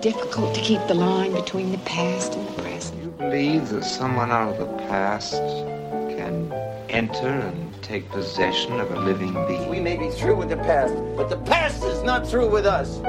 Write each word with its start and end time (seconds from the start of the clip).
difficult 0.00 0.54
to 0.54 0.60
keep 0.60 0.80
the 0.86 0.94
line 0.94 1.32
between 1.32 1.72
the 1.72 1.78
past 1.78 2.34
and 2.34 2.46
the 2.48 2.62
present. 2.62 3.02
You 3.02 3.10
believe 3.10 3.68
that 3.70 3.84
someone 3.84 4.30
out 4.30 4.52
of 4.52 4.58
the 4.58 4.76
past 4.86 5.32
can 5.32 6.52
enter 6.88 7.26
and 7.26 7.82
take 7.82 8.08
possession 8.10 8.78
of 8.78 8.90
a 8.92 9.00
living 9.00 9.32
being? 9.46 9.68
We 9.68 9.80
may 9.80 9.96
be 9.96 10.10
through 10.10 10.36
with 10.36 10.50
the 10.50 10.56
past, 10.56 10.94
but 11.16 11.28
the 11.28 11.38
past 11.38 11.82
is 11.84 12.02
not 12.02 12.26
through 12.26 12.50
with 12.50 12.66
us. 12.66 13.00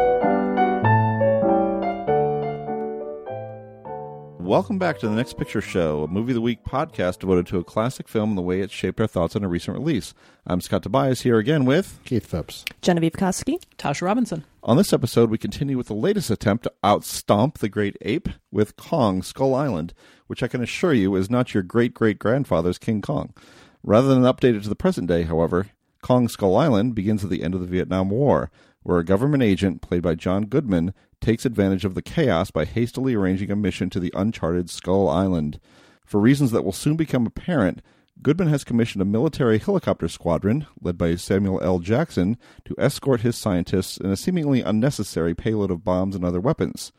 Welcome 4.49 4.79
back 4.79 4.97
to 4.97 5.07
the 5.07 5.13
Next 5.13 5.37
Picture 5.37 5.61
Show, 5.61 6.01
a 6.01 6.07
movie 6.07 6.31
of 6.31 6.35
the 6.35 6.41
week 6.41 6.63
podcast 6.63 7.19
devoted 7.19 7.45
to 7.47 7.59
a 7.59 7.63
classic 7.63 8.07
film 8.07 8.29
and 8.29 8.37
the 8.37 8.41
way 8.41 8.61
it 8.61 8.71
shaped 8.71 8.99
our 8.99 9.05
thoughts 9.05 9.35
on 9.35 9.43
a 9.43 9.47
recent 9.47 9.77
release. 9.77 10.15
I'm 10.47 10.59
Scott 10.59 10.81
Tobias 10.81 11.21
here 11.21 11.37
again 11.37 11.65
with 11.65 11.99
Keith 12.03 12.25
Phipps. 12.25 12.65
Genevieve 12.81 13.11
Koski. 13.11 13.61
Tasha 13.77 14.01
Robinson. 14.01 14.45
On 14.63 14.75
this 14.75 14.91
episode, 14.91 15.29
we 15.29 15.37
continue 15.37 15.77
with 15.77 15.85
the 15.85 15.93
latest 15.93 16.31
attempt 16.31 16.63
to 16.63 16.73
outstomp 16.83 17.59
the 17.59 17.69
great 17.69 17.95
ape 18.01 18.27
with 18.51 18.75
Kong 18.75 19.21
Skull 19.21 19.53
Island, 19.53 19.93
which 20.25 20.41
I 20.41 20.47
can 20.47 20.63
assure 20.63 20.93
you 20.93 21.15
is 21.15 21.29
not 21.29 21.53
your 21.53 21.61
great 21.61 21.93
great 21.93 22.17
grandfather's 22.17 22.79
King 22.79 23.03
Kong. 23.03 23.35
Rather 23.83 24.07
than 24.07 24.23
update 24.23 24.55
it 24.55 24.63
to 24.63 24.69
the 24.69 24.75
present 24.75 25.07
day, 25.07 25.21
however, 25.21 25.67
Kong 26.01 26.27
Skull 26.27 26.57
Island 26.57 26.95
begins 26.95 27.23
at 27.23 27.29
the 27.29 27.43
end 27.43 27.53
of 27.53 27.61
the 27.61 27.67
Vietnam 27.67 28.09
War, 28.09 28.49
where 28.89 28.97
a 28.97 29.05
government 29.05 29.43
agent, 29.43 29.83
played 29.83 30.01
by 30.01 30.15
John 30.15 30.47
Goodman, 30.47 30.95
takes 31.21 31.45
advantage 31.45 31.85
of 31.85 31.93
the 31.93 32.01
chaos 32.01 32.49
by 32.49 32.65
hastily 32.65 33.13
arranging 33.13 33.51
a 33.51 33.55
mission 33.55 33.87
to 33.91 33.99
the 33.99 34.11
uncharted 34.15 34.67
Skull 34.67 35.07
Island. 35.07 35.59
For 36.03 36.19
reasons 36.19 36.49
that 36.49 36.65
will 36.65 36.71
soon 36.71 36.97
become 36.97 37.27
apparent, 37.27 37.83
Goodman 38.23 38.47
has 38.47 38.63
commissioned 38.63 39.03
a 39.03 39.05
military 39.05 39.59
helicopter 39.59 40.07
squadron, 40.07 40.65
led 40.81 40.97
by 40.97 41.13
Samuel 41.17 41.61
L. 41.61 41.77
Jackson, 41.77 42.35
to 42.65 42.73
escort 42.79 43.21
his 43.21 43.35
scientists 43.35 43.97
in 43.97 44.09
a 44.09 44.17
seemingly 44.17 44.63
unnecessary 44.63 45.35
payload 45.35 45.69
of 45.69 45.83
bombs 45.83 46.15
and 46.15 46.25
other 46.25 46.41
weapons. 46.41 46.91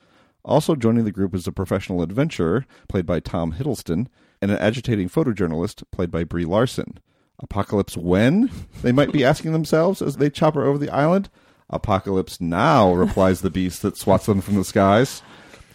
Also 0.44 0.76
joining 0.76 1.04
the 1.04 1.10
group 1.10 1.34
is 1.34 1.48
a 1.48 1.52
professional 1.52 2.02
adventurer, 2.02 2.66
played 2.88 3.04
by 3.04 3.18
Tom 3.18 3.54
Hiddleston, 3.54 4.06
and 4.40 4.52
an 4.52 4.58
agitating 4.58 5.08
photojournalist, 5.08 5.82
played 5.90 6.12
by 6.12 6.22
Brie 6.22 6.44
Larson. 6.44 7.00
Apocalypse 7.40 7.96
when? 7.96 8.48
They 8.82 8.92
might 8.92 9.10
be 9.10 9.24
asking 9.24 9.52
themselves 9.54 10.00
as 10.00 10.18
they 10.18 10.30
chopper 10.30 10.64
over 10.64 10.78
the 10.78 10.90
island. 10.90 11.30
Apocalypse 11.70 12.40
now, 12.40 12.92
replies 12.92 13.40
the 13.40 13.50
beast 13.50 13.82
that 13.82 13.96
swats 13.96 14.26
them 14.26 14.40
from 14.40 14.56
the 14.56 14.64
skies. 14.64 15.22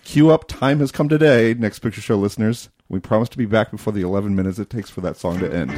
Cue 0.03 0.29
up 0.29 0.47
Time 0.47 0.79
Has 0.79 0.91
Come 0.91 1.09
Today, 1.09 1.53
Next 1.53 1.79
Picture 1.79 2.01
Show 2.01 2.17
listeners. 2.17 2.69
We 2.89 2.99
promise 2.99 3.29
to 3.29 3.38
be 3.38 3.45
back 3.45 3.71
before 3.71 3.93
the 3.93 4.01
11 4.01 4.35
minutes 4.35 4.59
it 4.59 4.69
takes 4.69 4.89
for 4.89 5.01
that 5.01 5.17
song 5.17 5.39
to 5.39 5.51
end. 5.51 5.71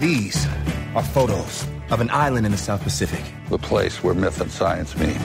These 0.00 0.46
are 0.96 1.04
photos 1.04 1.66
of 1.90 2.00
an 2.00 2.10
island 2.10 2.46
in 2.46 2.52
the 2.52 2.58
South 2.58 2.82
Pacific. 2.82 3.22
The 3.48 3.58
place 3.58 4.02
where 4.02 4.14
myth 4.14 4.40
and 4.40 4.50
science 4.50 4.96
meet. 4.96 5.16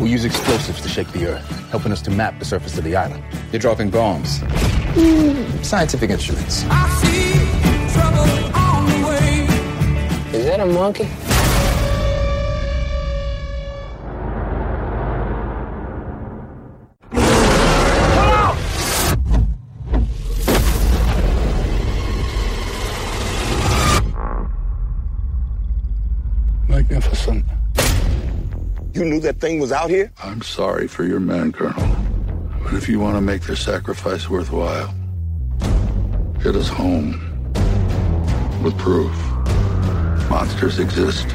We 0.00 0.08
use 0.08 0.24
explosives 0.24 0.80
to 0.80 0.88
shake 0.88 1.12
the 1.12 1.26
earth, 1.26 1.46
helping 1.70 1.92
us 1.92 2.00
to 2.02 2.10
map 2.10 2.38
the 2.38 2.46
surface 2.46 2.78
of 2.78 2.84
the 2.84 2.96
island. 2.96 3.22
You're 3.52 3.60
dropping 3.60 3.90
bombs. 3.90 4.40
Scientific 5.62 6.10
instruments. 6.10 6.64
Is 10.32 10.44
that 10.44 10.60
a 10.60 10.66
monkey? 10.66 11.08
Magnificent. 26.68 27.44
You 28.94 29.04
knew 29.04 29.18
that 29.18 29.40
thing 29.40 29.58
was 29.58 29.72
out 29.72 29.90
here? 29.90 30.12
I'm 30.22 30.42
sorry 30.42 30.86
for 30.86 31.02
your 31.02 31.18
men, 31.18 31.50
Colonel. 31.50 31.96
But 32.62 32.74
if 32.74 32.88
you 32.88 33.00
want 33.00 33.16
to 33.16 33.20
make 33.20 33.42
their 33.42 33.56
sacrifice 33.56 34.30
worthwhile, 34.30 34.94
get 36.40 36.54
us 36.54 36.68
home 36.68 37.20
with 38.62 38.78
proof. 38.78 39.29
Monsters 40.30 40.78
exist. 40.78 41.26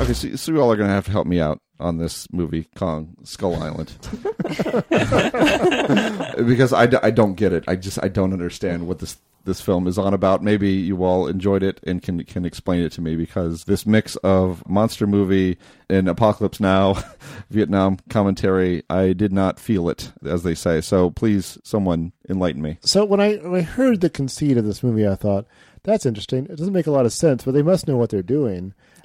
Okay, 0.00 0.14
so, 0.14 0.34
so 0.34 0.52
you 0.52 0.62
all 0.62 0.72
are 0.72 0.76
going 0.76 0.88
to 0.88 0.94
have 0.94 1.04
to 1.04 1.10
help 1.10 1.26
me 1.26 1.38
out 1.38 1.60
on 1.78 1.98
this 1.98 2.26
movie, 2.32 2.68
Kong 2.74 3.14
Skull 3.22 3.62
Island, 3.62 3.92
because 6.48 6.72
I, 6.72 6.86
d- 6.86 6.96
I 7.02 7.10
don't 7.10 7.34
get 7.34 7.52
it. 7.52 7.64
I 7.68 7.76
just 7.76 8.02
I 8.02 8.08
don't 8.08 8.32
understand 8.32 8.88
what 8.88 8.98
this 8.98 9.18
this 9.44 9.60
film 9.60 9.86
is 9.86 9.98
on 9.98 10.14
about. 10.14 10.42
Maybe 10.42 10.70
you 10.70 11.04
all 11.04 11.26
enjoyed 11.26 11.62
it 11.62 11.80
and 11.86 12.02
can 12.02 12.22
can 12.24 12.44
explain 12.44 12.82
it 12.82 12.92
to 12.92 13.00
me 13.00 13.16
because 13.16 13.64
this 13.64 13.86
mix 13.86 14.16
of 14.16 14.66
monster 14.68 15.06
movie 15.06 15.58
and 15.88 16.08
apocalypse 16.08 16.60
now, 16.60 17.02
Vietnam 17.50 17.98
commentary, 18.08 18.82
I 18.88 19.12
did 19.12 19.32
not 19.32 19.58
feel 19.58 19.88
it, 19.88 20.12
as 20.24 20.42
they 20.42 20.54
say. 20.54 20.80
So 20.80 21.10
please, 21.10 21.58
someone 21.62 22.12
enlighten 22.28 22.62
me. 22.62 22.78
So 22.82 23.04
when 23.04 23.20
I 23.20 23.36
when 23.36 23.60
I 23.60 23.64
heard 23.64 24.00
the 24.00 24.10
conceit 24.10 24.56
of 24.56 24.64
this 24.64 24.82
movie, 24.82 25.06
I 25.06 25.14
thought 25.14 25.46
that's 25.82 26.06
interesting. 26.06 26.46
It 26.46 26.56
doesn't 26.56 26.72
make 26.72 26.86
a 26.86 26.92
lot 26.92 27.06
of 27.06 27.12
sense, 27.12 27.44
but 27.44 27.52
they 27.52 27.62
must 27.62 27.88
know 27.88 27.96
what 27.96 28.10
they're 28.10 28.22
doing. 28.22 28.74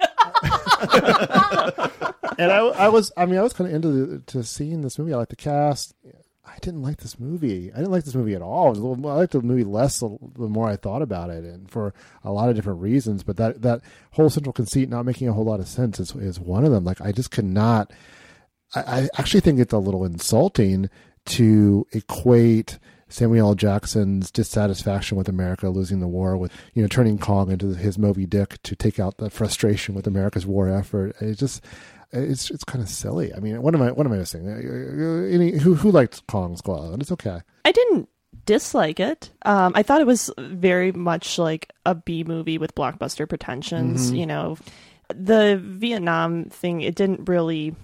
and 2.38 2.52
I, 2.52 2.58
I 2.76 2.88
was, 2.88 3.12
I 3.16 3.26
mean, 3.26 3.38
I 3.38 3.42
was 3.42 3.52
kind 3.52 3.68
of 3.68 3.74
into 3.74 3.88
the, 3.88 4.18
to 4.20 4.44
seeing 4.44 4.82
this 4.82 4.98
movie. 4.98 5.14
I 5.14 5.16
like 5.16 5.30
the 5.30 5.36
cast. 5.36 5.94
I 6.46 6.58
didn't 6.60 6.82
like 6.82 6.98
this 6.98 7.18
movie. 7.18 7.72
I 7.72 7.76
didn't 7.76 7.90
like 7.90 8.04
this 8.04 8.14
movie 8.14 8.34
at 8.34 8.42
all. 8.42 8.72
Little, 8.72 9.10
I 9.10 9.14
liked 9.14 9.32
the 9.32 9.42
movie 9.42 9.64
less 9.64 9.98
the 9.98 10.18
more 10.36 10.68
I 10.68 10.76
thought 10.76 11.02
about 11.02 11.30
it, 11.30 11.44
and 11.44 11.68
for 11.70 11.92
a 12.22 12.32
lot 12.32 12.48
of 12.48 12.54
different 12.54 12.80
reasons. 12.80 13.22
But 13.24 13.36
that 13.38 13.62
that 13.62 13.80
whole 14.12 14.30
central 14.30 14.52
conceit 14.52 14.88
not 14.88 15.04
making 15.04 15.28
a 15.28 15.32
whole 15.32 15.44
lot 15.44 15.60
of 15.60 15.66
sense 15.66 15.98
is 15.98 16.14
is 16.14 16.38
one 16.38 16.64
of 16.64 16.70
them. 16.70 16.84
Like 16.84 17.00
I 17.00 17.10
just 17.10 17.30
could 17.30 17.44
not. 17.44 17.92
I, 18.74 18.80
I 18.80 19.08
actually 19.18 19.40
think 19.40 19.58
it's 19.58 19.72
a 19.72 19.78
little 19.78 20.04
insulting 20.04 20.88
to 21.26 21.86
equate 21.92 22.78
Samuel 23.08 23.48
L. 23.48 23.54
Jackson's 23.54 24.30
dissatisfaction 24.30 25.16
with 25.16 25.28
America 25.28 25.68
losing 25.68 26.00
the 26.00 26.08
war 26.08 26.36
with 26.36 26.52
you 26.74 26.82
know 26.82 26.88
turning 26.88 27.18
Kong 27.18 27.50
into 27.50 27.74
his 27.74 27.98
Moby 27.98 28.26
Dick 28.26 28.60
to 28.62 28.74
take 28.74 28.98
out 28.98 29.18
the 29.18 29.30
frustration 29.30 29.94
with 29.94 30.06
America's 30.06 30.46
war 30.46 30.68
effort. 30.68 31.14
It 31.20 31.34
just 31.34 31.64
it's 32.12 32.50
it's 32.50 32.64
kind 32.64 32.82
of 32.82 32.88
silly. 32.88 33.32
I 33.34 33.40
mean, 33.40 33.62
what 33.62 33.74
am 33.74 33.82
I 33.82 33.92
what 33.92 34.06
am 34.06 34.12
I 34.12 34.18
missing? 34.18 34.48
Any 34.48 35.58
who 35.58 35.74
who 35.74 35.90
liked 35.90 36.26
Kong 36.26 36.56
Skull 36.56 36.82
Island? 36.82 37.02
It's 37.02 37.12
okay. 37.12 37.40
I 37.64 37.72
didn't 37.72 38.08
dislike 38.44 39.00
it. 39.00 39.30
Um, 39.42 39.72
I 39.74 39.82
thought 39.82 40.00
it 40.00 40.06
was 40.06 40.30
very 40.38 40.92
much 40.92 41.38
like 41.38 41.72
a 41.84 41.94
B 41.94 42.24
movie 42.24 42.58
with 42.58 42.74
blockbuster 42.74 43.28
pretensions. 43.28 44.06
Mm-hmm. 44.06 44.16
You 44.16 44.26
know, 44.26 44.56
the 45.08 45.60
Vietnam 45.62 46.44
thing. 46.46 46.80
It 46.80 46.94
didn't 46.94 47.28
really. 47.28 47.74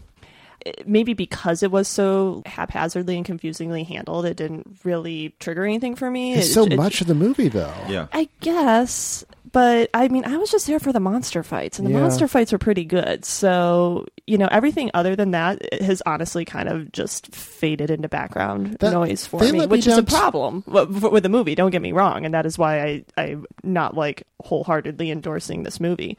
Maybe 0.86 1.14
because 1.14 1.62
it 1.62 1.70
was 1.70 1.88
so 1.88 2.42
haphazardly 2.46 3.16
and 3.16 3.24
confusingly 3.24 3.84
handled, 3.84 4.26
it 4.26 4.36
didn't 4.36 4.78
really 4.84 5.34
trigger 5.40 5.64
anything 5.64 5.94
for 5.96 6.10
me. 6.10 6.34
It's 6.34 6.48
It- 6.48 6.52
so 6.52 6.64
it- 6.64 6.76
much 6.76 7.00
of 7.00 7.06
the 7.06 7.14
movie, 7.14 7.48
though. 7.48 7.72
Yeah. 7.88 8.06
I 8.12 8.28
guess, 8.40 9.24
but 9.52 9.90
I 9.94 10.08
mean, 10.08 10.24
I 10.24 10.36
was 10.36 10.50
just 10.50 10.66
there 10.66 10.78
for 10.80 10.92
the 10.92 11.00
monster 11.00 11.42
fights, 11.42 11.78
and 11.78 11.86
the 11.86 11.92
Yeah. 11.92 12.00
monster 12.00 12.28
fights 12.28 12.52
were 12.52 12.58
pretty 12.58 12.84
good. 12.84 13.24
So, 13.24 14.06
you 14.26 14.38
know, 14.38 14.48
everything 14.50 14.90
other 14.94 15.16
than 15.16 15.32
that 15.32 15.60
has 15.82 16.02
honestly 16.06 16.44
kind 16.44 16.68
of 16.68 16.92
just 16.92 17.34
faded 17.34 17.90
into 17.90 18.08
background 18.08 18.76
That- 18.80 18.92
noise 18.92 19.26
for 19.26 19.40
me, 19.40 19.46
let 19.52 19.54
me 19.54 19.66
which 19.66 19.86
is 19.86 19.94
a 19.94 20.02
down 20.02 20.06
t- 20.06 20.16
problem 20.16 20.64
w- 20.66 21.10
with 21.10 21.22
the 21.22 21.28
movie. 21.28 21.54
Don't 21.54 21.70
get 21.70 21.82
me 21.82 21.92
wrong, 21.92 22.24
and 22.24 22.32
that 22.34 22.46
is 22.46 22.56
why 22.58 22.80
I 23.16 23.22
I'm 23.22 23.46
not 23.64 23.96
like 23.96 24.22
wholeheartedly 24.42 25.10
endorsing 25.10 25.62
this 25.64 25.80
movie. 25.80 26.16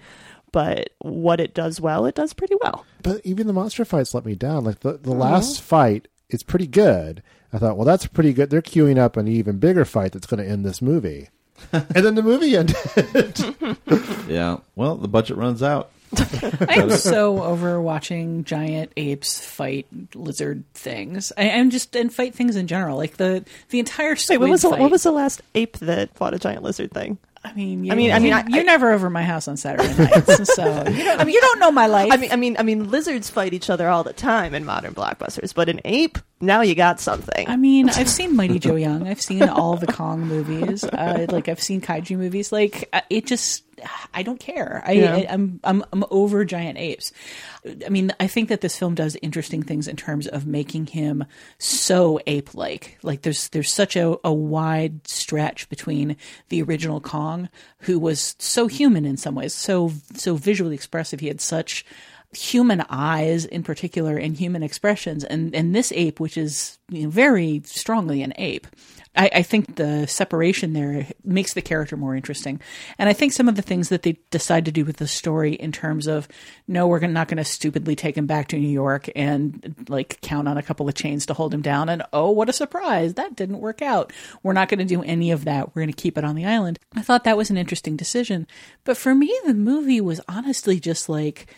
But 0.53 0.91
what 0.99 1.41
it 1.41 1.53
does 1.53 1.81
well, 1.81 2.05
it 2.05 2.15
does 2.15 2.31
pretty 2.31 2.55
well. 2.61 2.85
But 3.01 3.19
even 3.25 3.47
the 3.47 3.53
monster 3.53 3.83
fights 3.83 4.13
let 4.13 4.25
me 4.25 4.35
down. 4.35 4.63
Like 4.63 4.79
the 4.79 4.93
the 4.93 5.11
uh-huh. 5.11 5.19
last 5.19 5.61
fight 5.61 6.07
it's 6.33 6.43
pretty 6.43 6.67
good. 6.67 7.21
I 7.53 7.59
thought, 7.59 7.77
well, 7.77 7.85
that's 7.85 8.07
pretty 8.07 8.33
good. 8.33 8.49
They're 8.49 8.61
queuing 8.61 8.97
up 8.97 9.15
an 9.15 9.27
even 9.27 9.59
bigger 9.59 9.85
fight 9.85 10.11
that's 10.11 10.25
going 10.25 10.43
to 10.43 10.49
end 10.49 10.65
this 10.65 10.81
movie. 10.81 11.29
and 11.71 11.85
then 11.89 12.15
the 12.15 12.23
movie 12.23 12.57
ended. 12.57 13.77
Yeah. 14.27 14.57
Well, 14.75 14.95
the 14.95 15.09
budget 15.09 15.35
runs 15.35 15.61
out. 15.61 15.91
I 16.17 16.75
am 16.75 16.91
so 16.91 17.43
over 17.43 17.81
watching 17.81 18.45
giant 18.45 18.93
apes 18.95 19.43
fight 19.43 19.85
lizard 20.15 20.63
things. 20.73 21.33
I, 21.37 21.51
I'm 21.51 21.69
just 21.69 21.95
and 21.95 22.11
fight 22.11 22.33
things 22.33 22.55
in 22.55 22.67
general. 22.67 22.97
Like 22.97 23.17
the 23.17 23.43
the 23.69 23.79
entire 23.79 24.15
Wait, 24.29 24.37
what 24.37 24.49
was 24.49 24.61
the, 24.61 24.69
what 24.69 24.89
was 24.89 25.03
the 25.03 25.11
last 25.11 25.41
ape 25.55 25.77
that 25.79 26.15
fought 26.15 26.33
a 26.33 26.39
giant 26.39 26.63
lizard 26.63 26.91
thing? 26.93 27.17
I 27.45 27.53
mean, 27.53 27.83
you, 27.83 27.91
I 27.91 27.95
mean- 27.95 28.11
I 28.11 28.19
mean, 28.19 28.27
you, 28.29 28.33
I- 28.35 28.45
you're 28.47 28.59
I- 28.61 28.63
never 28.63 28.91
over 28.91 29.09
my 29.09 29.23
house 29.23 29.47
on 29.47 29.57
Saturday 29.57 29.93
nights, 30.01 30.53
so 30.55 30.63
you 30.87 31.03
don't, 31.03 31.29
you 31.29 31.41
don't 31.41 31.59
know 31.59 31.71
my 31.71 31.87
life. 31.87 32.09
I 32.11 32.17
mean, 32.17 32.31
I 32.31 32.35
mean, 32.37 32.55
I 32.59 32.63
mean, 32.63 32.89
lizards 32.89 33.29
fight 33.29 33.53
each 33.53 33.69
other 33.69 33.89
all 33.89 34.03
the 34.03 34.13
time 34.13 34.53
in 34.55 34.63
modern 34.65 34.93
blockbusters, 34.93 35.53
but 35.53 35.67
an 35.69 35.81
ape, 35.83 36.17
now 36.43 36.61
you 36.61 36.75
got 36.75 36.99
something. 36.99 37.47
I 37.47 37.55
mean, 37.55 37.89
I've 37.89 38.09
seen 38.09 38.35
Mighty 38.35 38.59
Joe 38.59 38.75
Young. 38.75 39.07
I've 39.07 39.21
seen 39.21 39.43
all 39.43 39.77
the 39.77 39.87
Kong 39.87 40.21
movies. 40.21 40.83
Uh, 40.83 41.25
like 41.29 41.47
I've 41.47 41.61
seen 41.61 41.81
kaiju 41.81 42.17
movies. 42.17 42.51
Like 42.51 42.89
uh, 42.93 43.01
it 43.09 43.25
just, 43.25 43.63
I 44.13 44.23
don't 44.23 44.39
care. 44.39 44.83
I, 44.85 44.91
Yeah. 44.91 45.15
I 45.15 45.27
I'm 45.29 45.59
I'm 45.63 45.83
I'm 45.91 46.05
over 46.11 46.45
giant 46.45 46.77
apes. 46.77 47.11
I 47.85 47.89
mean, 47.89 48.13
I 48.19 48.27
think 48.27 48.49
that 48.49 48.61
this 48.61 48.77
film 48.77 48.93
does 48.95 49.17
interesting 49.21 49.63
things 49.63 49.87
in 49.87 49.95
terms 49.95 50.27
of 50.27 50.45
making 50.45 50.87
him 50.87 51.25
so 51.57 52.19
ape-like. 52.27 52.99
Like 53.03 53.21
there's 53.21 53.49
there's 53.49 53.73
such 53.73 53.95
a, 53.95 54.17
a 54.23 54.33
wide 54.33 55.07
stretch 55.07 55.69
between 55.69 56.17
the 56.49 56.61
original 56.61 56.99
Kong, 57.01 57.49
who 57.79 57.99
was 57.99 58.35
so 58.39 58.67
human 58.67 59.05
in 59.05 59.17
some 59.17 59.35
ways, 59.35 59.53
so 59.53 59.91
so 60.13 60.35
visually 60.35 60.75
expressive. 60.75 61.19
He 61.19 61.27
had 61.27 61.41
such 61.41 61.85
human 62.35 62.83
eyes 62.89 63.45
in 63.45 63.63
particular 63.63 64.17
and 64.17 64.37
human 64.37 64.63
expressions 64.63 65.23
and 65.23 65.53
and 65.55 65.75
this 65.75 65.91
ape 65.95 66.19
which 66.19 66.37
is 66.37 66.77
you 66.89 67.03
know, 67.03 67.09
very 67.09 67.61
strongly 67.65 68.21
an 68.21 68.33
ape 68.37 68.67
I, 69.15 69.29
I 69.35 69.43
think 69.43 69.75
the 69.75 70.07
separation 70.07 70.73
there 70.73 71.07
makes 71.23 71.53
the 71.53 71.61
character 71.61 71.95
more 71.95 72.15
interesting. 72.15 72.59
And 72.97 73.09
i 73.09 73.13
think 73.13 73.31
some 73.31 73.47
of 73.47 73.55
the 73.55 73.61
things 73.61 73.89
that 73.89 74.03
they 74.03 74.17
decide 74.31 74.65
to 74.65 74.71
do 74.71 74.85
with 74.85 74.97
the 74.97 75.07
story 75.07 75.53
in 75.53 75.71
terms 75.71 76.07
of 76.07 76.27
no 76.67 76.87
we're 76.87 76.99
not 76.99 77.27
going 77.27 77.37
to 77.37 77.43
stupidly 77.43 77.95
take 77.95 78.17
him 78.17 78.25
back 78.25 78.47
to 78.47 78.57
new 78.57 78.67
york 78.67 79.09
and 79.15 79.75
like 79.87 80.19
count 80.21 80.47
on 80.47 80.57
a 80.57 80.63
couple 80.63 80.87
of 80.87 80.95
chains 80.95 81.25
to 81.25 81.33
hold 81.33 81.53
him 81.53 81.61
down 81.61 81.89
and 81.89 82.03
oh 82.13 82.31
what 82.31 82.49
a 82.49 82.53
surprise 82.53 83.13
that 83.15 83.35
didn't 83.35 83.59
work 83.59 83.81
out. 83.81 84.11
We're 84.41 84.53
not 84.53 84.69
going 84.69 84.79
to 84.79 84.85
do 84.85 85.03
any 85.03 85.31
of 85.31 85.45
that. 85.45 85.75
We're 85.75 85.81
going 85.81 85.93
to 85.93 86.01
keep 86.01 86.17
it 86.17 86.23
on 86.23 86.35
the 86.35 86.45
island. 86.45 86.79
I 86.95 87.01
thought 87.01 87.23
that 87.23 87.37
was 87.37 87.49
an 87.49 87.57
interesting 87.57 87.95
decision. 87.95 88.47
But 88.83 88.97
for 88.97 89.13
me 89.13 89.37
the 89.45 89.53
movie 89.53 90.01
was 90.01 90.21
honestly 90.27 90.79
just 90.79 91.09
like 91.09 91.53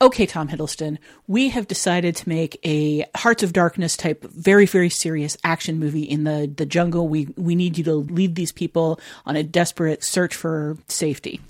okay, 0.00 0.26
Tom 0.26 0.48
Hiddleston, 0.48 0.98
we 1.26 1.50
have 1.50 1.68
decided 1.68 2.16
to 2.16 2.28
make 2.28 2.58
a 2.64 3.04
Hearts 3.14 3.42
of 3.42 3.52
Darkness 3.52 3.96
type, 3.96 4.24
very, 4.24 4.66
very 4.66 4.88
serious 4.88 5.36
action 5.44 5.78
movie 5.78 6.02
in 6.02 6.24
the, 6.24 6.52
the 6.54 6.66
jungle. 6.66 7.08
We, 7.08 7.28
we 7.36 7.54
need 7.54 7.76
you 7.76 7.84
to 7.84 7.94
lead 7.94 8.34
these 8.34 8.52
people 8.52 9.00
on 9.26 9.36
a 9.36 9.42
desperate 9.42 10.02
search 10.02 10.34
for 10.34 10.78
safety. 10.88 11.40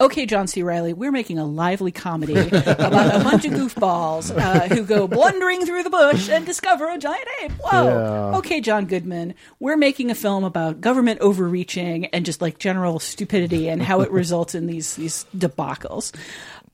Okay, 0.00 0.26
John 0.26 0.46
C. 0.46 0.62
Reilly, 0.62 0.92
we're 0.92 1.10
making 1.10 1.40
a 1.40 1.44
lively 1.44 1.90
comedy 1.90 2.38
about 2.48 3.20
a 3.20 3.24
bunch 3.24 3.44
of 3.44 3.52
goofballs 3.52 4.30
uh, 4.30 4.68
who 4.72 4.84
go 4.84 5.08
blundering 5.08 5.66
through 5.66 5.82
the 5.82 5.90
bush 5.90 6.28
and 6.28 6.46
discover 6.46 6.88
a 6.88 6.98
giant 6.98 7.26
ape. 7.42 7.50
Whoa. 7.52 7.84
Yeah. 7.84 8.38
Okay, 8.38 8.60
John 8.60 8.86
Goodman, 8.86 9.34
we're 9.58 9.76
making 9.76 10.12
a 10.12 10.14
film 10.14 10.44
about 10.44 10.80
government 10.80 11.18
overreaching 11.20 12.06
and 12.06 12.24
just 12.24 12.40
like 12.40 12.58
general 12.58 13.00
stupidity 13.00 13.68
and 13.68 13.82
how 13.82 14.00
it 14.02 14.12
results 14.12 14.54
in 14.54 14.68
these 14.68 14.94
these 14.94 15.26
debacles. 15.36 16.12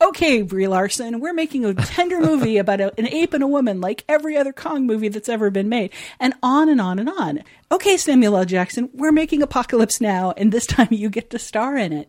Okay, 0.00 0.42
Brie 0.42 0.66
Larson, 0.66 1.20
we're 1.20 1.32
making 1.32 1.64
a 1.64 1.74
tender 1.74 2.20
movie 2.20 2.56
about 2.58 2.80
a, 2.80 2.92
an 2.98 3.08
ape 3.08 3.32
and 3.32 3.44
a 3.44 3.46
woman 3.48 3.80
like 3.80 4.04
every 4.08 4.36
other 4.36 4.52
Kong 4.52 4.86
movie 4.86 5.08
that's 5.08 5.28
ever 5.28 5.50
been 5.50 5.68
made. 5.68 5.92
And 6.18 6.34
on 6.42 6.68
and 6.68 6.80
on 6.80 6.98
and 6.98 7.08
on. 7.08 7.42
Okay, 7.70 7.96
Samuel 7.96 8.36
L. 8.36 8.44
Jackson, 8.44 8.90
we're 8.92 9.12
making 9.12 9.42
Apocalypse 9.42 10.00
Now, 10.00 10.32
and 10.36 10.52
this 10.52 10.66
time 10.66 10.88
you 10.90 11.10
get 11.10 11.30
to 11.30 11.38
star 11.38 11.76
in 11.76 11.92
it. 11.92 12.08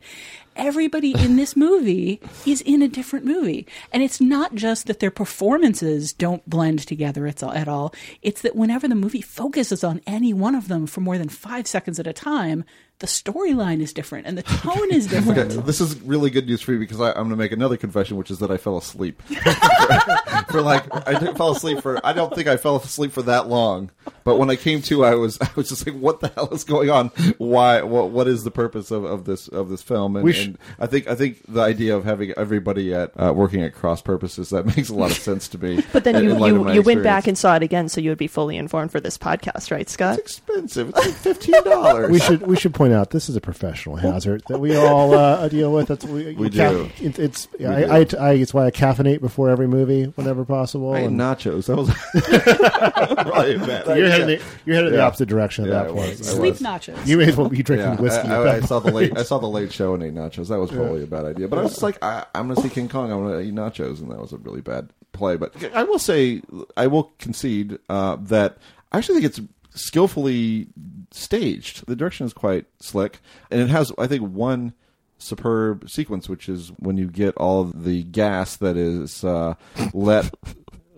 Everybody 0.56 1.12
in 1.12 1.36
this 1.36 1.56
movie 1.56 2.22
is 2.46 2.62
in 2.62 2.82
a 2.82 2.88
different 2.88 3.26
movie. 3.26 3.68
And 3.92 4.02
it's 4.02 4.22
not 4.22 4.56
just 4.56 4.88
that 4.88 5.00
their 5.00 5.12
performances 5.12 6.14
don't 6.14 6.48
blend 6.50 6.80
together 6.88 7.28
at 7.28 7.44
all, 7.44 7.52
at 7.52 7.68
all. 7.68 7.94
It's 8.22 8.42
that 8.42 8.56
whenever 8.56 8.88
the 8.88 8.96
movie 8.96 9.22
focuses 9.22 9.84
on 9.84 10.02
any 10.08 10.34
one 10.34 10.56
of 10.56 10.70
them 10.70 10.88
for 10.88 11.02
more 11.02 11.18
than 11.18 11.30
five 11.30 11.68
seconds 11.68 12.00
at 12.00 12.08
a 12.08 12.14
time, 12.14 12.64
the 13.00 13.08
storyline 13.08 13.82
is 13.82 13.92
different 13.92 14.26
and 14.26 14.38
the 14.38 14.44
tone 14.44 14.92
is 14.92 15.08
different. 15.08 15.38
Okay, 15.52 15.62
this 15.62 15.82
is 15.82 16.00
really 16.02 16.30
good 16.30 16.46
news 16.48 16.62
for 16.62 16.74
you 16.74 16.80
because 16.80 17.02
I, 17.02 17.10
I'm 17.10 17.16
going 17.16 17.30
to 17.32 17.36
make 17.36 17.52
another 17.52 17.78
confession, 17.78 18.16
which 18.18 18.32
is 18.32 18.40
that 18.40 18.50
I 18.52 18.58
fell 18.58 18.78
asleep 18.78 19.22
for 20.50 20.62
like 20.62 20.84
I 21.08 21.14
didn't 21.20 21.36
fall 21.38 21.52
asleep 21.52 21.82
for. 21.82 22.00
I 22.06 22.14
don't 22.14 22.34
think 22.34 22.48
I 22.48 22.58
fell 22.58 22.78
asleep 22.78 23.12
for 23.12 23.22
that 23.24 23.48
long, 23.48 23.92
but 24.24 24.38
when 24.38 24.50
I 24.50 24.56
came 24.56 24.82
to, 24.84 25.04
I 25.06 25.16
was 25.16 25.38
I 25.42 25.50
was 25.56 25.70
just 25.70 25.86
like, 25.86 25.96
"What 25.98 26.20
the 26.22 26.30
hell 26.30 26.50
is 26.54 26.64
going 26.64 26.90
on? 26.90 27.10
Why? 27.38 27.82
What? 27.82 28.12
What 28.12 28.28
is 28.28 28.44
the 28.44 28.52
purpose 28.52 28.92
of, 28.92 29.04
of 29.04 29.26
this 29.26 29.48
of 29.48 29.70
this 29.70 29.82
film?" 29.82 30.16
And, 30.16 30.34
sh- 30.34 30.46
and 30.46 30.58
I 30.80 30.88
think 30.88 31.08
I 31.08 31.16
think 31.16 31.42
the 31.48 31.62
idea 31.62 31.96
of 31.96 32.06
having 32.06 32.32
everybody 32.38 32.94
at 32.94 33.12
uh, 33.18 33.34
working 33.36 33.62
at 33.62 33.74
cross 33.74 34.02
purposes 34.02 34.50
that 34.50 34.66
makes 34.78 34.90
a 34.90 34.96
lot 34.96 35.12
of 35.12 35.18
sense 35.18 35.48
to 35.50 35.58
me. 35.58 35.84
but 35.94 36.04
then 36.04 36.16
in- 36.16 36.24
you, 36.24 36.46
in 36.46 36.68
you, 36.68 36.74
you 36.76 36.82
went 36.82 37.04
back 37.04 37.28
and 37.28 37.38
saw 37.38 37.56
it 37.56 37.64
again, 37.64 37.90
so 37.90 38.00
you 38.02 38.10
would 38.10 38.18
be 38.18 38.28
fully 38.28 38.58
informed 38.58 38.92
for 38.92 39.00
this 39.00 39.18
podcast, 39.18 39.72
right, 39.72 39.90
Scott? 39.90 40.18
It's 40.20 40.38
expensive. 40.38 40.90
It's 40.90 40.98
like 41.06 41.14
fifteen 41.16 41.64
dollars. 41.64 42.10
we 42.10 42.20
should 42.20 42.42
we 42.48 42.56
should 42.56 42.74
point 42.74 42.85
out 42.94 43.10
this 43.12 43.30
is 43.30 43.36
a 43.36 43.42
professional 43.42 43.96
hazard 43.96 44.44
that 44.48 44.60
we 44.60 44.76
all 44.76 45.14
uh, 45.14 45.48
deal 45.50 45.72
with. 45.72 45.88
That's 45.88 46.06
we, 46.06 46.34
We 46.36 46.50
ca- 46.50 46.70
do. 46.72 46.90
It, 47.02 47.20
it's 47.20 47.48
We 47.58 47.66
I, 47.66 48.04
do. 48.06 48.18
I, 48.18 48.30
I 48.30 48.34
it's 48.34 48.54
why 48.54 48.66
I 48.66 48.72
caffeinate 48.72 49.22
before 49.22 49.50
every 49.50 49.68
movie 49.68 50.04
whenever 50.06 50.46
possible. 50.46 50.94
I 50.94 51.00
and- 51.00 51.20
nachos. 51.20 51.66
That 51.68 51.78
was 51.78 51.90
probably 52.60 53.56
a 53.56 53.60
bad 53.60 53.86
you're 53.86 53.94
idea. 53.96 54.10
heading 54.10 54.28
the, 54.28 54.42
you're 54.66 54.76
heading 54.76 54.92
the 54.94 55.02
opposite 55.02 55.28
direction 55.30 55.66
at 55.66 55.72
Yeah, 55.72 55.84
that 55.84 55.86
I 55.86 55.94
point. 55.94 56.20
was. 56.20 56.28
Sleep 56.28 56.54
was. 56.54 56.62
nachos. 56.62 57.08
You 57.08 57.18
may 57.18 57.26
as 57.30 57.36
well 57.38 57.50
be 57.50 57.64
drinking 57.64 57.88
Yeah, 57.94 58.02
whiskey. 58.02 58.28
I, 58.28 58.42
I, 58.44 58.56
I 58.58 58.60
saw 58.62 58.80
the 58.80 58.92
late. 58.92 59.18
I 59.18 59.24
saw 59.24 59.38
the 59.40 59.48
late 59.48 59.72
show 59.72 59.94
and 59.94 60.04
ate 60.04 60.14
nachos. 60.14 60.50
That 60.50 60.60
was 60.60 60.72
probably 60.72 61.04
a 61.04 61.08
bad 61.08 61.26
idea. 61.26 61.48
But 61.48 61.60
I 61.60 61.64
was 61.64 61.72
just 61.72 61.84
like, 61.84 62.04
I, 62.04 62.26
I'm 62.36 62.48
going 62.48 62.56
to 62.56 62.62
see 62.62 62.70
King 62.70 62.90
Kong. 62.90 63.12
I'm 63.12 63.24
going 63.24 63.40
to 63.40 63.46
eat 63.48 63.54
nachos, 63.56 64.00
and 64.00 64.12
that 64.12 64.20
was 64.20 64.34
a 64.34 64.38
really 64.38 64.62
bad 64.62 64.90
play. 65.14 65.38
But 65.38 65.54
I 65.74 65.84
will 65.84 66.00
say, 66.00 66.42
I 66.78 66.88
will 66.88 67.12
concede 67.20 67.80
uh, 67.90 68.18
that 68.22 68.58
I 68.92 68.98
actually 68.98 69.22
think 69.22 69.26
it's 69.38 69.42
skillfully 69.76 70.68
staged. 71.12 71.86
The 71.86 71.96
direction 71.96 72.26
is 72.26 72.34
quite 72.34 72.66
slick, 72.80 73.20
and 73.52 73.62
it 73.62 73.70
has, 73.70 73.92
I 73.98 74.08
think, 74.08 74.24
one 74.24 74.74
superb 75.18 75.90
sequence, 75.90 76.28
which 76.28 76.50
is 76.50 76.72
when 76.80 76.98
you 76.98 77.08
get 77.08 77.36
all 77.38 77.62
of 77.62 77.84
the 77.84 78.04
gas 78.04 78.58
that 78.58 78.78
is 78.78 79.24
uh, 79.24 79.56
let. 79.94 80.34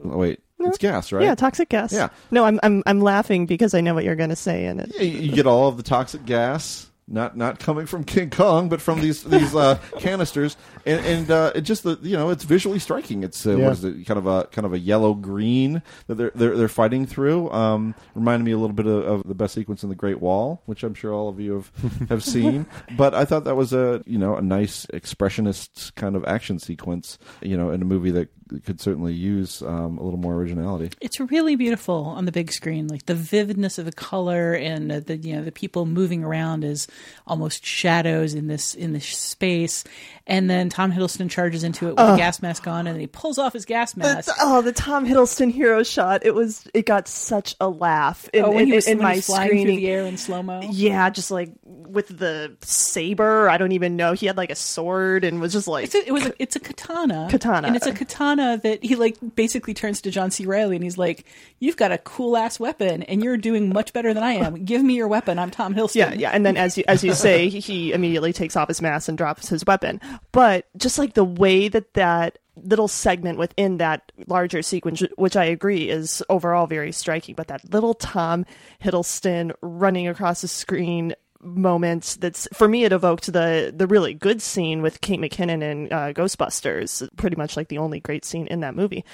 oh, 0.06 0.18
wait, 0.18 0.40
it's 0.60 0.78
gas, 0.78 1.12
right? 1.12 1.24
Yeah, 1.24 1.36
toxic 1.36 1.70
gas. 1.70 1.94
Yeah. 1.94 2.10
No, 2.32 2.46
I'm 2.46 2.60
I'm 2.64 2.84
I'm 2.86 3.02
laughing 3.02 3.46
because 3.46 3.74
I 3.74 3.82
know 3.82 3.94
what 3.94 4.04
you're 4.04 4.16
going 4.16 4.30
to 4.30 4.36
say 4.36 4.66
in 4.66 4.80
it. 4.80 4.92
Yeah, 4.96 5.04
you 5.04 5.20
you 5.20 5.32
get 5.32 5.48
all 5.48 5.68
of 5.68 5.78
the 5.78 5.84
toxic 5.84 6.26
gas, 6.26 6.90
not 7.08 7.38
not 7.38 7.60
coming 7.60 7.86
from 7.86 8.04
King 8.04 8.30
Kong, 8.30 8.70
but 8.70 8.82
from 8.82 9.02
these 9.02 9.24
these 9.24 9.56
uh, 9.56 9.80
canisters, 10.00 10.58
and 10.88 11.06
and 11.06 11.32
uh, 11.32 11.52
it 11.54 11.62
just 11.62 11.84
the 11.84 12.00
you 12.02 12.16
know 12.18 12.30
it's 12.30 12.44
visually 12.44 12.80
striking. 12.80 13.24
It's 13.24 13.46
uh, 13.46 13.56
Yeah. 13.58 13.66
what 13.66 13.74
is 13.74 13.84
it 13.84 14.06
kind 14.06 14.18
of 14.18 14.26
a 14.26 14.46
kind 14.46 14.66
of 14.66 14.74
a 14.74 14.80
yellow 14.80 15.14
green 15.14 15.82
that 16.08 16.16
they're 16.16 16.32
they're, 16.34 16.58
they're 16.58 16.68
fighting 16.68 17.06
through. 17.06 17.52
Um, 17.52 17.94
reminded 18.16 18.46
me 18.46 18.52
a 18.54 18.58
little 18.58 18.74
bit 18.76 18.88
of, 18.88 19.06
of 19.06 19.28
the 19.28 19.36
best 19.36 19.54
sequence 19.54 19.84
in 19.84 19.90
the 19.90 19.96
Great 19.96 20.22
Wall, 20.22 20.62
which 20.66 20.84
I'm 20.84 20.94
sure 20.94 21.14
all 21.14 21.30
of 21.30 21.40
you 21.40 21.54
have 21.54 21.72
have 22.10 22.24
seen. 22.24 22.66
But 22.96 23.14
I 23.14 23.26
thought 23.26 23.44
that 23.44 23.56
was 23.56 23.74
a 23.74 24.02
you 24.08 24.18
know 24.18 24.36
a 24.38 24.42
nice 24.42 24.86
expressionist 24.88 25.94
kind 25.96 26.16
of 26.16 26.26
action 26.26 26.60
sequence. 26.60 27.18
You 27.42 27.58
know, 27.58 27.70
in 27.72 27.82
a 27.82 27.86
movie 27.86 28.12
that 28.12 28.30
could 28.64 28.80
certainly 28.80 29.14
use 29.14 29.62
um, 29.62 29.98
a 29.98 30.04
little 30.04 30.20
more 30.20 30.34
originality. 30.36 30.90
It's 31.02 31.20
really 31.20 31.58
beautiful 31.58 32.06
on 32.06 32.24
the 32.24 32.32
big 32.32 32.54
screen, 32.54 32.88
like 32.88 33.06
the 33.06 33.14
vividness 33.14 33.78
of 33.78 33.84
the 33.84 33.92
color 33.92 34.54
and 34.54 34.90
uh, 34.90 35.00
the 35.02 35.18
you 35.18 35.36
know 35.36 35.44
the 35.44 35.52
people 35.52 35.86
moving 35.86 36.24
around 36.24 36.64
as 36.64 36.88
almost 37.26 37.66
shadows 37.66 38.34
in 38.34 38.48
this 38.48 38.74
in 38.74 38.94
this 38.94 39.06
space. 39.06 39.84
And 40.30 40.50
then 40.50 40.68
Tom 40.68 40.92
Hiddleston 40.92 41.30
charges 41.30 41.64
into 41.64 41.88
it 41.88 41.92
with 41.92 42.00
a 42.00 42.18
gas 42.18 42.42
mask 42.42 42.68
on, 42.68 42.86
and 42.86 42.96
then 42.96 43.00
he 43.00 43.08
pulls 43.08 43.38
off 43.38 43.54
his 43.54 43.64
gas 43.64 43.96
mask. 43.96 44.28
The- 44.28 44.36
oh, 44.42 44.62
the 44.62 44.74
Tom 44.74 45.08
Hiddleston 45.08 45.52
hero 45.52 45.84
shot! 45.84 46.26
It 46.26 46.36
was 46.36 46.68
it 46.74 46.86
got 46.86 47.08
such 47.08 47.56
a 47.62 47.70
laugh 47.70 48.30
in, 48.34 48.44
oh, 48.44 48.50
when 48.50 48.64
in, 48.64 48.68
he 48.68 48.74
was, 48.74 48.88
in 48.88 48.98
when 48.98 49.06
my 49.06 49.14
he's 49.16 49.26
flying 49.26 49.52
through 49.52 49.66
the 49.78 49.88
air 49.88 50.02
in 50.02 50.18
slow 50.18 50.44
mo. 50.44 50.60
Yeah, 50.70 51.10
just 51.10 51.32
like 51.32 51.52
with 51.64 52.10
the 52.10 52.58
saber. 52.62 53.50
I 53.50 53.58
don't 53.58 53.72
even 53.72 53.96
know. 53.96 54.12
He 54.12 54.26
had 54.26 54.36
like 54.36 54.52
a 54.52 54.56
sword 54.56 55.24
and 55.24 55.40
was 55.40 55.54
just 55.54 55.68
like 55.68 55.86
It's 55.86 55.96
a, 55.96 56.06
it 56.06 56.12
was 56.12 56.26
a, 56.26 56.34
it's 56.40 56.58
a 56.58 56.60
katana. 56.60 57.30
Katana. 57.32 57.68
And 57.68 57.76
it's 57.78 57.88
a 57.88 57.94
katana 57.94 58.60
that 58.64 58.84
he 58.84 58.96
like 58.96 59.18
basically 59.36 59.74
turns 59.74 60.02
to 60.02 60.12
John 60.12 60.30
C. 60.30 60.46
Reilly 60.46 60.76
and 60.76 60.84
he's 60.84 60.98
like, 60.98 61.26
"You've 61.60 61.78
got 61.78 61.94
a 61.94 61.98
cool 62.00 62.36
ass 62.36 62.60
weapon, 62.60 63.04
and 63.04 63.24
you're 63.24 63.38
doing 63.38 63.70
much 63.70 63.94
better 63.94 64.14
than 64.14 64.24
I 64.24 64.34
am. 64.34 64.66
Give 64.66 64.84
me 64.84 64.96
your 64.96 65.08
weapon. 65.08 65.40
I'm 65.40 65.52
Tom 65.52 65.74
Hiddleston." 65.74 65.96
Yeah, 65.96 66.14
yeah, 66.14 66.32
and 66.32 66.46
then 66.46 66.58
as 66.58 66.78
you 66.78 66.84
as 66.88 67.02
you 67.04 67.14
say, 67.14 67.48
he 67.48 67.94
immediately 67.94 68.34
takes 68.34 68.58
off 68.58 68.68
his 68.68 68.82
mask 68.82 69.08
and 69.08 69.18
drops 69.18 69.48
his 69.48 69.66
weapon. 69.66 70.02
But 70.32 70.68
just 70.78 70.98
like 70.98 71.14
the 71.14 71.24
way 71.24 71.68
that 71.68 71.94
that 71.94 72.40
little 72.64 72.88
segment 72.88 73.38
within 73.38 73.78
that 73.78 74.12
larger 74.28 74.62
sequence, 74.62 75.04
which 75.16 75.36
I 75.36 75.46
agree 75.46 75.90
is 75.90 76.24
overall 76.30 76.68
very 76.68 76.92
striking, 76.92 77.36
but 77.36 77.48
that 77.48 77.72
little 77.72 77.94
Tom 77.94 78.46
Hiddleston 78.84 79.52
running 79.62 80.08
across 80.08 80.42
the 80.42 80.48
screen 80.48 81.14
moments 81.40 82.16
that's 82.16 82.48
for 82.52 82.68
me 82.68 82.84
it 82.84 82.92
evoked 82.92 83.32
the 83.32 83.72
the 83.76 83.86
really 83.86 84.14
good 84.14 84.42
scene 84.42 84.82
with 84.82 85.02
Kate 85.02 85.20
McKinnon 85.20 85.62
in 85.62 85.94
uh, 85.94 86.12
Ghostbusters 86.16 87.08
pretty 87.16 87.36
much 87.36 87.56
like 87.56 87.68
the 87.68 87.78
only 87.78 88.00
great 88.00 88.26
scene 88.26 88.48
in 88.48 88.62
that 88.62 88.76
movie. 88.76 89.06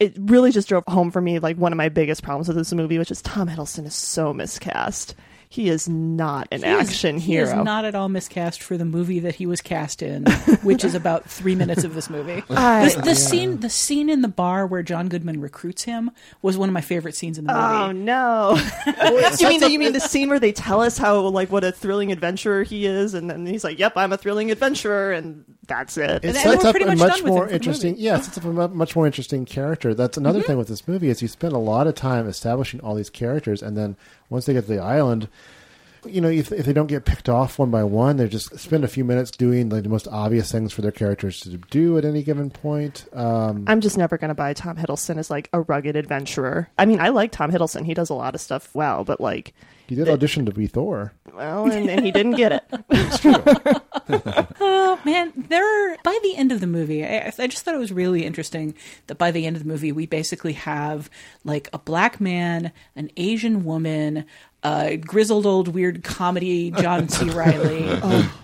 It 0.00 0.16
really 0.18 0.52
just 0.52 0.68
drove 0.68 0.84
home 0.86 1.10
for 1.10 1.20
me 1.20 1.38
like 1.38 1.56
one 1.56 1.72
of 1.72 1.76
my 1.76 1.90
biggest 1.90 2.22
problems 2.22 2.48
with 2.48 2.56
this 2.56 2.72
movie 2.72 2.98
which 2.98 3.10
is 3.10 3.22
Tom 3.22 3.48
Hiddleston 3.48 3.86
is 3.86 3.94
so 3.94 4.32
miscast 4.32 5.14
he 5.48 5.68
is 5.68 5.88
not 5.88 6.48
an 6.50 6.62
He 6.62 6.68
is- 6.68 6.88
action 6.88 7.18
he 7.18 7.32
hero 7.32 7.46
is 7.46 7.64
not 7.64 7.84
at 7.84 7.94
all 7.94 8.08
miscast 8.08 8.62
for 8.62 8.76
the 8.76 8.84
movie 8.84 9.20
that 9.20 9.36
he 9.36 9.46
was 9.46 9.60
cast 9.60 10.02
in, 10.02 10.26
which 10.62 10.84
is 10.84 10.94
about 10.94 11.28
three 11.28 11.54
minutes 11.54 11.84
of 11.84 11.94
this 11.94 12.10
movie. 12.10 12.42
I- 12.50 12.88
the 12.90 13.02
the 13.02 13.14
scene, 13.14 13.60
the 13.60 13.70
scene 13.70 14.08
in 14.08 14.22
the 14.22 14.28
bar 14.28 14.66
where 14.66 14.82
John 14.82 15.08
Goodman 15.08 15.40
recruits 15.40 15.84
him, 15.84 16.10
was 16.42 16.58
one 16.58 16.68
of 16.68 16.72
my 16.72 16.80
favorite 16.80 17.14
scenes 17.14 17.38
in 17.38 17.44
the 17.44 17.56
oh, 17.56 17.92
movie. 17.92 18.00
Oh 18.00 18.02
no! 18.04 18.60
you 19.38 19.48
mean 19.48 19.60
the, 19.60 19.70
you 19.70 19.78
mean 19.78 19.92
the 19.92 20.00
scene 20.00 20.28
where 20.28 20.40
they 20.40 20.52
tell 20.52 20.80
us 20.80 20.98
how 20.98 21.20
like 21.20 21.50
what 21.50 21.64
a 21.64 21.72
thrilling 21.72 22.12
adventurer 22.12 22.62
he 22.62 22.86
is, 22.86 23.14
and 23.14 23.30
then 23.30 23.46
he's 23.46 23.64
like, 23.64 23.78
"Yep, 23.78 23.94
I'm 23.96 24.12
a 24.12 24.18
thrilling 24.18 24.50
adventurer," 24.50 25.12
and 25.12 25.44
that's 25.66 25.96
it. 25.96 26.10
It 26.10 26.24
And 26.24 26.36
sets 26.36 26.64
up 26.64 26.76
a 26.76 26.94
much 26.94 26.98
much 26.98 27.24
more 27.24 27.42
him 27.42 27.44
for 27.44 27.48
the 27.48 27.54
interesting. 27.54 27.90
movie. 27.92 28.02
Yeah, 28.02 28.18
it 28.18 28.24
sets 28.24 28.38
up 28.38 28.44
a 28.44 28.68
much 28.68 28.96
more 28.96 29.06
interesting 29.06 29.44
character. 29.44 29.94
That's 29.94 30.16
another 30.16 30.40
mm-hmm. 30.40 30.46
thing 30.46 30.58
with 30.58 30.68
this 30.68 30.86
movie 30.86 31.08
is 31.08 31.22
you 31.22 31.28
spend 31.28 31.52
a 31.52 31.58
lot 31.58 31.86
of 31.86 31.94
time 31.94 32.28
establishing 32.28 32.80
all 32.80 32.94
these 32.94 33.10
characters, 33.10 33.62
and 33.62 33.76
then 33.76 33.96
once 34.28 34.46
they 34.46 34.52
get 34.52 34.62
to 34.62 34.72
the 34.72 34.78
island, 34.78 35.28
you 36.08 36.20
know, 36.20 36.28
if, 36.28 36.52
if 36.52 36.66
they 36.66 36.72
don't 36.72 36.86
get 36.86 37.04
picked 37.04 37.28
off 37.28 37.58
one 37.58 37.70
by 37.70 37.84
one, 37.84 38.16
they 38.16 38.28
just 38.28 38.58
spend 38.58 38.84
a 38.84 38.88
few 38.88 39.04
minutes 39.04 39.30
doing 39.30 39.68
like 39.68 39.82
the 39.82 39.88
most 39.88 40.08
obvious 40.08 40.50
things 40.50 40.72
for 40.72 40.82
their 40.82 40.92
characters 40.92 41.40
to 41.40 41.56
do 41.56 41.98
at 41.98 42.04
any 42.04 42.22
given 42.22 42.50
point. 42.50 43.06
Um, 43.12 43.64
I'm 43.66 43.80
just 43.80 43.98
never 43.98 44.18
going 44.18 44.28
to 44.28 44.34
buy 44.34 44.52
Tom 44.54 44.76
Hiddleston 44.76 45.18
as 45.18 45.30
like 45.30 45.48
a 45.52 45.60
rugged 45.60 45.96
adventurer. 45.96 46.68
I 46.78 46.86
mean, 46.86 47.00
I 47.00 47.10
like 47.10 47.32
Tom 47.32 47.50
Hiddleston. 47.50 47.84
He 47.84 47.94
does 47.94 48.10
a 48.10 48.14
lot 48.14 48.34
of 48.34 48.40
stuff 48.40 48.74
well, 48.74 49.04
but 49.04 49.20
like, 49.20 49.54
he 49.86 49.94
did 49.94 50.08
audition 50.08 50.46
to 50.46 50.52
be 50.52 50.66
Thor. 50.66 51.12
well, 51.32 51.70
and, 51.70 51.88
and 51.88 52.04
he 52.04 52.10
didn't 52.10 52.32
get 52.34 52.52
it. 52.52 52.64
Oh 54.88 55.00
man, 55.04 55.32
there. 55.36 55.96
By 56.04 56.18
the 56.22 56.36
end 56.36 56.52
of 56.52 56.60
the 56.60 56.66
movie, 56.66 57.04
I, 57.04 57.32
I 57.38 57.46
just 57.48 57.64
thought 57.64 57.74
it 57.74 57.78
was 57.78 57.92
really 57.92 58.24
interesting 58.24 58.74
that 59.08 59.18
by 59.18 59.30
the 59.30 59.46
end 59.46 59.56
of 59.56 59.62
the 59.62 59.68
movie, 59.68 59.92
we 59.92 60.06
basically 60.06 60.54
have 60.54 61.10
like 61.44 61.68
a 61.72 61.78
black 61.78 62.20
man, 62.20 62.72
an 62.94 63.10
Asian 63.16 63.64
woman, 63.64 64.24
a 64.66 64.96
grizzled 64.96 65.46
old 65.46 65.68
weird 65.68 66.02
comedy 66.02 66.70
John 66.70 67.08
C. 67.08 67.30
Reilly, 67.30 67.86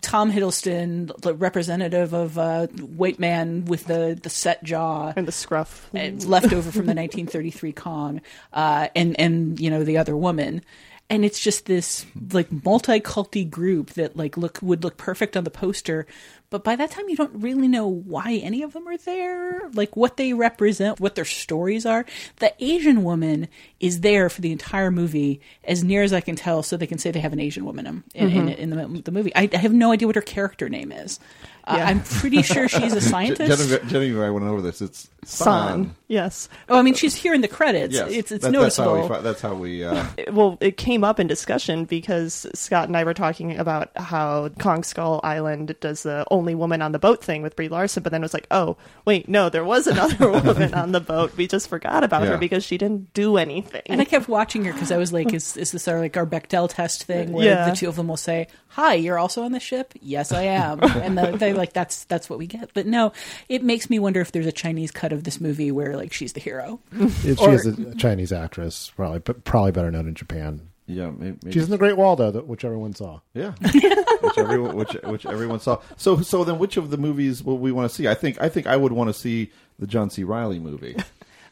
Tom 0.01 0.31
Hiddleston, 0.31 1.17
the 1.21 1.35
representative 1.35 2.13
of 2.13 2.39
uh, 2.39 2.67
white 2.69 3.19
man 3.19 3.65
with 3.65 3.87
the 3.87 4.19
the 4.21 4.31
set 4.31 4.63
jaw 4.63 5.13
and 5.17 5.27
the 5.27 5.33
scruff, 5.33 5.91
and 5.95 6.25
left 6.25 6.53
over 6.53 6.71
from 6.71 6.87
the 6.87 6.95
1933 6.95 7.73
Kong, 7.73 8.21
uh, 8.53 8.89
and 8.95 9.19
and 9.19 9.59
you 9.59 9.71
know 9.71 9.85
the 9.85 9.99
other 9.99 10.17
woman. 10.17 10.63
And 11.11 11.27
it's 11.27 11.41
just 11.41 11.67
this 11.67 12.07
like 12.33 12.51
multi-culty 12.65 13.49
group 13.51 13.91
that 13.91 14.17
like 14.17 14.37
look 14.37 14.59
would 14.63 14.83
look 14.83 14.97
perfect 14.97 15.37
on 15.37 15.45
the 15.45 15.51
poster, 15.51 16.07
but 16.53 16.63
by 16.63 16.77
that 16.77 16.91
time 16.93 17.09
you 17.09 17.17
don't 17.17 17.33
really 17.35 17.67
know 17.67 17.89
why 17.89 18.35
any 18.35 18.63
of 18.63 18.73
them 18.75 18.87
are 18.87 18.97
there, 18.99 19.69
like 19.75 19.97
what 19.97 20.17
they 20.19 20.33
represent, 20.35 21.01
what 21.01 21.17
their 21.17 21.25
stories 21.25 21.85
are. 21.85 22.05
The 22.37 22.53
Asian 22.63 23.03
woman 23.03 23.49
is 23.81 24.03
there 24.03 24.29
for 24.29 24.41
the 24.43 24.53
entire 24.53 24.91
movie, 24.93 25.41
as 25.65 25.83
near 25.83 26.03
as 26.05 26.13
I 26.13 26.21
can 26.21 26.37
tell, 26.37 26.63
so 26.63 26.77
they 26.77 26.87
can 26.87 26.99
say 26.99 27.11
they 27.11 27.21
have 27.21 27.33
an 27.33 27.41
Asian 27.41 27.65
woman 27.65 28.05
in, 28.15 28.29
in, 28.31 28.49
in, 28.49 28.49
in 28.49 28.71
the, 28.95 29.03
the 29.03 29.11
movie. 29.11 29.35
I, 29.35 29.49
I 29.53 29.57
have 29.57 29.73
no 29.73 29.91
idea 29.91 30.07
what 30.07 30.15
her 30.17 30.23
character 30.23 30.69
name 30.69 30.93
is. 30.93 31.19
Uh, 31.65 31.77
Yeah. 31.79 31.87
I'm 31.87 32.03
pretty 32.03 32.43
sure 32.43 32.69
she's 32.69 32.93
a 32.93 33.01
scientist. 33.13 33.69
Jenny, 33.71 33.89
Genevieve 33.89 34.17
and 34.17 34.25
I 34.25 34.31
went 34.31 34.45
over 34.47 34.61
this. 34.61 34.83
It's 34.83 35.09
Son. 35.25 35.85
San. 35.85 35.97
Yes. 36.09 36.49
Oh, 36.69 36.77
I 36.77 36.83
mean, 36.83 36.95
she's 36.95 37.15
here 37.15 37.33
in 37.35 37.41
the 37.41 37.47
credits. 37.49 37.95
Yes, 37.95 38.11
It's 38.11 38.33
it's 38.33 38.45
That- 38.45 38.51
noticeable. 38.51 39.07
That's 39.09 39.41
how 39.41 39.55
we. 39.55 39.85
That's 39.85 39.85
how 39.85 39.95
we 39.95 40.29
uh, 40.29 40.31
well, 40.33 40.59
it 40.61 40.77
came 40.77 41.05
up 41.05 41.21
in 41.21 41.29
discussion 41.29 41.85
because 41.85 42.47
Scott 42.55 42.89
and 42.89 42.97
I 42.97 43.05
were 43.05 43.15
talking 43.15 43.57
about 43.57 43.91
how 43.97 44.49
Kong 44.59 44.83
Skull 44.83 45.21
Island 45.23 45.77
does 45.79 46.03
the 46.03 46.27
only 46.33 46.42
woman 46.55 46.83
on 46.83 46.93
the 46.93 46.99
boat 46.99 47.23
thing 47.25 47.43
with 47.43 47.57
Brie 47.57 47.69
Larson, 47.69 48.03
but 48.03 48.11
then 48.13 48.23
it 48.23 48.25
was 48.25 48.35
like, 48.35 48.47
oh, 48.51 48.77
wait, 49.05 49.29
no, 49.29 49.49
there 49.49 49.65
was 49.65 49.87
another 49.87 50.31
woman 50.31 50.75
on 50.75 50.93
the 50.93 51.01
boat. 51.01 51.37
We 51.37 51.47
just 51.47 51.69
forgot 51.69 52.05
about 52.05 52.23
Yeah. 52.23 52.31
her 52.31 52.39
because 52.39 52.65
she 52.65 52.77
didn't 52.79 53.13
do 53.15 53.37
anything. 53.37 53.83
And 53.87 54.01
I 54.01 54.05
kept 54.05 54.29
watching 54.29 54.65
her 54.65 54.73
because 54.73 54.91
I 54.93 54.97
was 54.97 55.13
like, 55.13 55.33
"Is 55.33 55.57
is 55.57 55.73
this 55.73 55.89
our 55.89 55.99
like 55.99 56.17
our 56.17 56.27
Bechdel 56.27 56.69
test 56.69 57.05
thing 57.05 57.33
where 57.33 57.47
Yeah. 57.47 57.71
the 57.71 57.77
two 57.77 57.89
of 57.89 57.97
them 57.97 58.09
will 58.09 58.17
say, 58.17 58.49
"Hi, 58.69 58.95
you're 58.95 59.19
also 59.19 59.43
on 59.43 59.53
the 59.53 59.61
ship." 59.61 59.95
Yes, 60.01 60.33
I 60.33 60.43
am, 60.43 60.81
and 60.83 61.17
the, 61.17 61.33
they 61.37 61.53
like 61.53 61.73
that's 61.73 62.05
that's 62.05 62.29
what 62.29 62.39
we 62.39 62.47
get. 62.47 62.71
But 62.75 62.87
no, 62.87 63.13
it 63.49 63.63
makes 63.63 63.89
me 63.89 63.99
wonder 63.99 64.21
if 64.21 64.33
there's 64.33 64.47
a 64.47 64.53
Chinese 64.53 64.91
cut 64.91 65.13
of 65.13 65.25
this 65.25 65.41
movie 65.41 65.71
where 65.73 65.97
like 65.97 66.13
she's 66.13 66.33
the 66.33 66.41
hero. 66.41 66.81
If 66.93 67.39
she 67.39 67.45
is 67.45 67.67
a 67.67 67.95
Chinese 67.95 68.33
actress, 68.33 68.93
probably, 68.97 69.21
but 69.21 69.45
probably 69.45 69.73
better 69.73 69.91
known 69.91 70.09
in 70.09 70.15
Japan. 70.15 70.69
Yeah, 70.93 71.11
maybe, 71.17 71.53
she's 71.53 71.65
in 71.65 71.71
the 71.71 71.79
Great 71.79 71.97
Wall, 71.97 72.17
though, 72.17 72.31
that, 72.31 72.47
which 72.47 72.65
everyone 72.65 72.95
saw. 72.95 73.21
Yeah, 73.35 73.53
which 74.21 74.39
everyone 74.39 74.77
which 74.77 74.93
which 75.05 75.27
everyone 75.27 75.61
saw. 75.61 75.81
So 75.97 76.21
so 76.23 76.45
then, 76.45 76.59
which 76.59 76.77
of 76.77 76.91
the 76.91 76.97
movies 76.99 77.43
will 77.43 77.59
we 77.59 77.73
want 77.73 77.89
to 77.91 77.95
see? 77.95 78.09
I 78.09 78.15
think 78.15 78.41
I 78.41 78.49
think 78.49 78.67
I 78.67 78.77
would 78.77 78.93
want 78.93 79.09
to 79.09 79.15
see 79.15 79.51
the 79.79 79.87
John 79.87 80.11
C. 80.11 80.25
Reilly 80.25 80.59
movie. 80.59 80.97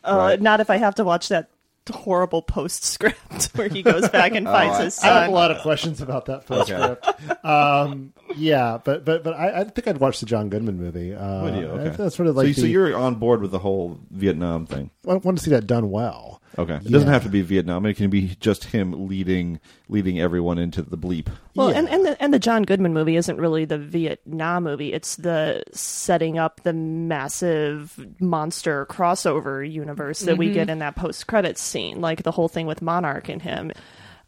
Uh, 0.03 0.17
Right. 0.17 0.41
Not 0.41 0.61
if 0.61 0.71
I 0.71 0.79
have 0.79 0.95
to 0.95 1.05
watch 1.05 1.29
that 1.29 1.51
horrible 1.93 2.41
postscript 2.41 3.45
where 3.55 3.69
he 3.69 3.83
goes 3.83 4.09
back 4.09 4.35
and 4.35 4.49
Oh, 4.49 4.53
finds 4.53 4.79
I- 4.79 4.85
his 4.85 4.99
I 5.01 5.07
have 5.09 5.15
son. 5.25 5.29
a 5.29 5.33
lot 5.33 5.51
of 5.51 5.61
questions 5.61 6.01
about 6.01 6.25
that 6.25 6.47
postscript. 6.47 7.07
um, 7.45 8.15
yeah, 8.35 8.79
but 8.83 9.05
but 9.05 9.23
but 9.23 9.35
I, 9.35 9.61
I 9.61 9.65
think 9.65 9.87
I'd 9.89 9.99
watch 9.99 10.21
the 10.21 10.25
John 10.27 10.49
Goodman 10.49 10.79
movie. 10.79 11.15
Uh, 11.15 11.43
Would 11.43 11.55
you? 11.57 11.67
Okay. 11.67 11.97
That's 11.97 12.17
sort 12.17 12.29
of 12.29 12.35
so, 12.35 12.39
like 12.39 12.49
you- 12.49 12.55
so 12.55 12.63
the- 12.63 12.69
you're 12.69 12.97
on 12.97 13.17
board 13.17 13.43
with 13.43 13.51
the 13.51 13.59
whole 13.59 13.99
Vietnam 14.11 14.65
thing. 14.65 14.91
I 15.07 15.15
want 15.17 15.37
to 15.37 15.45
see 15.45 15.51
that 15.51 15.67
done 15.67 15.91
well. 15.91 16.41
Okay, 16.61 16.75
it 16.75 16.91
doesn't 16.91 17.09
Yeah. 17.09 17.15
have 17.15 17.23
to 17.23 17.29
be 17.31 17.41
Vietnam. 17.43 17.87
It 17.87 17.95
can 17.95 18.11
be 18.11 18.37
just 18.41 18.65
him 18.65 19.09
leading 19.09 19.61
leading 19.89 20.21
everyone 20.21 20.59
into 20.59 20.83
the 20.83 20.99
bleep. 20.99 21.29
Well, 21.55 21.69
and 21.71 21.89
and 21.89 22.05
the, 22.05 22.23
and 22.23 22.35
the 22.35 22.39
John 22.39 22.65
Goodman 22.65 22.93
movie 22.93 23.17
isn't 23.17 23.39
really 23.39 23.65
the 23.65 23.79
Vietnam 23.79 24.65
movie. 24.65 24.93
It's 24.93 25.17
the 25.17 25.63
setting 25.73 26.39
up 26.39 26.61
the 26.63 26.73
massive 26.73 27.99
monster 28.21 28.87
crossover 28.87 29.69
universe 29.71 30.21
that 30.21 30.37
we 30.39 30.51
Mhm. 30.51 30.55
get 30.55 30.71
in 30.71 30.79
that 30.81 30.97
post 30.97 31.27
credits 31.27 31.63
scene, 31.63 32.01
like 32.01 32.23
the 32.25 32.31
whole 32.33 32.49
thing 32.49 32.67
with 32.67 32.83
Monarch 32.83 33.29
and 33.29 33.41
him. 33.43 33.73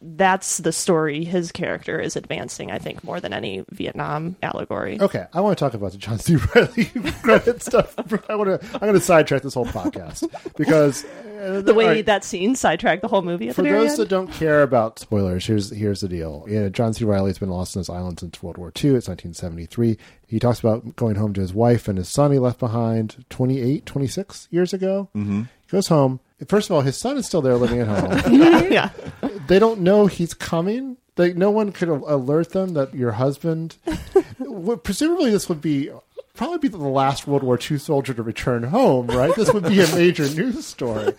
That's 0.03 0.59
the 0.59 0.73
story 0.73 1.25
his 1.25 1.53
character 1.53 2.01
is 2.01 2.17
advancing, 2.17 2.71
I 2.71 2.79
think, 2.79 3.05
more 3.05 3.21
than 3.21 3.33
any 3.33 3.65
Vietnam 3.71 4.37
allegory. 4.43 5.01
Okay, 5.01 5.27
I 5.33 5.41
want 5.41 5.57
to 5.57 5.65
talk 5.65 5.75
about 5.75 5.93
the 5.93 5.99
John 5.99 6.19
C. 6.19 6.37
Reilly 6.37 6.85
credit 7.23 7.63
stuff. 7.63 7.95
I 8.29 8.35
want 8.35 8.61
to. 8.61 8.67
I'm 8.75 8.81
going 8.81 8.95
to 8.95 9.01
sidetrack 9.01 9.43
this 9.43 9.55
whole 9.55 9.67
podcast 9.67 10.29
because 10.57 11.05
uh, 11.41 11.61
The 11.61 11.75
way 11.75 11.85
all 11.85 11.91
right, 11.91 12.07
that 12.07 12.25
scene 12.25 12.55
sidetracked 12.57 13.03
the 13.03 13.09
whole 13.09 13.23
movie 13.23 13.49
at 13.49 13.55
for 13.55 13.63
the 13.63 13.69
very 13.69 13.81
those 13.83 13.91
end. 13.93 13.99
that 14.01 14.09
don't 14.09 14.33
care 14.33 14.63
about 14.63 14.99
spoilers, 14.99 15.47
here's 15.47 15.71
here's 15.71 16.01
the 16.01 16.09
deal. 16.09 16.45
Yeah, 16.49 16.69
John 16.69 16.95
C. 16.95 17.05
Reilly's 17.05 17.39
been 17.39 17.51
lost 17.51 17.77
on 17.77 17.81
this 17.81 17.91
island 17.91 18.21
since 18.21 18.43
World 18.43 18.59
War 18.59 18.69
II. 18.69 18.95
It's 18.97 19.09
1973. 19.09 19.97
He 20.27 20.39
talks 20.39 20.61
about 20.61 20.97
going 20.97 21.17
home 21.17 21.33
to 21.35 21.41
his 21.41 21.53
wife 21.55 21.89
and 21.89 21.99
his 21.99 22.09
son 22.09 22.33
he 22.33 22.39
left 22.39 22.59
behind 22.59 23.25
28, 23.31 23.85
26 23.87 24.49
years 24.51 24.73
ago. 24.73 25.09
Mm-hmm. 25.15 25.43
He 25.43 25.47
goes 25.69 25.89
home. 25.89 26.21
First 26.49 26.71
of 26.71 26.75
all, 26.77 26.81
his 26.81 26.97
son 26.97 27.17
is 27.19 27.27
still 27.27 27.43
there 27.43 27.55
living 27.57 27.81
at 27.81 27.87
home. 27.87 28.35
yeah. 28.73 28.91
They 29.47 29.59
don't 29.59 29.81
know 29.81 30.07
he's 30.07 30.35
coming. 30.35 30.97
They, 31.17 31.33
no 31.33 31.51
one 31.51 31.73
could 31.73 31.89
alert 31.89 32.51
them 32.51 32.75
that 32.75 32.95
your 32.95 33.13
husband. 33.13 33.77
presumably, 34.83 35.31
this 35.31 35.49
would 35.49 35.61
be 35.61 35.91
probably 36.35 36.59
be 36.59 36.69
the 36.69 36.79
last 36.79 37.27
World 37.27 37.43
War 37.43 37.59
II 37.59 37.79
soldier 37.79 38.15
to 38.15 38.23
return 38.23 38.63
home, 38.65 39.07
right? 39.09 39.35
This 39.37 39.53
would 39.53 39.65
be 39.65 39.81
a 39.81 39.95
major 39.95 40.29
news 40.35 40.67
story. 40.67 41.13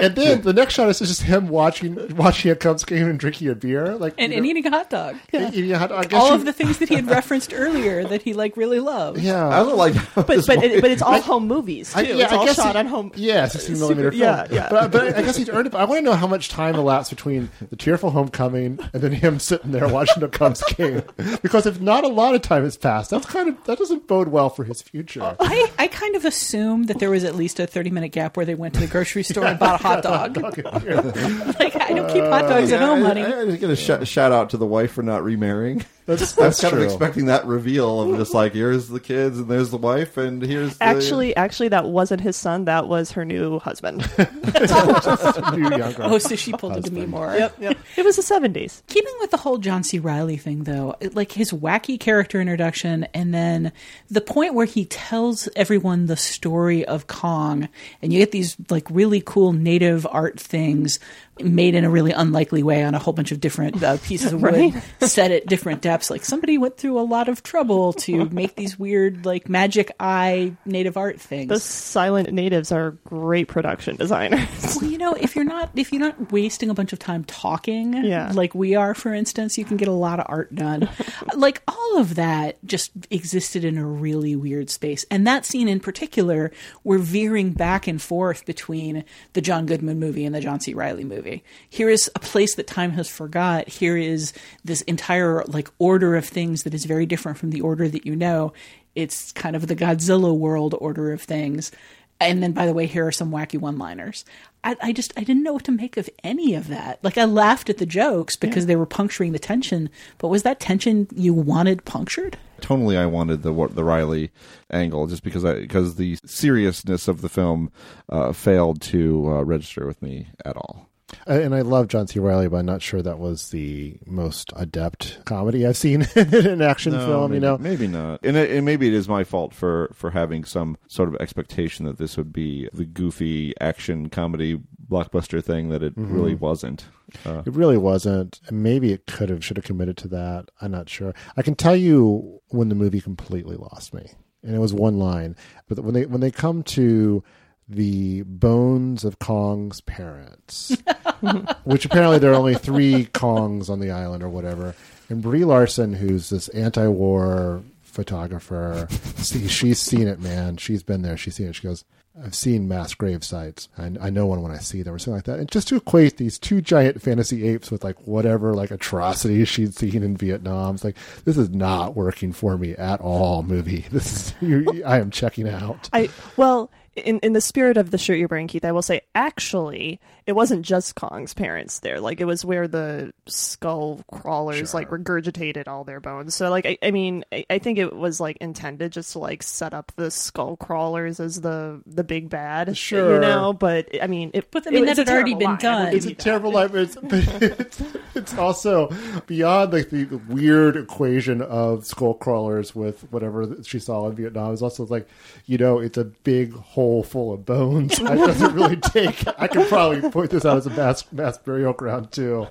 And 0.00 0.16
then 0.16 0.40
the 0.42 0.52
next 0.52 0.74
shot 0.74 0.88
is 0.88 0.98
just 0.98 1.22
him 1.22 1.48
watching 1.48 2.16
watching 2.16 2.50
a 2.50 2.56
Cubs 2.56 2.84
game 2.84 3.08
and 3.08 3.18
drinking 3.20 3.48
a 3.50 3.54
beer, 3.54 3.94
like 3.94 4.14
And, 4.18 4.32
and 4.32 4.42
know, 4.42 4.48
eating 4.50 4.66
a 4.66 4.70
hot 4.70 4.90
dog. 4.90 5.16
eating 5.32 5.70
a 5.72 5.78
hot 5.78 5.90
dog. 5.90 6.06
I 6.06 6.08
guess 6.08 6.20
All 6.20 6.28
you- 6.30 6.34
of 6.34 6.44
the 6.44 6.52
things 6.52 6.78
that 6.78 6.88
he 6.88 6.94
had 6.96 7.06
referenced 7.10 7.52
earlier 7.54 8.04
that 8.04 8.22
he 8.22 8.32
like 8.32 8.56
really 8.56 8.80
loved. 8.80 9.18
Yeah, 9.20 9.46
I 9.48 9.58
don't 9.62 9.76
like. 9.76 9.94
but 10.14 10.26
but 10.26 10.64
it, 10.64 10.80
but 10.80 10.90
it's 10.90 11.02
all 11.02 11.20
home 11.20 11.46
movies 11.46 11.92
too. 11.92 12.00
I- 12.00 12.02
yeah, 12.02 12.24
it's 12.24 12.32
I 12.32 12.36
all 12.36 12.46
guess 12.46 12.56
shot 12.56 12.72
he- 12.72 12.78
on 12.78 12.86
home. 12.86 13.12
Yeah, 13.14 13.46
16 13.46 13.78
millimeter 13.78 14.10
film. 14.10 14.20
Yeah, 14.22 14.46
yeah. 14.50 14.68
But, 14.70 14.90
but 14.92 15.14
I 15.16 15.22
guess 15.22 15.36
he's 15.36 15.48
earned 15.50 15.68
it. 15.68 15.74
I 15.74 15.84
want 15.84 15.98
to 16.00 16.02
know 16.04 16.14
how 16.16 16.26
much 16.26 16.48
time 16.48 16.74
elapsed 16.74 17.10
between 17.10 17.50
the 17.70 17.76
tearful 17.76 18.10
homecoming 18.10 18.78
and 18.92 19.02
then 19.02 19.12
him 19.12 19.38
sitting 19.38 19.70
there 19.72 19.86
watching 19.88 20.20
the 20.20 20.28
Cubs 20.28 20.62
game. 20.74 21.02
Because 21.42 21.66
if 21.66 21.80
not 21.80 22.02
a 22.04 22.08
lot 22.08 22.34
of 22.34 22.42
time 22.42 22.64
has 22.64 22.76
passed, 22.76 23.10
that's 23.10 23.26
kind 23.26 23.48
of 23.50 23.62
that 23.64 23.78
doesn't 23.78 24.06
bode 24.08 24.21
well 24.28 24.50
for 24.50 24.64
his 24.64 24.82
future. 24.82 25.22
Uh, 25.22 25.36
I, 25.40 25.70
I 25.78 25.86
kind 25.88 26.16
of 26.16 26.24
assumed 26.24 26.88
that 26.88 26.98
there 26.98 27.10
was 27.10 27.24
at 27.24 27.34
least 27.34 27.58
a 27.60 27.66
30 27.66 27.90
minute 27.90 28.08
gap 28.08 28.36
where 28.36 28.46
they 28.46 28.54
went 28.54 28.74
to 28.74 28.80
the 28.80 28.86
grocery 28.86 29.22
store 29.22 29.46
and 29.46 29.58
bought 29.58 29.80
a 29.80 29.82
hot 29.82 30.02
dog. 30.02 30.36
like, 31.58 31.76
I 31.76 31.92
don't 31.92 32.12
keep 32.12 32.24
hot 32.24 32.48
dogs 32.48 32.72
at 32.72 32.80
uh, 32.82 32.84
Yeah, 32.84 32.86
home, 32.86 33.02
I- 33.04 33.06
honey. 33.06 33.22
I, 33.24 33.40
I, 33.42 33.56
get 33.56 33.70
a 33.70 33.76
sh- 33.76 34.08
shout 34.08 34.32
out 34.32 34.50
to 34.50 34.56
the 34.56 34.66
wife 34.66 34.92
for 34.92 35.02
not 35.02 35.22
remarrying. 35.24 35.84
That's, 36.04 36.36
I 36.36 36.42
that's 36.42 36.56
was 36.56 36.60
kind 36.60 36.72
true. 36.72 36.80
of 36.82 36.86
expecting 36.90 37.26
that 37.26 37.46
reveal 37.46 38.00
of 38.02 38.18
just 38.18 38.34
like 38.34 38.54
here's 38.54 38.88
the 38.88 38.98
kids 38.98 39.38
and 39.38 39.48
there's 39.48 39.70
the 39.70 39.76
wife 39.76 40.16
and 40.16 40.42
here's 40.42 40.76
the, 40.78 40.82
Actually, 40.84 41.36
actually, 41.36 41.68
that 41.68 41.84
wasn't 41.86 42.20
his 42.20 42.36
son. 42.36 42.64
That 42.64 42.88
was 42.88 43.12
her 43.12 43.24
new 43.24 43.60
husband. 43.60 44.00
New 44.18 45.82
Oh, 45.98 46.18
so 46.18 46.36
she 46.36 46.52
pulled 46.52 46.76
it 46.76 46.84
to 46.86 46.92
me 46.92 47.06
more. 47.06 47.34
yep, 47.34 47.56
yep. 47.60 47.78
It 47.96 48.04
was 48.04 48.16
the 48.16 48.22
seventies. 48.22 48.82
Keeping 48.88 49.12
with 49.20 49.30
the 49.30 49.36
whole 49.36 49.58
John 49.58 49.82
C. 49.84 49.98
Reilly 49.98 50.36
thing, 50.36 50.64
though, 50.64 50.94
it- 51.00 51.14
like 51.14 51.32
his 51.32 51.52
wacky 51.52 51.98
character 51.98 52.40
introduction, 52.40 53.04
and 53.14 53.32
then 53.32 53.72
the 54.10 54.20
point 54.20 54.54
where 54.54 54.66
he 54.66 54.84
tells 54.86 55.48
everyone 55.56 56.06
the 56.06 56.16
story 56.16 56.84
of 56.84 57.06
Kong, 57.06 57.68
and 58.00 58.12
you 58.12 58.18
get 58.18 58.32
these 58.32 58.56
like 58.70 58.86
really 58.90 59.22
cool 59.24 59.52
native 59.52 60.06
art 60.10 60.38
things 60.40 60.98
made 61.40 61.74
in 61.74 61.84
a 61.84 61.90
really 61.90 62.12
unlikely 62.12 62.62
way 62.62 62.84
on 62.84 62.94
a 62.94 62.98
whole 62.98 63.14
bunch 63.14 63.32
of 63.32 63.40
different 63.40 63.82
uh, 63.82 63.96
pieces 64.04 64.32
of 64.32 64.42
wood 64.42 64.52
Right. 64.52 64.82
set 65.00 65.30
at 65.30 65.46
different 65.46 65.80
depths. 65.80 66.10
Like 66.10 66.24
somebody 66.24 66.58
went 66.58 66.76
through 66.76 67.00
a 67.00 67.02
lot 67.02 67.28
of 67.28 67.42
trouble 67.42 67.94
to 67.94 68.24
make 68.30 68.54
these 68.56 68.78
weird 68.78 69.24
like 69.24 69.48
magic 69.48 69.90
eye 69.98 70.54
native 70.66 70.96
art 70.98 71.18
things. 71.20 71.48
The 71.48 71.58
silent 71.58 72.30
natives 72.32 72.70
are 72.70 72.92
great 73.04 73.48
production 73.48 73.96
designers. 73.96 74.46
Well, 74.80 74.90
you 74.90 74.98
know, 74.98 75.14
if 75.14 75.34
you're 75.34 75.44
not 75.46 75.70
if 75.74 75.90
you're 75.90 76.00
not 76.00 76.30
wasting 76.32 76.68
a 76.68 76.74
bunch 76.74 76.92
of 76.92 76.98
time 76.98 77.24
talking, 77.24 77.94
Yeah. 78.04 78.30
like 78.34 78.54
we 78.54 78.74
are, 78.74 78.94
for 78.94 79.14
instance, 79.14 79.56
you 79.56 79.64
can 79.64 79.78
get 79.78 79.88
a 79.88 79.92
lot 79.92 80.20
of 80.20 80.26
art 80.28 80.54
done. 80.54 80.88
like 81.34 81.62
all 81.66 81.98
of 81.98 82.14
that 82.16 82.62
just 82.66 82.92
existed 83.10 83.64
in 83.64 83.78
a 83.78 83.86
really 83.86 84.36
weird 84.36 84.68
space, 84.68 85.06
and 85.10 85.26
that 85.26 85.46
scene 85.46 85.66
in 85.68 85.80
particular, 85.80 86.52
we're 86.84 86.98
veering 86.98 87.52
back 87.52 87.86
and 87.86 88.00
forth 88.02 88.44
between 88.44 89.04
the 89.32 89.40
John 89.40 89.64
Goodman 89.66 89.98
movie 89.98 90.24
and 90.26 90.34
the 90.34 90.40
John 90.40 90.60
C. 90.60 90.74
Reilly 90.74 91.04
movie. 91.04 91.21
Here 91.68 91.88
is 91.88 92.10
a 92.14 92.18
place 92.18 92.54
that 92.56 92.66
time 92.66 92.92
has 92.92 93.08
forgot. 93.08 93.68
Here 93.68 93.96
is 93.96 94.32
this 94.64 94.82
entire 94.82 95.44
like 95.44 95.68
order 95.78 96.16
of 96.16 96.24
things 96.24 96.64
that 96.64 96.74
is 96.74 96.84
very 96.84 97.06
different 97.06 97.38
from 97.38 97.50
the 97.50 97.60
order 97.60 97.88
that 97.88 98.06
you 98.06 98.16
know 98.16 98.52
It's 98.94 99.32
kind 99.32 99.56
of 99.56 99.66
the 99.66 99.76
Godzilla 99.76 100.36
world 100.36 100.74
order 100.78 101.12
of 101.12 101.22
things. 101.22 101.72
And 102.20 102.40
then, 102.40 102.52
by 102.52 102.66
the 102.66 102.72
way, 102.72 102.86
here 102.86 103.04
are 103.06 103.12
some 103.12 103.32
wacky 103.32 103.58
one 103.58 103.78
liners. 103.78 104.24
I, 104.62 104.76
I, 104.80 104.92
just 104.92 105.12
I 105.16 105.24
didn't 105.24 105.42
know 105.42 105.54
what 105.54 105.64
to 105.64 105.72
make 105.72 105.96
of 105.96 106.08
any 106.22 106.54
of 106.54 106.68
that. 106.68 107.02
Like 107.02 107.18
I 107.18 107.24
laughed 107.24 107.68
at 107.68 107.78
the 107.78 107.86
jokes 107.86 108.36
because 108.36 108.62
yeah. 108.62 108.68
they 108.68 108.76
were 108.76 108.86
puncturing 108.86 109.32
the 109.32 109.40
tension, 109.40 109.90
but 110.18 110.28
was 110.28 110.44
that 110.44 110.60
tension 110.60 111.08
you 111.16 111.34
wanted 111.34 111.84
punctured? 111.84 112.38
Totally, 112.60 112.96
I 112.96 113.06
wanted 113.06 113.42
the 113.42 113.52
the 113.72 113.82
Reilly 113.82 114.30
angle 114.70 115.08
just 115.08 115.24
because 115.24 115.44
I 115.44 115.54
because 115.54 115.96
the 115.96 116.16
seriousness 116.24 117.08
of 117.08 117.22
the 117.22 117.28
film 117.28 117.72
uh, 118.08 118.32
failed 118.32 118.80
to 118.82 119.28
uh, 119.32 119.42
register 119.42 119.84
with 119.84 120.00
me 120.00 120.28
at 120.44 120.56
all. 120.56 120.91
And 121.26 121.54
I 121.54 121.60
love 121.60 121.88
John 121.88 122.06
C. 122.06 122.18
Reilly, 122.18 122.48
but 122.48 122.58
I'm 122.58 122.66
not 122.66 122.82
sure 122.82 123.02
that 123.02 123.18
was 123.18 123.50
the 123.50 123.98
most 124.06 124.52
adept 124.56 125.18
comedy 125.24 125.66
I've 125.66 125.76
seen 125.76 126.06
in 126.16 126.46
an 126.46 126.62
action 126.62 126.92
no, 126.92 127.06
film. 127.06 127.30
Maybe, 127.30 127.34
you 127.34 127.40
know, 127.40 127.58
maybe 127.58 127.86
not. 127.86 128.20
And, 128.24 128.36
it, 128.36 128.50
and, 128.50 128.64
maybe 128.64 128.88
it 128.88 128.94
is 128.94 129.08
my 129.08 129.24
fault 129.24 129.54
for 129.54 129.90
for 129.94 130.10
having 130.10 130.44
some 130.44 130.76
sort 130.88 131.08
of 131.08 131.16
expectation 131.16 131.84
that 131.86 131.98
this 131.98 132.16
would 132.16 132.32
be 132.32 132.68
the 132.72 132.84
goofy 132.84 133.54
action 133.60 134.08
comedy 134.08 134.60
blockbuster 134.88 135.42
thing 135.42 135.70
that 135.70 135.82
it 135.82 135.96
mm-hmm. 135.96 136.14
really 136.14 136.34
wasn't. 136.34 136.84
Uh, 137.24 137.42
it 137.44 137.54
really 137.54 137.78
wasn't. 137.78 138.40
Maybe 138.50 138.92
it 138.92 139.06
could 139.06 139.28
have 139.28 139.44
should 139.44 139.56
have 139.56 139.64
committed 139.64 139.96
to 139.98 140.08
that. 140.08 140.50
I'm 140.60 140.70
not 140.70 140.88
sure. 140.88 141.14
I 141.36 141.42
can 141.42 141.54
tell 141.54 141.76
you 141.76 142.40
when 142.48 142.68
the 142.68 142.74
movie 142.74 143.00
completely 143.00 143.56
lost 143.56 143.94
me, 143.94 144.10
and 144.42 144.54
it 144.54 144.58
was 144.58 144.72
one 144.74 144.98
line. 144.98 145.36
But 145.68 145.80
when 145.80 145.94
they 145.94 146.06
when 146.06 146.20
they 146.20 146.30
come 146.30 146.62
to 146.64 147.22
the 147.68 148.22
bones 148.22 149.04
of 149.04 149.18
Kong's 149.18 149.80
parents, 149.80 150.76
which 151.64 151.84
apparently 151.84 152.18
there 152.18 152.32
are 152.32 152.36
only 152.36 152.54
three 152.54 153.06
Kongs 153.06 153.70
on 153.70 153.80
the 153.80 153.90
island 153.90 154.22
or 154.22 154.28
whatever. 154.28 154.74
And 155.08 155.22
Brie 155.22 155.44
Larson, 155.44 155.92
who's 155.94 156.30
this 156.30 156.48
anti-war 156.48 157.62
photographer, 157.82 158.88
see, 159.16 159.46
she's 159.48 159.78
seen 159.78 160.08
it, 160.08 160.20
man. 160.20 160.56
She's 160.56 160.82
been 160.82 161.02
there. 161.02 161.16
She's 161.16 161.36
seen 161.36 161.48
it. 161.48 161.54
She 161.54 161.62
goes, 161.62 161.84
I've 162.22 162.34
seen 162.34 162.68
mass 162.68 162.92
grave 162.92 163.24
sites. 163.24 163.68
I, 163.78 163.90
I 164.00 164.10
know 164.10 164.26
one 164.26 164.42
when 164.42 164.52
I 164.52 164.58
see 164.58 164.82
them 164.82 164.94
or 164.94 164.98
something 164.98 165.14
like 165.14 165.24
that. 165.24 165.38
And 165.38 165.50
just 165.50 165.68
to 165.68 165.76
equate 165.76 166.18
these 166.18 166.38
two 166.38 166.60
giant 166.60 167.00
fantasy 167.00 167.48
apes 167.48 167.70
with 167.70 167.82
like 167.82 167.96
whatever 168.06 168.52
like 168.52 168.70
atrocities 168.70 169.48
she'd 169.48 169.74
seen 169.74 170.02
in 170.02 170.16
Vietnam, 170.16 170.74
it's 170.74 170.84
like 170.84 170.96
this 171.24 171.38
is 171.38 171.48
not 171.50 171.96
working 171.96 172.32
for 172.32 172.58
me 172.58 172.72
at 172.72 173.00
all. 173.00 173.42
Movie, 173.42 173.86
this 173.90 174.34
is 174.42 174.82
I 174.84 174.98
am 174.98 175.10
checking 175.10 175.48
out. 175.48 175.88
I 175.92 176.10
well 176.36 176.70
in 176.96 177.18
in 177.20 177.32
the 177.32 177.40
spirit 177.40 177.76
of 177.76 177.90
the 177.90 177.98
shirt 177.98 178.18
you're 178.18 178.28
wearing, 178.28 178.48
Keith, 178.48 178.64
I 178.64 178.72
will 178.72 178.82
say 178.82 179.02
actually 179.14 180.00
it 180.26 180.32
wasn't 180.32 180.64
just 180.64 180.94
Kong's 180.94 181.34
parents 181.34 181.80
there. 181.80 182.00
Like 182.00 182.20
it 182.20 182.26
was 182.26 182.44
where 182.44 182.68
the 182.68 183.12
skull 183.26 184.04
crawlers 184.12 184.70
sure. 184.70 184.80
like 184.80 184.90
regurgitated 184.90 185.68
all 185.68 185.84
their 185.84 186.00
bones. 186.00 186.34
So 186.34 186.50
like 186.50 186.66
I, 186.66 186.78
I 186.82 186.90
mean 186.90 187.24
I, 187.32 187.44
I, 187.50 187.58
think 187.58 187.78
it 187.78 187.96
was 187.96 188.20
like 188.20 188.36
intended 188.36 188.92
just 188.92 189.12
to 189.12 189.18
like 189.18 189.42
set 189.42 189.74
up 189.74 189.92
the 189.96 190.10
skull 190.10 190.56
crawlers 190.56 191.18
as 191.18 191.40
the 191.40 191.80
the 191.86 192.04
big 192.04 192.28
bad. 192.28 192.76
Sure, 192.76 193.14
you 193.14 193.20
know. 193.20 193.52
But 193.52 193.88
I 194.02 194.06
mean, 194.06 194.30
it, 194.34 194.50
but 194.50 194.66
I 194.66 194.70
mean 194.70 194.86
that 194.86 194.98
had 194.98 195.08
already 195.08 195.34
been 195.34 195.50
line. 195.50 195.58
done. 195.58 195.94
It's 195.94 196.06
a 196.06 196.14
terrible 196.14 196.52
line, 196.52 196.68
but 196.68 196.80
it's, 196.80 196.96
but 197.02 197.42
it's, 197.42 197.82
it's 198.14 198.38
also 198.38 198.90
beyond 199.26 199.72
like 199.72 199.90
the 199.90 200.04
weird 200.28 200.76
equation 200.76 201.40
of 201.40 201.86
skull 201.86 202.14
crawlers 202.14 202.74
with 202.74 203.10
whatever 203.10 203.56
she 203.64 203.78
saw 203.78 204.08
in 204.08 204.14
Vietnam. 204.14 204.52
It's 204.52 204.62
also 204.62 204.86
like 204.86 205.08
you 205.46 205.58
know 205.58 205.78
it's 205.78 205.96
a 205.96 206.04
big 206.04 206.52
hole 206.52 206.81
hole 206.82 207.02
full 207.04 207.32
of 207.32 207.46
bones. 207.46 207.98
It 207.98 208.04
doesn't 208.04 208.54
really 208.54 208.76
take. 208.96 209.24
I 209.38 209.46
could 209.46 209.68
probably 209.68 210.10
point 210.10 210.30
this 210.30 210.44
out 210.44 210.56
as 210.56 210.66
a 210.66 210.70
mass 210.70 211.04
mass 211.12 211.38
burial 211.38 211.72
ground 211.72 212.10
too. 212.10 212.48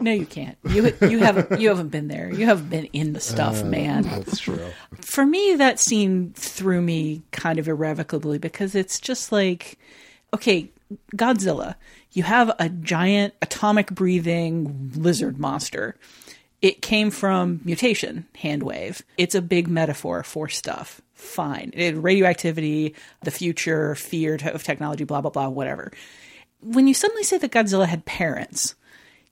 no, 0.00 0.10
you 0.10 0.24
can't. 0.24 0.56
You 0.68 0.92
you 1.02 1.18
haven't 1.18 1.60
you 1.60 1.68
haven't 1.68 1.88
been 1.88 2.08
there. 2.08 2.32
You 2.32 2.46
haven't 2.46 2.70
been 2.70 2.86
in 2.86 3.12
the 3.12 3.20
stuff, 3.20 3.62
uh, 3.62 3.66
man. 3.66 4.04
That's 4.04 4.38
true. 4.40 4.70
For 5.02 5.26
me, 5.26 5.56
that 5.56 5.78
scene 5.78 6.32
threw 6.34 6.80
me 6.80 7.22
kind 7.30 7.58
of 7.58 7.68
irrevocably 7.68 8.38
because 8.38 8.74
it's 8.74 8.98
just 8.98 9.32
like, 9.32 9.78
okay, 10.32 10.70
Godzilla. 11.14 11.74
You 12.12 12.24
have 12.24 12.50
a 12.58 12.68
giant 12.68 13.34
atomic 13.40 13.90
breathing 13.90 14.90
lizard 14.96 15.38
monster. 15.38 15.94
It 16.60 16.82
came 16.82 17.10
from 17.10 17.60
mutation, 17.64 18.26
hand 18.34 18.62
wave. 18.64 19.02
It's 19.16 19.34
a 19.34 19.40
big 19.40 19.68
metaphor 19.68 20.22
for 20.24 20.48
stuff 20.48 21.00
fine. 21.20 21.72
It, 21.74 21.96
radioactivity, 21.96 22.94
the 23.22 23.30
future, 23.30 23.94
fear 23.94 24.38
of 24.52 24.62
technology, 24.62 25.04
blah, 25.04 25.20
blah, 25.20 25.30
blah, 25.30 25.48
whatever. 25.48 25.92
When 26.60 26.86
you 26.86 26.94
suddenly 26.94 27.24
say 27.24 27.38
that 27.38 27.52
Godzilla 27.52 27.86
had 27.86 28.04
parents, 28.04 28.74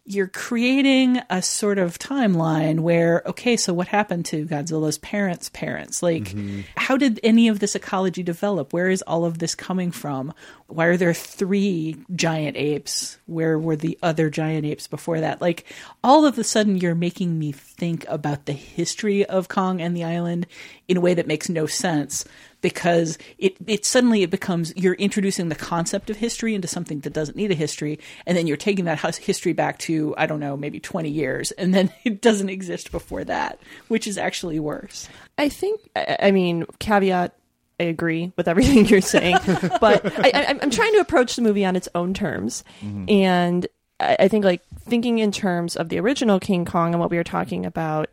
you're 0.08 0.26
creating 0.26 1.20
a 1.28 1.42
sort 1.42 1.78
of 1.78 1.98
timeline 1.98 2.80
where 2.80 3.22
okay 3.26 3.58
so 3.58 3.74
what 3.74 3.88
happened 3.88 4.24
to 4.24 4.46
godzilla's 4.46 4.98
parents 4.98 5.50
parents? 5.50 6.02
Like 6.02 6.24
mm-hmm. 6.24 6.60
how 6.76 6.96
did 6.96 7.20
any 7.22 7.48
of 7.48 7.60
this 7.60 7.74
ecology 7.74 8.22
develop? 8.22 8.72
Where 8.72 8.88
is 8.88 9.02
all 9.02 9.24
of 9.24 9.38
this 9.38 9.54
coming 9.54 9.90
from? 9.90 10.32
Why 10.66 10.86
are 10.86 10.96
there 10.96 11.12
three 11.12 11.96
giant 12.14 12.56
apes? 12.56 13.18
Where 13.26 13.58
were 13.58 13.76
the 13.76 13.98
other 14.02 14.30
giant 14.30 14.64
apes 14.64 14.86
before 14.86 15.20
that? 15.20 15.42
Like 15.42 15.64
all 16.02 16.24
of 16.24 16.38
a 16.38 16.44
sudden 16.44 16.78
you're 16.78 16.94
making 16.94 17.38
me 17.38 17.52
think 17.52 18.06
about 18.08 18.46
the 18.46 18.52
history 18.52 19.26
of 19.26 19.48
kong 19.48 19.80
and 19.80 19.94
the 19.96 20.04
island 20.04 20.46
in 20.88 20.96
a 20.96 21.00
way 21.02 21.12
that 21.14 21.26
makes 21.26 21.48
no 21.48 21.66
sense 21.66 22.24
because 22.60 23.18
it, 23.38 23.56
it 23.66 23.84
suddenly 23.84 24.22
it 24.22 24.30
becomes 24.30 24.72
you're 24.76 24.94
introducing 24.94 25.48
the 25.48 25.54
concept 25.54 26.10
of 26.10 26.16
history 26.16 26.54
into 26.54 26.68
something 26.68 27.00
that 27.00 27.12
doesn't 27.12 27.36
need 27.36 27.50
a 27.50 27.54
history 27.54 27.98
and 28.26 28.36
then 28.36 28.46
you're 28.46 28.56
taking 28.56 28.84
that 28.84 28.98
history 29.16 29.52
back 29.52 29.78
to 29.78 30.14
i 30.16 30.26
don't 30.26 30.40
know 30.40 30.56
maybe 30.56 30.80
20 30.80 31.08
years 31.08 31.50
and 31.52 31.74
then 31.74 31.92
it 32.04 32.20
doesn't 32.20 32.48
exist 32.48 32.90
before 32.90 33.24
that 33.24 33.58
which 33.88 34.06
is 34.06 34.18
actually 34.18 34.58
worse 34.58 35.08
i 35.36 35.48
think 35.48 35.80
i 35.96 36.30
mean 36.30 36.64
caveat 36.78 37.34
I 37.80 37.84
agree 37.84 38.32
with 38.36 38.48
everything 38.48 38.86
you're 38.86 39.00
saying, 39.00 39.36
but 39.80 40.04
I, 40.04 40.56
am 40.60 40.70
trying 40.70 40.92
to 40.94 40.98
approach 40.98 41.36
the 41.36 41.42
movie 41.42 41.64
on 41.64 41.76
its 41.76 41.88
own 41.94 42.12
terms, 42.12 42.64
mm-hmm. 42.80 43.04
and 43.08 43.68
I, 44.00 44.16
I 44.20 44.28
think 44.28 44.44
like 44.44 44.62
thinking 44.80 45.18
in 45.18 45.30
terms 45.30 45.76
of 45.76 45.88
the 45.88 46.00
original 46.00 46.40
King 46.40 46.64
Kong 46.64 46.92
and 46.92 47.00
what 47.00 47.10
we 47.10 47.16
were 47.16 47.24
talking 47.24 47.64
about, 47.64 48.08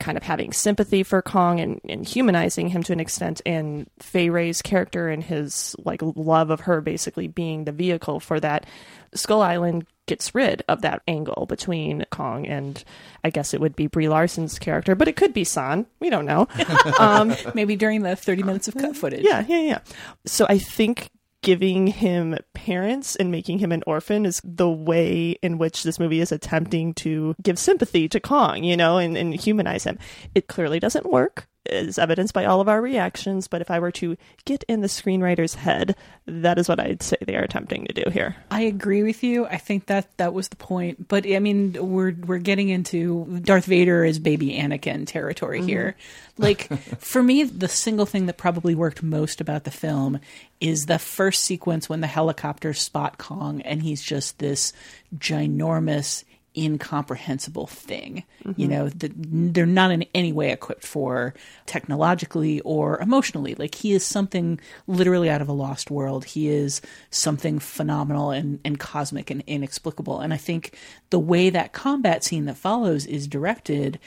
kind 0.00 0.16
of 0.16 0.24
having 0.24 0.52
sympathy 0.52 1.02
for 1.02 1.22
Kong 1.22 1.60
and, 1.60 1.80
and 1.88 2.06
humanizing 2.06 2.68
him 2.68 2.82
to 2.84 2.92
an 2.92 3.00
extent, 3.00 3.40
and 3.46 3.88
Fay 4.00 4.30
Wray's 4.30 4.62
character 4.62 5.08
and 5.08 5.22
his 5.22 5.76
like 5.84 6.00
love 6.02 6.50
of 6.50 6.60
her 6.60 6.80
basically 6.80 7.28
being 7.28 7.64
the 7.64 7.72
vehicle 7.72 8.18
for 8.18 8.40
that. 8.40 8.66
Skull 9.14 9.42
Island 9.42 9.86
gets 10.06 10.34
rid 10.34 10.62
of 10.68 10.82
that 10.82 11.02
angle 11.06 11.46
between 11.46 12.04
Kong 12.10 12.46
and 12.46 12.82
I 13.22 13.30
guess 13.30 13.54
it 13.54 13.60
would 13.60 13.76
be 13.76 13.86
Brie 13.86 14.08
Larson's 14.08 14.58
character, 14.58 14.94
but 14.96 15.06
it 15.06 15.14
could 15.16 15.32
be 15.32 15.44
San. 15.44 15.86
We 16.00 16.10
don't 16.10 16.26
know. 16.26 16.48
Um, 16.98 17.34
Maybe 17.54 17.76
during 17.76 18.02
the 18.02 18.14
30 18.16 18.42
minutes 18.42 18.68
of 18.68 18.74
cut 18.74 18.96
footage. 18.96 19.24
Yeah, 19.24 19.44
yeah, 19.48 19.60
yeah. 19.60 19.78
So 20.26 20.46
I 20.48 20.58
think 20.58 21.08
giving 21.42 21.86
him 21.86 22.36
parents 22.54 23.16
and 23.16 23.30
making 23.30 23.58
him 23.58 23.72
an 23.72 23.82
orphan 23.86 24.26
is 24.26 24.40
the 24.44 24.68
way 24.68 25.36
in 25.42 25.58
which 25.58 25.82
this 25.82 25.98
movie 25.98 26.20
is 26.20 26.32
attempting 26.32 26.94
to 26.94 27.34
give 27.42 27.58
sympathy 27.58 28.08
to 28.08 28.20
Kong, 28.20 28.64
you 28.64 28.76
know, 28.76 28.98
and, 28.98 29.16
and 29.16 29.34
humanize 29.34 29.84
him. 29.84 29.98
It 30.34 30.48
clearly 30.48 30.80
doesn't 30.80 31.10
work 31.10 31.48
is 31.66 31.98
evidenced 31.98 32.32
by 32.32 32.44
all 32.44 32.60
of 32.60 32.68
our 32.68 32.80
reactions, 32.80 33.46
but 33.46 33.60
if 33.60 33.70
I 33.70 33.78
were 33.78 33.90
to 33.92 34.16
get 34.44 34.64
in 34.64 34.80
the 34.80 34.88
screenwriter's 34.88 35.54
head, 35.54 35.94
that 36.26 36.58
is 36.58 36.68
what 36.68 36.80
I'd 36.80 37.02
say 37.02 37.16
they 37.20 37.36
are 37.36 37.42
attempting 37.42 37.86
to 37.86 37.92
do 37.92 38.10
here. 38.10 38.36
I 38.50 38.62
agree 38.62 39.02
with 39.02 39.22
you. 39.22 39.46
I 39.46 39.58
think 39.58 39.86
that 39.86 40.16
that 40.16 40.32
was 40.32 40.48
the 40.48 40.56
point. 40.56 41.08
But 41.08 41.26
I 41.26 41.38
mean, 41.38 41.76
we're 41.78 42.14
we're 42.26 42.38
getting 42.38 42.70
into 42.70 43.40
Darth 43.42 43.66
Vader 43.66 44.04
is 44.04 44.18
baby 44.18 44.52
Anakin 44.52 45.06
territory 45.06 45.58
mm-hmm. 45.58 45.68
here. 45.68 45.96
Like 46.38 46.68
for 46.98 47.22
me, 47.22 47.44
the 47.44 47.68
single 47.68 48.06
thing 48.06 48.26
that 48.26 48.38
probably 48.38 48.74
worked 48.74 49.02
most 49.02 49.40
about 49.40 49.64
the 49.64 49.70
film 49.70 50.20
is 50.60 50.86
the 50.86 50.98
first 50.98 51.42
sequence 51.42 51.88
when 51.88 52.00
the 52.00 52.06
helicopters 52.06 52.80
spot 52.80 53.18
Kong 53.18 53.60
and 53.62 53.82
he's 53.82 54.02
just 54.02 54.38
this 54.38 54.72
ginormous 55.16 56.24
incomprehensible 56.56 57.66
thing. 57.66 58.24
Mm-hmm. 58.44 58.60
You 58.60 58.68
know, 58.68 58.88
the, 58.88 59.12
they're 59.16 59.66
not 59.66 59.90
in 59.90 60.04
any 60.14 60.32
way 60.32 60.50
equipped 60.50 60.84
for 60.84 61.34
technologically 61.66 62.60
or 62.60 63.00
emotionally. 63.00 63.54
Like 63.54 63.74
he 63.74 63.92
is 63.92 64.04
something 64.04 64.60
literally 64.86 65.30
out 65.30 65.42
of 65.42 65.48
a 65.48 65.52
lost 65.52 65.90
world. 65.90 66.24
He 66.24 66.48
is 66.48 66.80
something 67.10 67.58
phenomenal 67.58 68.30
and, 68.30 68.58
and 68.64 68.78
cosmic 68.78 69.30
and 69.30 69.42
inexplicable. 69.46 70.20
And 70.20 70.34
I 70.34 70.38
think 70.38 70.76
the 71.10 71.18
way 71.20 71.50
that 71.50 71.72
combat 71.72 72.24
scene 72.24 72.46
that 72.46 72.56
follows 72.56 73.06
is 73.06 73.26
directed 73.28 73.98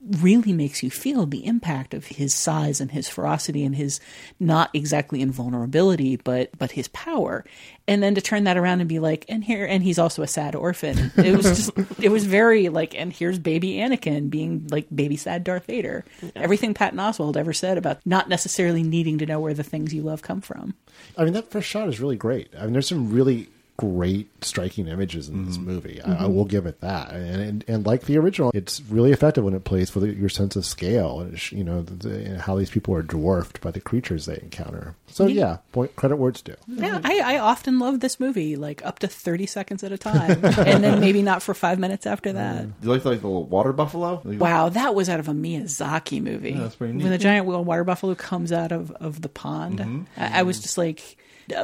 really 0.00 0.52
makes 0.52 0.82
you 0.82 0.90
feel 0.90 1.26
the 1.26 1.44
impact 1.44 1.92
of 1.92 2.06
his 2.06 2.32
size 2.32 2.80
and 2.80 2.92
his 2.92 3.08
ferocity 3.08 3.64
and 3.64 3.74
his 3.74 3.98
not 4.38 4.70
exactly 4.72 5.20
invulnerability 5.20 6.16
but 6.16 6.50
but 6.56 6.72
his 6.72 6.88
power. 6.88 7.44
And 7.88 8.02
then 8.02 8.14
to 8.14 8.20
turn 8.20 8.44
that 8.44 8.56
around 8.56 8.80
and 8.80 8.88
be 8.88 9.00
like 9.00 9.24
and 9.28 9.42
here 9.42 9.66
and 9.66 9.82
he's 9.82 9.98
also 9.98 10.22
a 10.22 10.28
sad 10.28 10.54
orphan. 10.54 11.10
It 11.16 11.36
was 11.36 11.46
just 11.46 11.70
it 12.00 12.10
was 12.10 12.26
very 12.26 12.68
like 12.68 12.94
and 12.94 13.12
here's 13.12 13.38
baby 13.40 13.74
anakin 13.74 14.30
being 14.30 14.68
like 14.70 14.86
baby 14.94 15.16
sad 15.16 15.42
darth 15.42 15.66
vader. 15.66 16.04
Yeah. 16.22 16.30
everything 16.36 16.74
patton 16.74 16.98
oswalt 16.98 17.36
ever 17.36 17.52
said 17.52 17.76
about 17.76 18.04
not 18.06 18.28
necessarily 18.28 18.84
needing 18.84 19.18
to 19.18 19.26
know 19.26 19.40
where 19.40 19.54
the 19.54 19.64
things 19.64 19.92
you 19.92 20.02
love 20.02 20.22
come 20.22 20.40
from. 20.40 20.74
I 21.16 21.24
mean 21.24 21.32
that 21.32 21.50
first 21.50 21.68
shot 21.68 21.88
is 21.88 22.00
really 22.00 22.16
great. 22.16 22.50
I 22.56 22.64
mean 22.64 22.72
there's 22.72 22.88
some 22.88 23.12
really 23.12 23.48
great, 23.78 24.28
striking 24.44 24.88
images 24.88 25.28
in 25.28 25.46
this 25.46 25.56
Mm-hmm. 25.56 25.66
movie. 25.66 26.02
I, 26.02 26.24
I 26.24 26.26
will 26.26 26.44
give 26.44 26.66
it 26.66 26.80
that. 26.80 27.12
And, 27.12 27.40
and 27.40 27.64
and 27.68 27.86
like 27.86 28.02
the 28.02 28.18
original, 28.18 28.50
it's 28.52 28.80
really 28.90 29.12
effective 29.12 29.44
when 29.44 29.54
it 29.54 29.62
plays 29.64 29.94
with 29.94 30.04
your 30.18 30.28
sense 30.28 30.56
of 30.56 30.66
scale 30.66 31.20
and 31.20 31.34
it's, 31.34 31.52
you 31.52 31.62
know 31.62 31.82
the, 31.82 32.08
the, 32.08 32.38
how 32.40 32.56
these 32.56 32.70
people 32.70 32.92
are 32.94 33.02
dwarfed 33.02 33.60
by 33.60 33.70
the 33.70 33.80
creatures 33.80 34.26
they 34.26 34.34
encounter. 34.42 34.96
So 35.06 35.26
Yeah. 35.26 35.34
yeah, 35.42 35.56
point 35.72 35.94
credit 35.96 36.16
where 36.16 36.30
it's 36.30 36.42
due. 36.42 36.56
Yeah, 36.66 37.00
I, 37.04 37.36
I 37.36 37.38
often 37.38 37.78
love 37.78 38.00
this 38.00 38.18
movie, 38.18 38.56
like 38.56 38.84
up 38.84 38.98
to 38.98 39.08
30 39.08 39.46
seconds 39.46 39.84
at 39.84 39.92
a 39.92 39.98
time, 39.98 40.44
and 40.44 40.82
then 40.82 40.98
maybe 41.00 41.22
not 41.22 41.42
for 41.42 41.54
five 41.54 41.78
minutes 41.78 42.04
after 42.06 42.32
that. 42.32 42.62
Do 42.80 42.88
you 42.88 42.92
like 42.92 43.04
like 43.04 43.20
the 43.20 43.26
little 43.28 43.44
water 43.44 43.72
buffalo? 43.72 44.20
Wow, 44.24 44.70
that 44.70 44.94
was 44.96 45.08
out 45.08 45.20
of 45.20 45.28
a 45.28 45.32
Miyazaki 45.32 46.20
movie. 46.20 46.50
Yeah, 46.52 46.62
that's 46.62 46.74
pretty 46.76 46.94
neat. 46.94 47.02
When 47.04 47.12
the 47.12 47.18
giant 47.18 47.46
wheel 47.46 47.62
water 47.64 47.84
buffalo 47.84 48.14
comes 48.16 48.50
out 48.52 48.72
of, 48.72 48.90
of 48.92 49.22
the 49.22 49.28
pond, 49.28 49.78
Mm-hmm. 49.78 50.02
I, 50.16 50.40
I 50.40 50.42
was 50.42 50.58
just 50.60 50.76
like, 50.78 51.16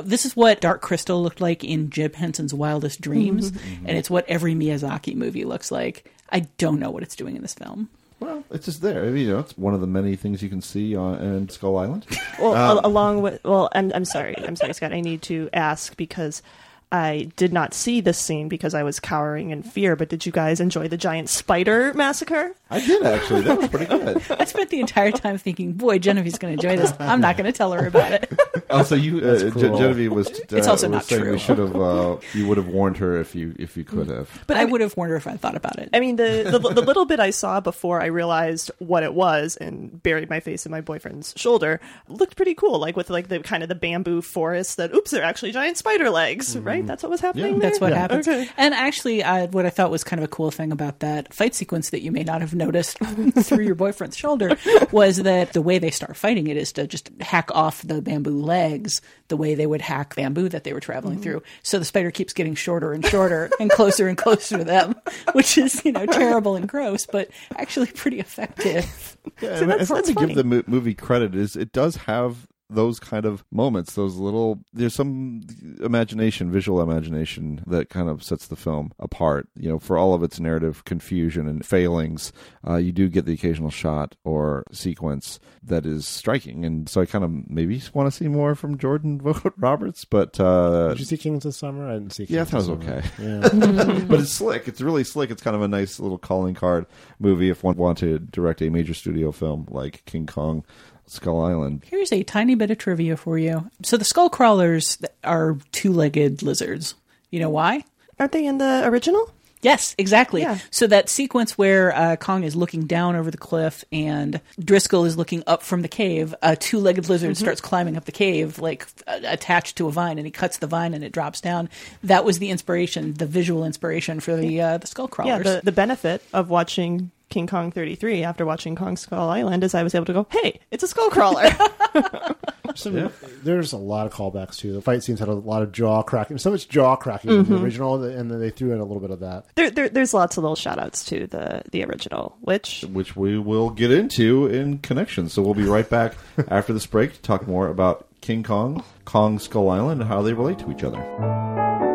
this 0.03 0.25
is 0.27 0.35
what 0.37 0.61
Dark 0.61 0.81
Crystal 0.83 1.23
looked 1.23 1.41
like 1.41 1.63
in 1.65 1.91
Jim 1.91 2.13
Henson's 2.13 2.55
Wildest 2.55 3.01
Dreams, 3.01 3.51
Mm-hmm. 3.53 3.87
and 3.89 3.97
it's 3.99 4.11
what 4.11 4.25
every 4.29 4.55
Miyazaki 4.55 5.15
movie 5.15 5.45
looks 5.45 5.71
like. 5.71 6.11
I 6.31 6.41
don't 6.59 6.81
know 6.81 6.91
what 6.91 7.03
it's 7.03 7.17
doing 7.17 7.37
in 7.37 7.43
this 7.43 7.55
film. 7.55 7.89
Well, 8.21 8.43
it's 8.51 8.65
just 8.65 8.81
there. 8.81 9.05
I 9.05 9.09
mean, 9.11 9.27
you 9.27 9.33
know, 9.33 9.39
it's 9.41 9.57
one 9.59 9.75
of 9.75 9.81
the 9.81 9.87
many 9.87 10.17
things 10.17 10.43
you 10.43 10.49
can 10.49 10.63
see 10.63 10.97
on 10.97 11.19
in 11.21 11.49
Skull 11.49 11.77
Island. 11.77 12.07
Well, 12.41 12.55
Um, 12.79 12.85
along 12.85 13.23
with 13.23 13.43
well, 13.45 13.69
I'm 13.73 13.93
I'm 13.95 14.05
sorry, 14.05 14.35
I'm 14.39 14.57
sorry, 14.57 14.73
Scott. 14.75 14.93
I 14.93 15.01
need 15.01 15.23
to 15.23 15.49
ask 15.53 15.97
because 15.97 16.43
I 16.91 17.31
did 17.37 17.53
not 17.53 17.75
see 17.75 18.01
this 18.01 18.19
scene 18.19 18.49
because 18.49 18.75
I 18.75 18.83
was 18.83 18.99
cowering 19.01 19.51
in 19.51 19.63
fear. 19.63 19.95
But 19.97 20.09
did 20.09 20.27
you 20.27 20.33
guys 20.33 20.61
enjoy 20.61 20.89
the 20.89 20.97
giant 20.97 21.29
spider 21.29 21.93
massacre? 21.95 22.55
I 22.71 22.81
did 22.81 23.03
actually. 23.05 23.43
That 23.43 23.59
was 23.59 23.69
pretty 23.69 23.87
good. 23.87 24.23
I 24.39 24.45
spent 24.45 24.71
the 24.71 24.81
entire 24.81 25.13
time 25.13 25.39
thinking, 25.39 25.75
boy, 25.75 25.99
Genevieve's 25.99 26.39
going 26.39 26.57
to 26.57 26.67
enjoy 26.67 26.81
this. 26.81 26.93
I'm 26.99 27.21
not 27.21 27.37
going 27.37 27.47
to 27.47 27.57
tell 27.57 27.73
her 27.73 27.87
about 27.87 28.13
it. 28.13 28.33
Also, 28.71 28.97
you, 28.97 29.19
uh, 29.19 29.39
Gen- 29.39 29.53
cruel. 29.53 29.79
Genevieve 29.79 30.11
was. 30.11 30.29
Uh, 30.29 30.57
It's 30.57 30.67
also 30.67 30.89
was 30.89 30.93
not 30.93 31.05
saying 31.05 31.23
true. 31.23 31.33
We 31.33 31.39
should 31.39 31.59
have. 31.59 31.77
Uh, 31.77 32.17
you 32.33 32.49
would 32.49 32.57
have 32.57 32.67
warned 32.67 32.97
her 32.97 33.21
if 33.21 33.35
you 33.35 33.55
if 33.59 33.77
you 33.77 33.85
could 33.85 34.09
have. 34.09 34.29
But 34.47 34.57
I, 34.57 34.65
would 34.65 34.81
have 34.81 34.97
warned 34.97 35.11
her 35.11 35.17
if 35.17 35.27
I 35.27 35.37
thought 35.37 35.55
about 35.55 35.79
it. 35.79 35.91
I 35.93 36.01
mean, 36.01 36.17
the, 36.17 36.49
the 36.51 36.59
the 36.59 36.81
little 36.83 37.05
bit 37.05 37.21
I 37.21 37.31
saw 37.31 37.61
before 37.61 38.01
I 38.01 38.07
realized 38.07 38.71
what 38.79 39.03
it 39.03 39.13
was 39.15 39.57
and 39.59 40.03
buried 40.03 40.31
my 40.31 40.41
face 40.41 40.65
in 40.65 40.73
my 40.73 40.81
boyfriend's 40.81 41.35
shoulder 41.37 41.79
looked 42.09 42.37
pretty 42.37 42.55
cool. 42.55 42.79
Like 42.79 42.97
with 42.97 43.11
like 43.11 43.29
the 43.29 43.41
kind 43.41 43.63
of 43.63 43.69
the 43.69 43.75
bamboo 43.75 44.23
forest 44.23 44.79
that 44.79 44.93
oops, 44.95 45.11
they're 45.11 45.23
actually 45.23 45.53
giant 45.53 45.77
spider 45.77 46.09
legs, 46.11 46.57
right? 46.57 46.85
That's 46.85 47.03
what 47.03 47.11
was 47.11 47.21
happening. 47.21 47.59
That's 47.59 47.79
there? 47.79 47.91
what 47.91 47.97
happened. 47.97 48.27
Okay. 48.27 48.49
And 48.57 48.75
actually, 48.75 49.23
uh, 49.23 49.49
what 49.49 49.67
I 49.67 49.71
thought 49.71 49.91
was 49.91 50.03
kind 50.03 50.19
of 50.19 50.25
a 50.25 50.29
cool 50.29 50.51
thing 50.51 50.73
about 50.73 51.01
that 51.01 51.33
fight 51.35 51.55
sequence 51.55 51.91
that 51.91 52.01
you 52.01 52.11
may 52.11 52.25
not 52.25 52.41
have 52.41 52.55
noticed 52.65 52.99
through 53.43 53.65
your 53.65 53.75
boyfriend's 53.75 54.17
shoulder 54.17 54.57
was 54.93 55.19
that 55.19 55.53
the 55.53 55.63
way 55.63 55.79
they 55.79 55.91
start 55.91 56.17
fighting 56.17 56.47
it 56.47 56.57
is 56.57 56.73
to 56.73 56.87
just 56.87 57.11
hack 57.21 57.51
off 57.53 57.83
the 57.83 58.01
bamboo 58.01 58.41
legs 58.41 59.01
the 59.29 59.37
way 59.37 59.55
they 59.55 59.67
would 59.67 59.81
hack 59.81 60.15
bamboo 60.17 60.49
that 60.49 60.65
they 60.65 60.73
were 60.73 60.81
traveling 60.81 61.15
mm-hmm. 61.15 61.23
through. 61.23 61.43
So 61.63 61.79
the 61.79 61.85
spider 61.85 62.11
keeps 62.11 62.33
getting 62.33 62.55
shorter 62.55 62.93
and 62.93 63.05
shorter 63.07 63.51
and 63.59 63.71
closer 63.71 64.09
and 64.09 64.19
closer 64.19 64.59
to 64.59 64.65
them, 64.65 64.95
which 65.33 65.57
is, 65.59 65.85
you 65.85 65.93
know, 65.93 66.07
terrible 66.07 66.57
and 66.57 66.69
gross, 66.69 67.07
but 67.07 67.31
actually 67.57 67.87
pretty 67.89 68.21
effective. 68.21 69.17
Yeah, 69.41 69.57
So 69.57 69.63
and 69.65 69.73
I 69.73 69.79
that's- 69.79 69.89
think 69.89 69.97
that's 69.99 70.09
to 70.09 70.15
funny. 70.15 70.27
give 70.29 70.37
the 70.37 70.45
mo- 70.45 70.63
movie 70.67 70.95
credit 70.95 71.35
is 71.35 71.57
it 71.57 71.73
does 71.73 71.97
have 71.97 72.47
those 72.71 72.99
kind 72.99 73.25
of 73.25 73.45
moments, 73.51 73.95
those 73.95 74.17
little. 74.17 74.61
There's 74.73 74.95
some 74.95 75.43
imagination, 75.83 76.51
visual 76.51 76.81
imagination 76.81 77.63
that 77.67 77.91
kind 77.91 78.09
of 78.09 78.23
sets 78.23 78.47
the 78.47 78.57
film 78.57 78.93
apart. 78.99 79.49
You 79.57 79.69
know, 79.69 79.79
for 79.79 79.99
all 79.99 80.15
of 80.15 80.23
its 80.23 80.41
narrative 80.41 80.85
confusion 80.85 81.49
and 81.49 81.65
failings, 81.65 82.33
uh, 82.67 82.77
you 82.77 82.93
do 82.93 83.09
get 83.09 83.27
the 83.27 83.35
occasional 83.35 83.71
shot 83.71 84.17
or 84.25 84.65
sequence 84.73 85.39
that 85.63 85.87
is 85.87 86.07
striking, 86.07 86.65
and 86.65 86.89
so 86.89 87.01
I 87.01 87.07
kind 87.07 87.25
of 87.25 87.51
maybe 87.51 87.83
want 87.93 88.07
to 88.07 88.17
see 88.17 88.29
more 88.29 88.55
from 88.55 88.79
Jordan 88.79 89.21
Vogt 89.21 89.55
Roberts, 89.57 90.05
but. 90.05 90.39
Uh, 90.41 90.89
Did 90.89 91.01
you 91.01 91.07
see 91.07 91.17
Kings 91.17 91.45
this 91.45 91.57
summer? 91.57 91.89
I 91.89 91.95
didn't 91.95 92.11
see. 92.11 92.27
Kings 92.27 92.35
yeah, 92.35 92.43
I 92.43 92.45
thought 92.45 92.65
it 92.65 92.69
was 92.69 92.71
okay. 92.71 93.03
Yeah. 93.19 94.05
but 94.09 94.21
it's 94.21 94.33
slick. 94.33 94.69
It's 94.69 94.81
really 94.81 95.05
slick. 95.05 95.31
It's 95.31 95.43
kind 95.43 95.57
of 95.57 95.63
a 95.63 95.69
nice 95.69 96.01
little 96.01 96.19
calling 96.19 96.55
card 96.55 96.87
movie 97.19 97.51
if 97.51 97.63
one 97.63 97.77
wanted 97.77 98.07
to 98.07 98.19
direct 98.19 98.63
a 98.63 98.71
major 98.71 98.95
studio 98.95 99.33
film 99.33 99.67
like 99.71 100.05
King 100.07 100.27
Kong 100.27 100.65
Skull 101.07 101.41
Island. 101.43 101.83
Here's 101.87 102.13
a 102.13 102.23
tiny 102.23 102.55
bit 102.55 102.71
of 102.71 102.79
trivia 102.79 103.17
for 103.17 103.39
you. 103.39 103.71
So 103.83 103.97
the 103.97 104.05
skull 104.05 104.31
crawlers 104.31 104.99
are 105.23 105.59
two 105.73 105.93
legged 105.93 106.43
lizards. 106.43 106.95
You 107.31 107.41
know 107.41 107.51
why? 107.51 107.85
Aren't 108.19 108.33
they 108.33 108.47
in 108.47 108.59
the 108.59 108.83
original? 108.87 109.31
Yes, 109.61 109.95
exactly. 109.97 110.43
Yeah. 110.43 110.59
So 110.71 110.87
that 110.89 111.09
sequence 111.09 111.57
where 111.57 111.95
uh, 111.97 112.17
Kong 112.17 112.45
is 112.45 112.55
looking 112.55 112.87
down 112.87 113.17
over 113.17 113.31
the 113.31 113.39
cliff 113.39 113.83
and 113.91 114.39
Driscoll 114.63 115.07
is 115.07 115.17
looking 115.17 115.43
up 115.47 115.63
from 115.63 115.81
the 115.81 115.89
cave, 115.89 116.35
a 116.43 116.55
two-legged 116.55 117.09
lizard 117.09 117.31
Mm-hmm. 117.31 117.43
starts 117.43 117.63
climbing 117.63 117.97
up 117.97 118.05
the 118.05 118.13
cave, 118.13 118.59
like 118.59 118.87
uh, 119.07 119.21
attached 119.25 119.77
to 119.77 119.89
a 119.89 119.91
vine, 119.91 120.19
and 120.19 120.27
he 120.27 120.31
cuts 120.31 120.59
the 120.59 120.67
vine 120.67 120.93
and 120.93 121.03
it 121.03 121.13
drops 121.13 121.41
down. 121.41 121.71
That 122.03 122.27
was 122.27 122.41
the 122.41 122.51
inspiration, 122.51 123.15
the 123.15 123.25
visual 123.25 123.65
inspiration 123.65 124.21
for 124.21 124.37
the 124.37 124.61
uh, 124.61 124.79
the 124.79 124.87
skull 124.87 125.09
crawlers. 125.09 125.29
Yeah, 125.31 125.43
crawlers. 125.43 125.61
the, 125.61 125.65
the 125.65 125.73
benefit 125.73 126.23
of 126.35 126.51
watching 126.51 127.11
King 127.35 127.49
Kong 127.49 127.73
33 127.73 128.23
after 128.23 128.47
watching 128.47 128.77
Kong 128.77 128.97
Skull 128.97 129.29
Island 129.29 129.65
is 129.65 129.75
I 129.75 129.83
was 129.83 129.93
able 129.95 130.07
to 130.07 130.13
go, 130.13 130.27
hey, 130.31 130.61
it's 130.71 130.85
a 130.85 130.89
skull 130.89 131.11
crawler. 131.11 131.51
Some, 132.77 133.11
There's 133.43 133.73
a 133.73 133.77
lot 133.77 134.07
of 134.07 134.13
callbacks 134.13 134.57
too. 134.57 134.73
The 134.73 134.81
fight 134.81 135.03
scenes 135.03 135.19
had 135.21 135.29
a 135.29 135.35
lot 135.35 135.63
of 135.63 135.71
jaw 135.73 136.03
cracking. 136.03 136.39
So 136.39 136.51
much 136.51 136.69
jaw 136.69 136.95
cracking 136.97 137.31
in 137.31 137.45
the 137.45 137.55
Mhm. 137.57 137.63
original, 137.63 138.03
and 138.03 138.31
then 138.31 138.39
they 138.41 138.51
threw 138.51 138.73
in 138.73 138.79
a 138.81 138.85
little 138.85 139.01
bit 139.01 139.11
of 139.11 139.21
that. 139.21 139.47
there, 139.57 139.71
there, 139.71 139.89
there's 139.89 140.15
lots 140.15 140.37
of 140.37 140.43
little 140.45 140.57
shout 140.57 140.79
outs 140.79 141.05
to 141.07 141.27
the, 141.27 141.63
the 141.73 141.85
original, 141.85 142.37
which 142.41 142.83
Which 142.93 143.15
we 143.17 143.39
will 143.39 143.71
get 143.71 143.91
into 143.93 144.47
in 144.47 144.79
connection. 144.79 145.29
So 145.29 145.43
we'll 145.43 145.55
be 145.55 145.65
right 145.65 145.89
back 145.89 146.15
after 146.49 146.73
this 146.73 146.87
break 146.87 147.15
to 147.15 147.21
talk 147.23 147.47
more 147.49 147.69
about 147.69 148.07
King 148.21 148.43
Kong, 148.45 148.83
Kong 149.05 149.39
Skull 149.39 149.69
Island, 149.71 150.01
and 150.01 150.09
how 150.09 150.23
they 150.23 150.33
relate 150.33 150.59
to 150.61 150.71
each 150.73 150.83
other. 150.85 151.94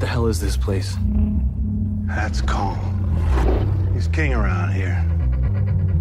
What 0.00 0.06
the 0.06 0.12
hell 0.12 0.28
is 0.28 0.40
this 0.40 0.56
place? 0.56 0.96
That's 2.06 2.40
Kong. 2.40 2.80
He's 3.92 4.08
king 4.08 4.32
around 4.32 4.72
here. 4.72 4.96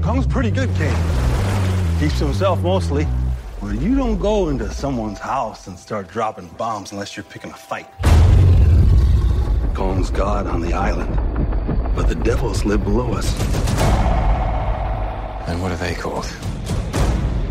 Kong's 0.01 0.25
pretty 0.25 0.51
good 0.51 0.73
king. 0.75 0.95
Keeps 1.99 2.19
to 2.19 2.23
himself 2.23 2.61
mostly. 2.61 3.05
Well, 3.61 3.75
you 3.75 3.95
don't 3.95 4.17
go 4.17 4.47
into 4.47 4.71
someone's 4.71 5.19
house 5.19 5.67
and 5.67 5.77
start 5.77 6.07
dropping 6.07 6.47
bombs 6.57 6.93
unless 6.93 7.17
you're 7.17 7.25
picking 7.25 7.51
a 7.51 7.53
fight. 7.53 7.87
Kong's 9.75 10.09
god 10.11 10.47
on 10.47 10.61
the 10.61 10.71
island, 10.71 11.13
but 11.93 12.07
the 12.07 12.15
devils 12.15 12.63
live 12.63 12.85
below 12.85 13.11
us. 13.11 13.37
And 15.49 15.61
what 15.61 15.73
are 15.73 15.75
they 15.75 15.93
called? 15.93 16.25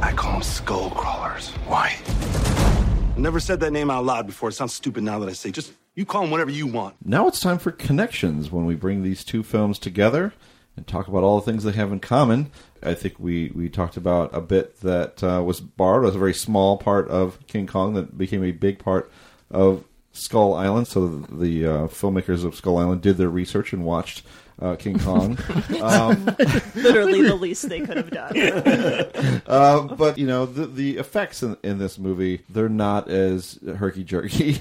I 0.00 0.14
call 0.16 0.32
them 0.32 0.42
skull 0.42 0.88
crawlers. 0.92 1.50
Why? 1.66 1.94
I 2.06 3.20
never 3.20 3.38
said 3.38 3.60
that 3.60 3.72
name 3.72 3.90
out 3.90 4.06
loud 4.06 4.26
before. 4.26 4.48
It 4.48 4.52
sounds 4.52 4.72
stupid 4.72 5.02
now 5.02 5.18
that 5.18 5.28
I 5.28 5.34
say. 5.34 5.50
Just 5.50 5.72
you 5.98 6.06
call 6.06 6.22
them 6.22 6.30
whatever 6.30 6.52
you 6.52 6.64
want. 6.64 6.94
Now 7.04 7.26
it's 7.26 7.40
time 7.40 7.58
for 7.58 7.72
connections 7.72 8.52
when 8.52 8.64
we 8.66 8.76
bring 8.76 9.02
these 9.02 9.24
two 9.24 9.42
films 9.42 9.80
together 9.80 10.32
and 10.76 10.86
talk 10.86 11.08
about 11.08 11.24
all 11.24 11.40
the 11.40 11.44
things 11.44 11.64
they 11.64 11.72
have 11.72 11.90
in 11.90 11.98
common. 11.98 12.52
I 12.80 12.94
think 12.94 13.18
we, 13.18 13.50
we 13.52 13.68
talked 13.68 13.96
about 13.96 14.32
a 14.32 14.40
bit 14.40 14.78
that 14.82 15.24
uh, 15.24 15.42
was 15.44 15.60
borrowed 15.60 16.08
as 16.08 16.14
a 16.14 16.18
very 16.20 16.34
small 16.34 16.76
part 16.76 17.08
of 17.08 17.44
King 17.48 17.66
Kong 17.66 17.94
that 17.94 18.16
became 18.16 18.44
a 18.44 18.52
big 18.52 18.78
part 18.78 19.10
of 19.50 19.82
Skull 20.12 20.54
Island. 20.54 20.86
So 20.86 21.08
the, 21.08 21.34
the 21.34 21.66
uh, 21.66 21.86
filmmakers 21.88 22.44
of 22.44 22.54
Skull 22.54 22.78
Island 22.78 23.02
did 23.02 23.16
their 23.16 23.28
research 23.28 23.72
and 23.72 23.84
watched 23.84 24.22
uh, 24.60 24.76
King 24.76 25.00
Kong. 25.00 25.36
um, 25.80 26.24
literally 26.76 27.22
the 27.22 27.36
least 27.36 27.68
they 27.68 27.80
could 27.80 27.96
have 27.96 28.10
done. 28.10 29.42
uh, 29.48 29.82
but 29.82 30.16
you 30.18 30.26
know 30.26 30.46
the 30.46 30.66
the 30.66 30.98
effects 30.98 31.42
in, 31.42 31.56
in 31.62 31.78
this 31.78 31.98
movie 31.98 32.42
they're 32.48 32.68
not 32.68 33.08
as 33.08 33.58
herky 33.78 34.04
jerky. 34.04 34.60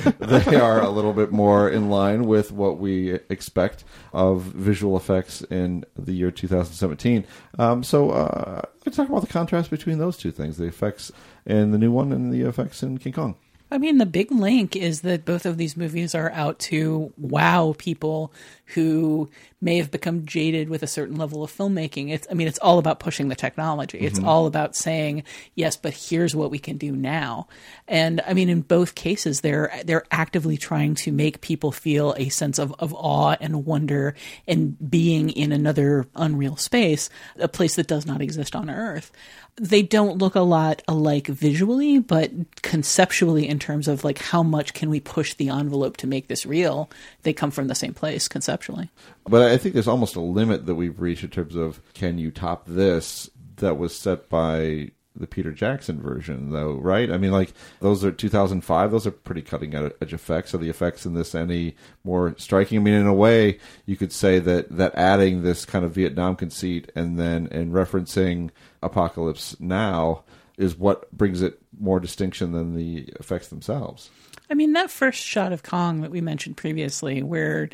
they 0.18 0.56
are 0.56 0.80
a 0.80 0.88
little 0.88 1.12
bit 1.12 1.32
more 1.32 1.68
in 1.68 1.90
line 1.90 2.26
with 2.26 2.52
what 2.52 2.78
we 2.78 3.12
expect 3.28 3.84
of 4.12 4.42
visual 4.42 4.96
effects 4.96 5.42
in 5.42 5.84
the 5.96 6.12
year 6.12 6.30
2017. 6.30 7.24
Um, 7.58 7.82
so 7.82 8.10
uh, 8.10 8.62
let's 8.84 8.96
talk 8.96 9.08
about 9.08 9.20
the 9.22 9.26
contrast 9.26 9.70
between 9.70 9.98
those 9.98 10.16
two 10.16 10.30
things: 10.30 10.56
the 10.56 10.64
effects 10.64 11.12
in 11.46 11.72
the 11.72 11.78
new 11.78 11.92
one 11.92 12.12
and 12.12 12.32
the 12.32 12.42
effects 12.42 12.82
in 12.82 12.98
King 12.98 13.12
Kong. 13.12 13.36
I 13.72 13.78
mean, 13.78 13.98
the 13.98 14.06
big 14.06 14.30
link 14.30 14.76
is 14.76 15.00
that 15.00 15.24
both 15.24 15.46
of 15.46 15.56
these 15.56 15.76
movies 15.76 16.14
are 16.14 16.30
out 16.32 16.58
to 16.60 17.12
wow 17.16 17.74
people 17.78 18.32
who 18.74 19.28
may 19.60 19.76
have 19.76 19.90
become 19.90 20.24
jaded 20.26 20.68
with 20.68 20.82
a 20.82 20.86
certain 20.86 21.16
level 21.16 21.44
of 21.44 21.52
filmmaking. 21.52 22.10
It's, 22.10 22.26
I 22.30 22.34
mean, 22.34 22.48
it's 22.48 22.58
all 22.58 22.78
about 22.78 23.00
pushing 23.00 23.28
the 23.28 23.34
technology. 23.34 23.98
It's 23.98 24.18
Mhm. 24.18 24.26
all 24.26 24.46
about 24.46 24.74
saying, 24.74 25.24
yes, 25.54 25.76
but 25.76 25.92
here's 25.94 26.34
what 26.34 26.50
we 26.50 26.58
can 26.58 26.78
do 26.78 26.90
now. 26.92 27.48
And 27.86 28.20
I 28.26 28.32
mean, 28.34 28.48
in 28.48 28.62
both 28.62 28.94
cases, 28.94 29.40
they're, 29.42 29.70
they're 29.84 30.04
actively 30.10 30.56
trying 30.56 30.94
to 30.96 31.12
make 31.12 31.42
people 31.42 31.70
feel 31.70 32.14
a 32.16 32.28
sense 32.30 32.58
of, 32.58 32.74
of 32.78 32.92
awe 32.94 33.36
and 33.40 33.64
wonder 33.66 34.14
and 34.48 34.76
being 34.90 35.28
in 35.30 35.52
another 35.52 36.06
unreal 36.16 36.56
space, 36.56 37.08
a 37.38 37.48
place 37.48 37.76
that 37.76 37.86
does 37.88 38.06
not 38.06 38.20
exist 38.22 38.56
on 38.56 38.68
Earth. 38.70 39.12
They 39.56 39.82
don't 39.82 40.16
look 40.16 40.34
a 40.34 40.40
lot 40.40 40.82
alike 40.88 41.26
visually, 41.26 41.98
but 41.98 42.30
conceptually 42.62 43.46
in 43.46 43.58
terms 43.62 43.88
of 43.88 44.04
like 44.04 44.18
how 44.18 44.42
much 44.42 44.74
can 44.74 44.90
we 44.90 45.00
push 45.00 45.34
the 45.34 45.48
envelope 45.48 45.96
to 45.98 46.06
make 46.06 46.28
this 46.28 46.44
real, 46.44 46.90
they 47.22 47.32
come 47.32 47.50
from 47.50 47.68
the 47.68 47.74
same 47.74 47.94
place 47.94 48.28
conceptually. 48.28 48.90
But 49.24 49.50
I 49.50 49.56
think 49.56 49.74
there's 49.74 49.88
almost 49.88 50.16
a 50.16 50.20
limit 50.20 50.66
that 50.66 50.74
we've 50.74 51.00
reached 51.00 51.24
in 51.24 51.30
terms 51.30 51.56
of 51.56 51.80
can 51.94 52.18
you 52.18 52.30
top 52.30 52.66
this 52.66 53.30
that 53.56 53.78
was 53.78 53.96
set 53.96 54.28
by 54.28 54.90
the 55.14 55.26
Peter 55.26 55.52
Jackson 55.52 56.00
version, 56.00 56.50
though, 56.50 56.72
right? 56.72 57.10
I 57.10 57.18
mean, 57.18 57.32
like 57.32 57.52
those 57.80 58.04
are 58.04 58.10
2005; 58.10 58.90
those 58.90 59.06
are 59.06 59.10
pretty 59.10 59.42
cutting 59.42 59.74
edge 59.74 60.12
effects. 60.12 60.54
Are 60.54 60.58
the 60.58 60.70
effects 60.70 61.04
in 61.04 61.14
this 61.14 61.34
any 61.34 61.76
more 62.04 62.34
striking? 62.38 62.78
I 62.78 62.82
mean, 62.82 62.94
in 62.94 63.06
a 63.06 63.14
way, 63.14 63.58
you 63.86 63.96
could 63.96 64.12
say 64.12 64.38
that 64.38 64.76
that 64.76 64.94
adding 64.94 65.42
this 65.42 65.64
kind 65.64 65.84
of 65.84 65.92
Vietnam 65.92 66.36
conceit 66.36 66.90
and 66.94 67.18
then 67.18 67.48
and 67.50 67.72
referencing 67.72 68.50
Apocalypse 68.82 69.58
Now 69.60 70.24
is 70.56 70.76
what 70.76 71.10
brings 71.12 71.42
it 71.42 71.60
more 71.78 72.00
distinction 72.00 72.52
than 72.52 72.74
the 72.74 73.08
effects 73.18 73.48
themselves. 73.48 74.10
I 74.50 74.54
mean, 74.54 74.74
that 74.74 74.90
first 74.90 75.18
shot 75.18 75.52
of 75.52 75.62
Kong 75.62 76.02
that 76.02 76.10
we 76.10 76.20
mentioned 76.20 76.58
previously, 76.58 77.22
where 77.22 77.70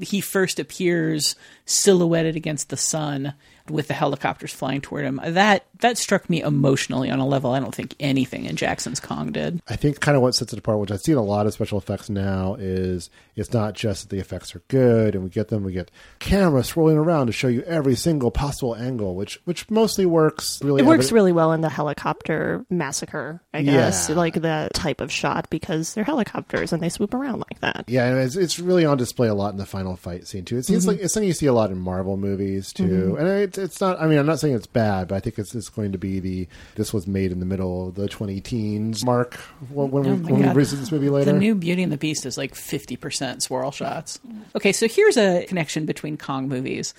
he 0.00 0.22
first 0.22 0.58
appears 0.58 1.36
silhouetted 1.66 2.34
against 2.34 2.70
the 2.70 2.78
sun 2.78 3.34
with 3.68 3.88
the 3.88 3.94
helicopters 3.94 4.52
flying 4.52 4.80
toward 4.80 5.04
him, 5.04 5.20
that 5.22 5.66
that 5.84 5.98
struck 5.98 6.28
me 6.30 6.40
emotionally 6.42 7.10
on 7.10 7.18
a 7.18 7.26
level 7.26 7.52
I 7.52 7.60
don't 7.60 7.74
think 7.74 7.94
anything 8.00 8.46
in 8.46 8.56
Jackson's 8.56 9.00
Kong 9.00 9.32
did. 9.32 9.60
I 9.68 9.76
think 9.76 10.00
kind 10.00 10.16
of 10.16 10.22
what 10.22 10.34
sets 10.34 10.52
it 10.52 10.58
apart, 10.58 10.78
which 10.78 10.90
I 10.90 10.96
see 10.96 11.12
in 11.12 11.18
a 11.18 11.22
lot 11.22 11.46
of 11.46 11.52
special 11.52 11.78
effects 11.78 12.08
now, 12.08 12.56
is 12.58 13.10
it's 13.36 13.52
not 13.52 13.74
just 13.74 14.02
that 14.02 14.08
the 14.14 14.20
effects 14.20 14.54
are 14.56 14.62
good 14.68 15.14
and 15.14 15.22
we 15.24 15.30
get 15.30 15.48
them, 15.48 15.62
we 15.64 15.72
get 15.72 15.90
camera 16.20 16.64
swirling 16.64 16.96
around 16.96 17.26
to 17.26 17.32
show 17.32 17.48
you 17.48 17.62
every 17.62 17.94
single 17.96 18.30
possible 18.30 18.74
angle, 18.74 19.14
which 19.14 19.38
which 19.44 19.68
mostly 19.70 20.06
works 20.06 20.60
really. 20.62 20.82
It 20.82 20.86
works 20.86 21.12
really 21.12 21.32
well 21.32 21.52
in 21.52 21.60
the 21.60 21.68
helicopter 21.68 22.64
massacre, 22.70 23.40
I 23.52 23.62
guess, 23.62 24.08
Yeah. 24.08 24.16
like 24.16 24.34
that 24.42 24.72
type 24.74 25.00
of 25.00 25.12
shot 25.12 25.50
because 25.50 25.94
they're 25.94 26.04
helicopters 26.04 26.72
and 26.72 26.82
they 26.82 26.88
swoop 26.88 27.12
around 27.14 27.40
like 27.50 27.60
that. 27.60 27.84
Yeah, 27.88 28.06
and 28.06 28.18
it's, 28.18 28.36
it's 28.36 28.58
really 28.58 28.84
on 28.84 28.96
display 28.96 29.28
a 29.28 29.34
lot 29.34 29.52
in 29.52 29.58
the 29.58 29.66
final 29.66 29.96
fight 29.96 30.26
scene 30.26 30.44
too. 30.44 30.56
It 30.58 30.64
seems 30.64 30.84
Mhm. 30.84 30.88
like 30.88 31.00
it's 31.00 31.12
something 31.14 31.28
you 31.28 31.34
see 31.34 31.46
a 31.46 31.52
lot 31.52 31.70
in 31.70 31.78
Marvel 31.78 32.16
movies 32.16 32.72
too, 32.72 33.14
Mhm. 33.16 33.20
and 33.20 33.28
it's 33.28 33.58
it's 33.58 33.80
not. 33.80 34.00
I 34.00 34.06
mean, 34.06 34.18
I'm 34.18 34.26
not 34.26 34.40
saying 34.40 34.54
it's 34.54 34.66
bad, 34.66 35.08
but 35.08 35.16
I 35.16 35.20
think 35.20 35.38
it's 35.38 35.54
it's 35.54 35.68
going 35.74 35.92
to 35.92 35.98
be 35.98 36.20
the 36.20 36.48
this 36.76 36.92
was 36.92 37.06
made 37.06 37.32
in 37.32 37.40
the 37.40 37.46
middle 37.46 37.88
of 37.88 37.94
the 37.94 38.08
20 38.08 38.40
teens 38.40 39.04
mark 39.04 39.34
when, 39.70 39.90
when, 39.90 40.06
Oh 40.06 40.10
we, 40.14 40.16
my 40.16 40.30
when 40.32 40.48
we 40.48 40.54
visit 40.54 40.76
this 40.76 40.90
movie 40.92 41.08
later. 41.10 41.32
The 41.32 41.38
new 41.38 41.54
Beauty 41.54 41.82
and 41.82 41.92
the 41.92 41.96
Beast 41.96 42.24
is 42.26 42.38
like 42.38 42.54
50% 42.54 43.42
swirl 43.42 43.70
shots. 43.70 44.20
Okay, 44.56 44.72
so 44.72 44.88
here's 44.88 45.16
a 45.16 45.44
connection 45.46 45.86
between 45.86 46.16
Kong 46.16 46.48
movies. 46.48 46.94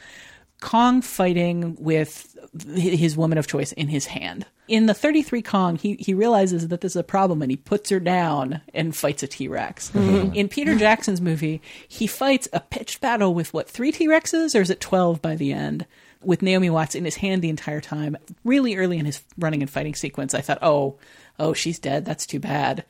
Kong 0.62 1.02
fighting 1.02 1.76
with 1.80 2.38
his 2.66 3.18
woman 3.18 3.38
of 3.38 3.46
choice 3.48 3.72
in 3.74 3.88
his 3.90 4.06
hand. 4.06 4.46
In 4.68 4.86
the 4.86 4.94
33 4.94 5.42
Kong, 5.42 5.76
he, 5.76 5.96
he 6.00 6.14
realizes 6.14 6.70
that 6.70 6.82
this 6.82 6.94
is 6.94 6.96
a 6.96 7.04
problem 7.04 7.42
and 7.42 7.52
he 7.52 7.58
puts 7.58 7.90
her 7.90 8.00
down 8.00 8.62
and 8.74 8.96
fights 8.96 9.22
a 9.22 9.28
T 9.28 9.48
Rex. 9.48 9.92
Mhm. 9.92 10.34
In 10.36 10.48
Peter 10.48 10.76
Jackson's 10.76 11.22
movie, 11.22 11.62
he 11.88 12.08
fights 12.08 12.48
a 12.54 12.62
pitched 12.62 13.02
battle 13.02 13.34
with 13.34 13.54
what, 13.54 13.70
three 13.70 13.92
T 13.92 14.08
Rexes 14.08 14.58
or 14.58 14.62
is 14.62 14.70
it 14.70 14.80
12 14.80 15.22
by 15.22 15.36
the 15.36 15.52
end? 15.54 15.86
With 16.26 16.42
Naomi 16.42 16.70
Watts 16.70 16.96
in 16.96 17.06
his 17.06 17.16
hand 17.16 17.42
the 17.42 17.50
entire 17.50 17.82
time. 17.82 18.18
Really 18.44 18.76
early 18.76 18.98
in 18.98 19.06
his 19.06 19.22
running 19.38 19.62
and 19.62 19.70
fighting 19.70 19.96
sequence, 19.96 20.34
I 20.34 20.42
thought, 20.42 20.60
oh, 20.62 20.96
oh, 21.40 21.54
she's 21.54 21.80
dead. 21.80 22.06
That's 22.06 22.26
too 22.26 22.40
bad. 22.40 22.84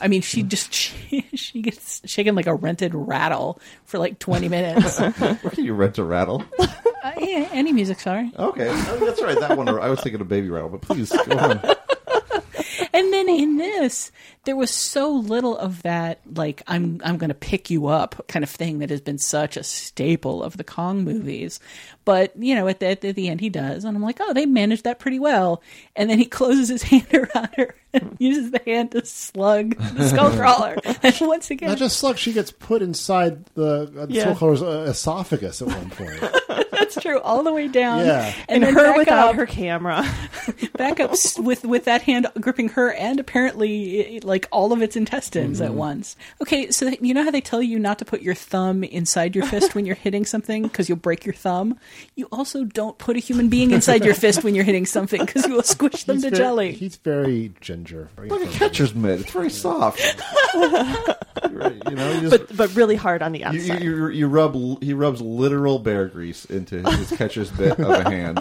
I 0.00 0.08
mean, 0.08 0.20
she 0.22 0.42
just 0.42 0.72
she, 0.74 1.26
she 1.34 1.62
gets 1.62 2.02
shaken 2.08 2.34
like 2.34 2.46
a 2.46 2.54
rented 2.54 2.94
rattle 2.94 3.60
for 3.84 3.98
like 3.98 4.18
twenty 4.18 4.48
minutes. 4.48 5.00
uh, 5.00 5.10
Where 5.42 5.50
can 5.50 5.64
you 5.64 5.74
rent 5.74 5.98
a 5.98 6.04
rattle? 6.04 6.44
yeah, 6.58 7.48
any 7.52 7.72
music, 7.72 8.00
sorry. 8.00 8.30
Okay, 8.38 8.68
oh, 8.70 9.04
that's 9.04 9.22
right. 9.22 9.38
That 9.38 9.56
one. 9.56 9.68
I 9.68 9.88
was 9.88 10.00
thinking 10.00 10.20
of 10.20 10.28
Baby 10.28 10.50
Rattle, 10.50 10.70
but 10.70 10.82
please 10.82 11.10
go 11.10 11.38
on. 11.38 11.60
And 12.92 13.12
then 13.12 13.28
in 13.28 13.56
this, 13.58 14.10
there 14.44 14.56
was 14.56 14.70
so 14.70 15.12
little 15.12 15.56
of 15.58 15.82
that, 15.82 16.20
like 16.34 16.62
I'm 16.66 17.00
I'm 17.04 17.18
going 17.18 17.28
to 17.28 17.34
pick 17.34 17.68
you 17.68 17.88
up 17.88 18.26
kind 18.26 18.42
of 18.42 18.48
thing 18.48 18.78
that 18.78 18.88
has 18.88 19.02
been 19.02 19.18
such 19.18 19.58
a 19.58 19.62
staple 19.62 20.42
of 20.42 20.56
the 20.56 20.64
Kong 20.64 21.04
movies. 21.04 21.60
But 22.06 22.32
you 22.38 22.54
know, 22.54 22.68
at 22.68 22.80
the, 22.80 22.86
at 22.86 23.00
the 23.02 23.28
end, 23.28 23.40
he 23.42 23.50
does, 23.50 23.84
and 23.84 23.94
I'm 23.96 24.02
like, 24.02 24.16
oh, 24.20 24.32
they 24.32 24.46
managed 24.46 24.84
that 24.84 24.98
pretty 24.98 25.18
well. 25.18 25.60
And 25.94 26.08
then 26.08 26.18
he 26.18 26.24
closes 26.24 26.68
his 26.70 26.82
hand 26.90 27.12
around 27.12 27.50
her 27.56 27.74
and 27.92 28.16
uses 28.18 28.52
the 28.52 28.60
hand 28.64 28.92
to 28.92 29.04
slug 29.04 29.76
the 29.76 30.08
skull 30.08 30.30
crawler. 30.30 30.76
And 31.02 31.14
once 31.22 31.50
again, 31.50 31.68
Not 31.70 31.78
just 31.78 31.98
slug, 31.98 32.16
she 32.16 32.32
gets 32.32 32.50
put 32.52 32.80
inside 32.80 33.44
the 33.54 33.92
uh, 34.02 34.06
Yeah. 34.08 34.32
Skullcrawler's 34.32 34.62
uh, 34.62 34.86
esophagus 34.88 35.60
at 35.62 35.68
one 35.68 35.90
point. 35.90 36.20
That's 36.70 37.00
true, 37.00 37.18
all 37.20 37.42
the 37.42 37.52
way 37.52 37.68
down. 37.68 38.06
Yeah. 38.06 38.32
and, 38.48 38.62
And 38.62 38.76
her 38.76 38.96
without 38.96 39.30
up, 39.30 39.36
her 39.36 39.46
camera. 39.46 40.04
back 40.76 41.00
up 41.00 41.12
with 41.38 41.64
with 41.64 41.84
that 41.86 42.02
hand 42.02 42.28
gripping 42.40 42.68
her 42.70 42.92
and 42.92 43.18
apparently 43.18 44.20
like 44.20 44.46
all 44.52 44.72
of 44.72 44.82
its 44.82 44.94
intestines 44.94 45.60
at 45.60 45.74
once. 45.74 46.16
Okay, 46.42 46.70
so 46.70 46.92
you 47.00 47.14
know 47.14 47.24
how 47.24 47.30
they 47.32 47.40
tell 47.40 47.62
you 47.62 47.78
not 47.78 47.98
to 47.98 48.04
put 48.04 48.22
your 48.22 48.34
thumb 48.34 48.84
inside 48.84 49.34
your 49.34 49.46
fist 49.46 49.74
when 49.74 49.86
you're 49.86 49.96
hitting 49.96 50.24
something 50.24 50.62
because 50.64 50.88
you'll 50.88 50.96
break 50.98 51.24
your 51.24 51.34
thumb. 51.34 51.78
You 52.14 52.28
also 52.32 52.64
don't 52.64 52.98
put 52.98 53.16
a 53.16 53.18
human 53.18 53.48
being 53.48 53.70
inside 53.70 54.04
your 54.04 54.14
fist 54.14 54.44
when 54.44 54.54
you're 54.54 54.64
hitting 54.64 54.86
something 54.86 55.24
because 55.24 55.46
you 55.46 55.54
will 55.54 55.62
squish 55.62 56.04
them 56.04 56.16
He's 56.16 56.24
to 56.24 56.30
very- 56.30 56.42
jelly. 56.42 56.72
He's 56.72 56.96
very 56.96 57.52
ginger. 57.60 58.08
Very 58.16 58.28
Like 58.28 58.48
a 58.48 58.52
catcher's 58.52 58.94
mitt. 58.94 59.20
It's 59.20 59.30
very 59.32 59.50
soft. 59.50 60.00
you 60.54 61.50
know, 61.96 62.20
just, 62.20 62.30
but 62.30 62.56
but 62.56 62.74
really 62.74 62.96
hard 62.96 63.22
on 63.22 63.32
the 63.32 63.44
outside. 63.44 63.82
you, 63.82 63.96
you, 63.96 64.08
you 64.08 64.28
rub 64.28 64.82
he 64.82 64.94
rubs 64.94 65.20
literal 65.20 65.78
bear 65.78 66.06
grease 66.08 66.44
into 66.46 66.82
his 66.90 67.10
catcher's 67.16 67.56
mitt 67.58 67.78
of 67.78 67.88
a 67.88 68.08
hand. 68.08 68.40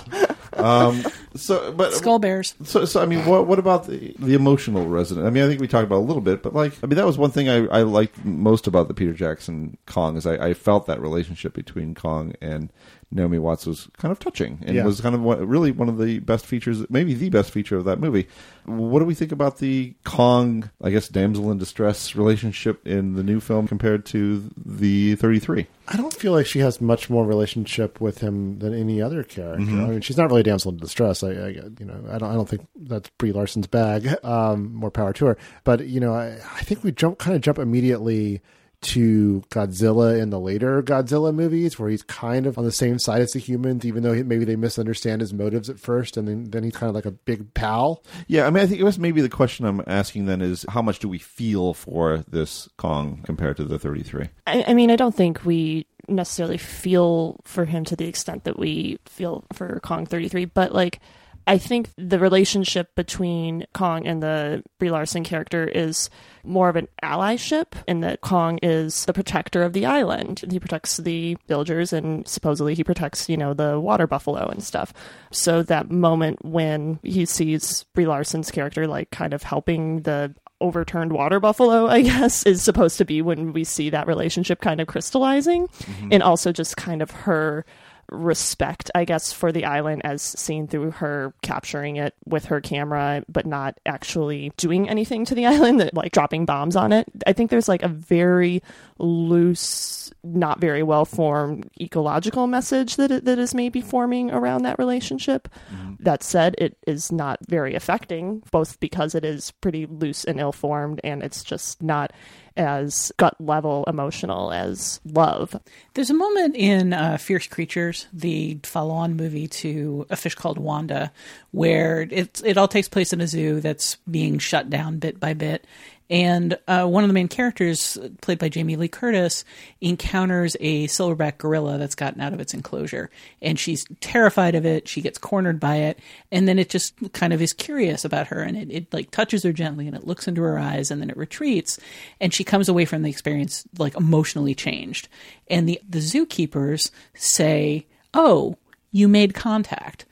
Um, 0.53 1.03
so, 1.35 1.71
but 1.73 1.93
Skull 1.93 2.19
bears. 2.19 2.55
So, 2.63 2.85
so 2.85 3.01
I 3.01 3.05
mean, 3.05 3.25
what 3.25 3.45
what 3.47 3.59
about 3.59 3.87
the 3.87 4.15
the 4.19 4.33
emotional 4.33 4.87
resonance? 4.87 5.27
I 5.27 5.29
mean, 5.29 5.43
I 5.43 5.47
think 5.47 5.59
we 5.59 5.67
talked 5.67 5.85
about 5.85 5.97
it 5.97 6.03
a 6.03 6.05
little 6.05 6.21
bit, 6.21 6.41
but 6.41 6.53
like, 6.53 6.73
I 6.81 6.87
mean, 6.87 6.95
that 6.95 7.05
was 7.05 7.17
one 7.17 7.31
thing 7.31 7.49
I, 7.49 7.65
I 7.67 7.81
liked 7.81 8.23
most 8.23 8.65
about 8.67 8.87
the 8.87 8.93
Peter 8.93 9.13
Jackson 9.13 9.77
Kong 9.85 10.15
is 10.17 10.25
I, 10.25 10.35
I 10.49 10.53
felt 10.53 10.85
that 10.87 11.01
relationship 11.01 11.53
between 11.53 11.93
Kong 11.93 12.33
and 12.41 12.71
Naomi 13.11 13.39
Watts 13.39 13.65
was 13.65 13.87
kind 13.97 14.11
of 14.11 14.19
touching 14.19 14.59
and 14.65 14.75
Yeah. 14.75 14.83
was 14.85 14.99
kind 14.99 15.15
of 15.15 15.21
what, 15.21 15.45
really 15.47 15.71
one 15.71 15.87
of 15.89 15.97
the 15.97 16.19
best 16.19 16.45
features, 16.45 16.83
maybe 16.89 17.13
the 17.13 17.29
best 17.29 17.51
feature 17.51 17.77
of 17.77 17.85
that 17.85 17.99
movie. 17.99 18.27
What 18.65 18.99
do 18.99 19.05
we 19.05 19.13
think 19.13 19.31
about 19.31 19.59
the 19.59 19.93
Kong, 20.03 20.69
I 20.83 20.89
guess, 20.89 21.07
damsel 21.07 21.51
in 21.51 21.57
distress 21.59 22.15
relationship 22.15 22.85
in 22.85 23.13
the 23.13 23.23
new 23.23 23.39
film 23.39 23.67
compared 23.67 24.05
to 24.07 24.43
the 24.57 25.15
33? 25.15 25.67
I 25.87 25.97
don't 25.97 26.13
feel 26.13 26.31
like 26.31 26.47
she 26.47 26.59
has 26.59 26.81
much 26.81 27.09
more 27.09 27.25
relationship 27.25 28.01
with 28.01 28.17
him 28.19 28.57
than 28.59 28.73
any 28.73 29.01
other 29.01 29.23
character. 29.23 29.63
Mhm. 29.65 29.83
I 29.85 29.89
mean, 29.91 30.01
she's 30.01 30.17
not 30.17 30.29
really 30.29 30.41
a 30.41 30.45
damsel 30.45 30.71
in 30.71 30.77
distress. 30.77 31.23
I, 31.23 31.29
I 31.29 31.47
you 31.49 31.85
know, 31.85 32.03
I 32.11 32.17
don't, 32.17 32.31
I 32.31 32.33
don't 32.33 32.49
think 32.49 32.67
that's 32.75 33.09
Brie 33.17 33.31
Larson's 33.31 33.67
bag. 33.67 34.09
Um, 34.25 34.73
more 34.73 34.89
power 34.91 35.13
to 35.13 35.25
her. 35.27 35.37
But 35.63 35.87
you 35.87 35.99
know, 35.99 36.13
I, 36.13 36.37
I 36.55 36.61
think 36.63 36.83
we 36.83 36.91
jump, 36.91 37.19
kind 37.19 37.35
of 37.35 37.41
jump 37.41 37.59
immediately 37.59 38.41
to 38.85 39.43
Godzilla 39.49 40.19
in 40.19 40.29
the 40.29 40.39
later 40.39 40.81
Godzilla 40.83 41.33
movies, 41.33 41.79
where 41.79 41.89
he's 41.89 42.03
kind 42.03 42.45
of 42.45 42.57
on 42.57 42.63
the 42.63 42.71
same 42.71 42.99
side 42.99 43.21
as 43.21 43.33
the 43.33 43.39
humans, 43.39 43.85
even 43.85 44.03
though 44.03 44.13
he, 44.13 44.23
maybe 44.23 44.45
they 44.45 44.55
misunderstand 44.55 45.21
his 45.21 45.33
motives 45.33 45.69
at 45.69 45.79
first, 45.79 46.17
and 46.17 46.27
then 46.27 46.45
then 46.51 46.63
he's 46.63 46.75
kind 46.75 46.89
of 46.89 46.95
like 46.95 47.05
a 47.05 47.11
big 47.11 47.53
pal. 47.53 48.03
Yeah, 48.27 48.45
I 48.45 48.49
mean, 48.49 48.63
I 48.63 48.67
think 48.67 48.79
it 48.79 48.83
was 48.83 48.99
maybe 48.99 49.21
the 49.21 49.29
question 49.29 49.65
I'm 49.65 49.81
asking 49.87 50.25
then 50.25 50.41
is 50.41 50.65
how 50.69 50.81
much 50.81 50.99
do 50.99 51.09
we 51.09 51.17
feel 51.17 51.73
for 51.73 52.23
this 52.27 52.69
Kong 52.77 53.21
compared 53.25 53.57
to 53.57 53.63
the 53.63 53.79
33? 53.79 54.29
I, 54.47 54.65
I 54.67 54.73
mean, 54.73 54.91
I 54.91 54.95
don't 54.95 55.15
think 55.15 55.43
we 55.45 55.87
necessarily 56.07 56.57
feel 56.57 57.39
for 57.43 57.65
him 57.65 57.83
to 57.85 57.95
the 57.95 58.07
extent 58.07 58.43
that 58.43 58.59
we 58.59 58.99
feel 59.05 59.43
for 59.53 59.79
Kong 59.81 60.05
33, 60.05 60.45
but 60.45 60.71
like, 60.73 60.99
I 61.47 61.57
think 61.57 61.89
the 61.97 62.19
relationship 62.19 62.95
between 62.95 63.65
Kong 63.73 64.07
and 64.07 64.21
the 64.21 64.63
Brie 64.79 64.89
Larson 64.89 65.23
character 65.23 65.67
is 65.67 66.09
more 66.43 66.69
of 66.69 66.75
an 66.75 66.87
allyship, 67.03 67.73
in 67.87 68.01
that 68.01 68.21
Kong 68.21 68.59
is 68.63 69.05
the 69.05 69.13
protector 69.13 69.63
of 69.63 69.73
the 69.73 69.85
island. 69.85 70.43
He 70.49 70.59
protects 70.59 70.97
the 70.97 71.37
villagers, 71.47 71.93
and 71.93 72.27
supposedly 72.27 72.73
he 72.73 72.83
protects, 72.83 73.29
you 73.29 73.37
know, 73.37 73.53
the 73.53 73.79
water 73.79 74.07
buffalo 74.07 74.47
and 74.47 74.63
stuff. 74.63 74.93
So 75.31 75.61
that 75.63 75.91
moment 75.91 76.43
when 76.43 76.99
he 77.03 77.25
sees 77.25 77.83
Brie 77.93 78.07
Larson's 78.07 78.51
character, 78.51 78.87
like, 78.87 79.11
kind 79.11 79.33
of 79.33 79.43
helping 79.43 80.01
the 80.01 80.33
overturned 80.61 81.13
water 81.13 81.39
buffalo, 81.39 81.87
I 81.87 82.01
guess, 82.03 82.45
is 82.45 82.63
supposed 82.63 82.97
to 82.97 83.05
be 83.05 83.21
when 83.21 83.53
we 83.53 83.63
see 83.63 83.89
that 83.91 84.07
relationship 84.07 84.61
kind 84.61 84.81
of 84.81 84.87
crystallizing. 84.87 85.67
Mm-hmm. 85.67 86.09
And 86.11 86.23
also 86.23 86.51
just 86.51 86.77
kind 86.77 87.01
of 87.01 87.11
her 87.11 87.65
respect, 88.11 88.91
I 88.93 89.05
guess, 89.05 89.31
for 89.31 89.51
the 89.51 89.65
island 89.65 90.01
as 90.03 90.21
seen 90.21 90.67
through 90.67 90.91
her 90.91 91.33
capturing 91.41 91.95
it 91.97 92.13
with 92.25 92.45
her 92.45 92.61
camera, 92.61 93.23
but 93.27 93.45
not 93.45 93.79
actually 93.85 94.51
doing 94.57 94.89
anything 94.89 95.25
to 95.25 95.35
the 95.35 95.45
island, 95.47 95.89
like 95.93 96.11
dropping 96.11 96.45
bombs 96.45 96.75
on 96.75 96.91
it. 96.91 97.07
I 97.25 97.33
think 97.33 97.49
there's 97.49 97.67
like 97.67 97.83
a 97.83 97.87
very 97.87 98.61
loose, 98.99 100.11
not 100.23 100.59
very 100.59 100.83
well 100.83 101.05
formed 101.05 101.69
ecological 101.79 102.47
message 102.47 102.95
that 102.97 103.25
that 103.25 103.39
is 103.39 103.53
maybe 103.53 103.81
forming 103.81 104.31
around 104.31 104.63
that 104.63 104.79
relationship. 104.79 105.49
Mm-hmm. 105.73 105.95
That 105.99 106.23
said, 106.23 106.55
it 106.57 106.77
is 106.85 107.11
not 107.11 107.39
very 107.47 107.75
affecting, 107.75 108.43
both 108.51 108.79
because 108.79 109.15
it 109.15 109.25
is 109.25 109.51
pretty 109.51 109.85
loose 109.85 110.23
and 110.23 110.39
ill 110.39 110.51
formed, 110.51 111.01
and 111.03 111.23
it's 111.23 111.43
just 111.43 111.81
not 111.81 112.11
as 112.57 113.11
gut 113.17 113.39
level 113.39 113.83
emotional 113.87 114.51
as 114.51 114.99
love. 115.05 115.59
There's 115.93 116.09
a 116.09 116.13
moment 116.13 116.55
in 116.55 116.93
uh, 116.93 117.17
Fierce 117.17 117.47
Creatures, 117.47 118.07
the 118.13 118.59
follow-on 118.63 119.15
movie 119.15 119.47
to 119.47 120.05
A 120.09 120.15
Fish 120.15 120.35
Called 120.35 120.57
Wanda, 120.57 121.11
where 121.51 122.01
it 122.01 122.41
it 122.43 122.57
all 122.57 122.67
takes 122.67 122.87
place 122.87 123.13
in 123.13 123.21
a 123.21 123.27
zoo 123.27 123.59
that's 123.59 123.95
being 124.09 124.39
shut 124.39 124.69
down 124.69 124.99
bit 124.99 125.19
by 125.19 125.33
bit, 125.33 125.65
And 126.09 126.57
uh, 126.67 126.85
one 126.85 127.03
of 127.03 127.07
the 127.07 127.13
main 127.13 127.27
characters, 127.27 127.97
played 128.21 128.37
by 128.37 128.49
Jamie 128.49 128.75
Lee 128.75 128.87
Curtis, 128.87 129.43
encounters 129.81 130.55
a 130.59 130.85
silverback 130.87 131.39
gorilla 131.39 131.77
that's 131.77 131.95
gotten 131.95 132.21
out 132.21 132.33
of 132.33 132.39
its 132.39 132.53
enclosure. 132.53 133.09
And 133.41 133.57
she's 133.57 133.85
terrified 134.01 134.53
of 134.53 134.65
it. 134.65 134.87
She 134.87 135.01
gets 135.01 135.17
cornered 135.17 135.59
by 135.59 135.77
it. 135.77 135.99
And 136.31 136.47
then 136.47 136.59
it 136.59 136.69
just 136.69 136.93
kind 137.13 137.33
of 137.33 137.41
is 137.41 137.53
curious 137.53 138.05
about 138.05 138.27
her. 138.27 138.41
And 138.41 138.55
it, 138.55 138.71
it 138.71 138.93
like 138.93 139.09
touches 139.09 139.41
her 139.43 139.51
gently 139.51 139.87
and 139.87 139.95
it 139.95 140.05
looks 140.05 140.27
into 140.27 140.43
her 140.43 140.59
eyes 140.59 140.91
and 140.91 141.01
then 141.01 141.09
it 141.09 141.17
retreats. 141.17 141.79
And 142.21 142.33
she 142.33 142.43
comes 142.43 142.69
away 142.69 142.85
from 142.85 143.01
the 143.01 143.09
experience 143.09 143.65
like 143.79 143.95
emotionally 143.95 144.53
changed. 144.53 145.07
And 145.49 145.67
the, 145.67 145.81
the 145.87 145.99
zookeepers 145.99 146.91
say, 147.15 147.87
Oh, 148.13 148.57
you 148.91 149.07
made 149.07 149.33
contact 149.33 150.05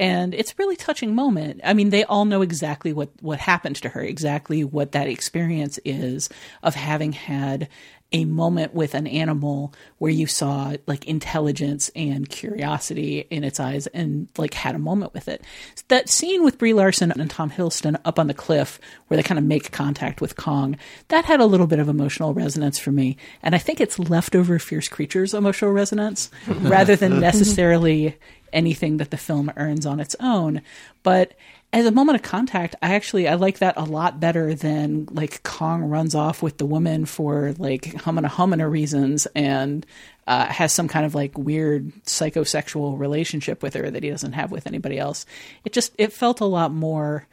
and 0.00 0.34
it's 0.34 0.52
a 0.52 0.56
really 0.58 0.76
touching 0.76 1.14
moment. 1.14 1.60
I 1.64 1.74
mean, 1.74 1.90
they 1.90 2.04
all 2.04 2.24
know 2.24 2.42
exactly 2.42 2.92
what 2.92 3.10
what 3.20 3.40
happened 3.40 3.76
to 3.76 3.88
her, 3.90 4.02
exactly 4.02 4.64
what 4.64 4.92
that 4.92 5.08
experience 5.08 5.78
is 5.84 6.28
of 6.62 6.74
having 6.74 7.12
had 7.12 7.68
a 8.10 8.24
moment 8.24 8.72
with 8.72 8.94
an 8.94 9.06
animal 9.06 9.72
where 9.98 10.10
you 10.10 10.26
saw 10.26 10.72
like 10.86 11.06
intelligence 11.06 11.90
and 11.94 12.28
curiosity 12.28 13.26
in 13.30 13.44
its 13.44 13.60
eyes 13.60 13.86
and 13.88 14.28
like 14.38 14.54
had 14.54 14.74
a 14.74 14.78
moment 14.78 15.12
with 15.12 15.28
it. 15.28 15.44
That 15.88 16.08
scene 16.08 16.42
with 16.42 16.56
Brie 16.56 16.72
Larson 16.72 17.12
and 17.12 17.30
Tom 17.30 17.50
Hiddleston 17.50 18.00
up 18.06 18.18
on 18.18 18.26
the 18.26 18.34
cliff 18.34 18.80
where 19.08 19.16
they 19.16 19.22
kind 19.22 19.38
of 19.38 19.44
make 19.44 19.72
contact 19.72 20.22
with 20.22 20.36
Kong, 20.36 20.78
that 21.08 21.26
had 21.26 21.40
a 21.40 21.46
little 21.46 21.66
bit 21.66 21.80
of 21.80 21.88
emotional 21.88 22.32
resonance 22.32 22.78
for 22.78 22.92
me. 22.92 23.18
And 23.42 23.54
I 23.54 23.58
think 23.58 23.78
it's 23.78 23.98
leftover 23.98 24.58
Fierce 24.58 24.88
Creatures 24.88 25.34
emotional 25.34 25.72
resonance 25.72 26.30
rather 26.48 26.96
than 26.96 27.20
necessarily 27.20 28.16
anything 28.54 28.96
that 28.96 29.10
the 29.10 29.18
film 29.18 29.52
earns 29.56 29.84
on 29.84 30.00
its 30.00 30.16
own. 30.20 30.62
But 31.02 31.34
as 31.72 31.84
a 31.84 31.90
moment 31.90 32.16
of 32.16 32.22
contact, 32.22 32.76
I 32.80 32.94
actually 32.94 33.28
I 33.28 33.34
like 33.34 33.58
that 33.58 33.76
a 33.76 33.84
lot 33.84 34.18
better 34.18 34.54
than 34.54 35.06
like 35.10 35.42
Kong 35.42 35.84
runs 35.84 36.14
off 36.14 36.42
with 36.42 36.56
the 36.56 36.66
woman 36.66 37.04
for 37.04 37.54
like 37.58 38.02
humana 38.02 38.28
humana 38.28 38.68
reasons 38.68 39.26
and 39.34 39.84
uh, 40.26 40.46
has 40.46 40.72
some 40.72 40.88
kind 40.88 41.04
of 41.04 41.14
like 41.14 41.36
weird 41.36 41.92
psychosexual 42.04 42.98
relationship 42.98 43.62
with 43.62 43.74
her 43.74 43.90
that 43.90 44.02
he 44.02 44.08
doesn't 44.10 44.32
have 44.32 44.50
with 44.50 44.66
anybody 44.66 44.98
else. 44.98 45.26
It 45.64 45.72
just 45.72 45.92
it 45.98 46.12
felt 46.12 46.40
a 46.40 46.46
lot 46.46 46.72
more 46.72 47.26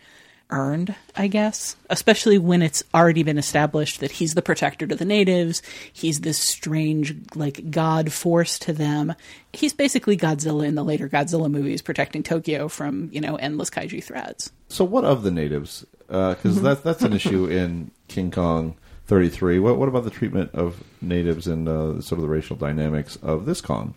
earned, 0.50 0.96
I 1.16 1.28
guess, 1.28 1.76
especially 1.90 2.38
when 2.38 2.62
it's 2.62 2.84
already 2.94 3.24
been 3.24 3.38
established 3.38 4.00
that 4.00 4.12
he's 4.12 4.34
the 4.34 4.42
protector 4.42 4.86
to 4.88 4.96
the 4.96 5.06
natives. 5.06 5.62
He's 5.92 6.22
this 6.22 6.40
strange, 6.40 7.16
like, 7.36 7.72
god 7.72 8.12
force 8.12 8.60
to 8.60 8.74
them. 8.74 9.16
He's 9.54 9.74
basically 9.74 10.18
Godzilla 10.18 10.66
in 10.66 10.76
the 10.76 10.84
later 10.84 11.10
Godzilla 11.10 11.50
movies, 11.50 11.82
protecting 11.82 12.24
Tokyo 12.24 12.68
from, 12.68 13.10
you 13.12 13.22
know, 13.22 13.36
endless 13.36 13.70
kaiju 13.70 14.04
threats. 14.04 14.52
So, 14.70 14.86
what 14.86 15.04
of 15.04 15.24
the 15.24 15.32
natives? 15.32 15.86
Because 16.08 16.58
uh, 16.58 16.62
that's 16.62 16.82
that's 16.82 17.02
an 17.02 17.14
issue 17.14 17.46
in 17.46 17.92
King 18.08 18.32
Kong 18.32 18.76
33. 19.08 19.60
What, 19.60 19.78
what 19.78 19.90
about 19.90 20.04
the 20.04 20.10
treatment 20.10 20.52
of 20.54 20.84
natives 21.02 21.48
and 21.48 21.68
uh, 21.68 22.02
sort 22.02 22.20
of 22.20 22.22
the 22.22 22.30
racial 22.30 22.56
dynamics 22.56 23.18
of 23.18 23.46
this 23.46 23.62
Kong? 23.62 23.96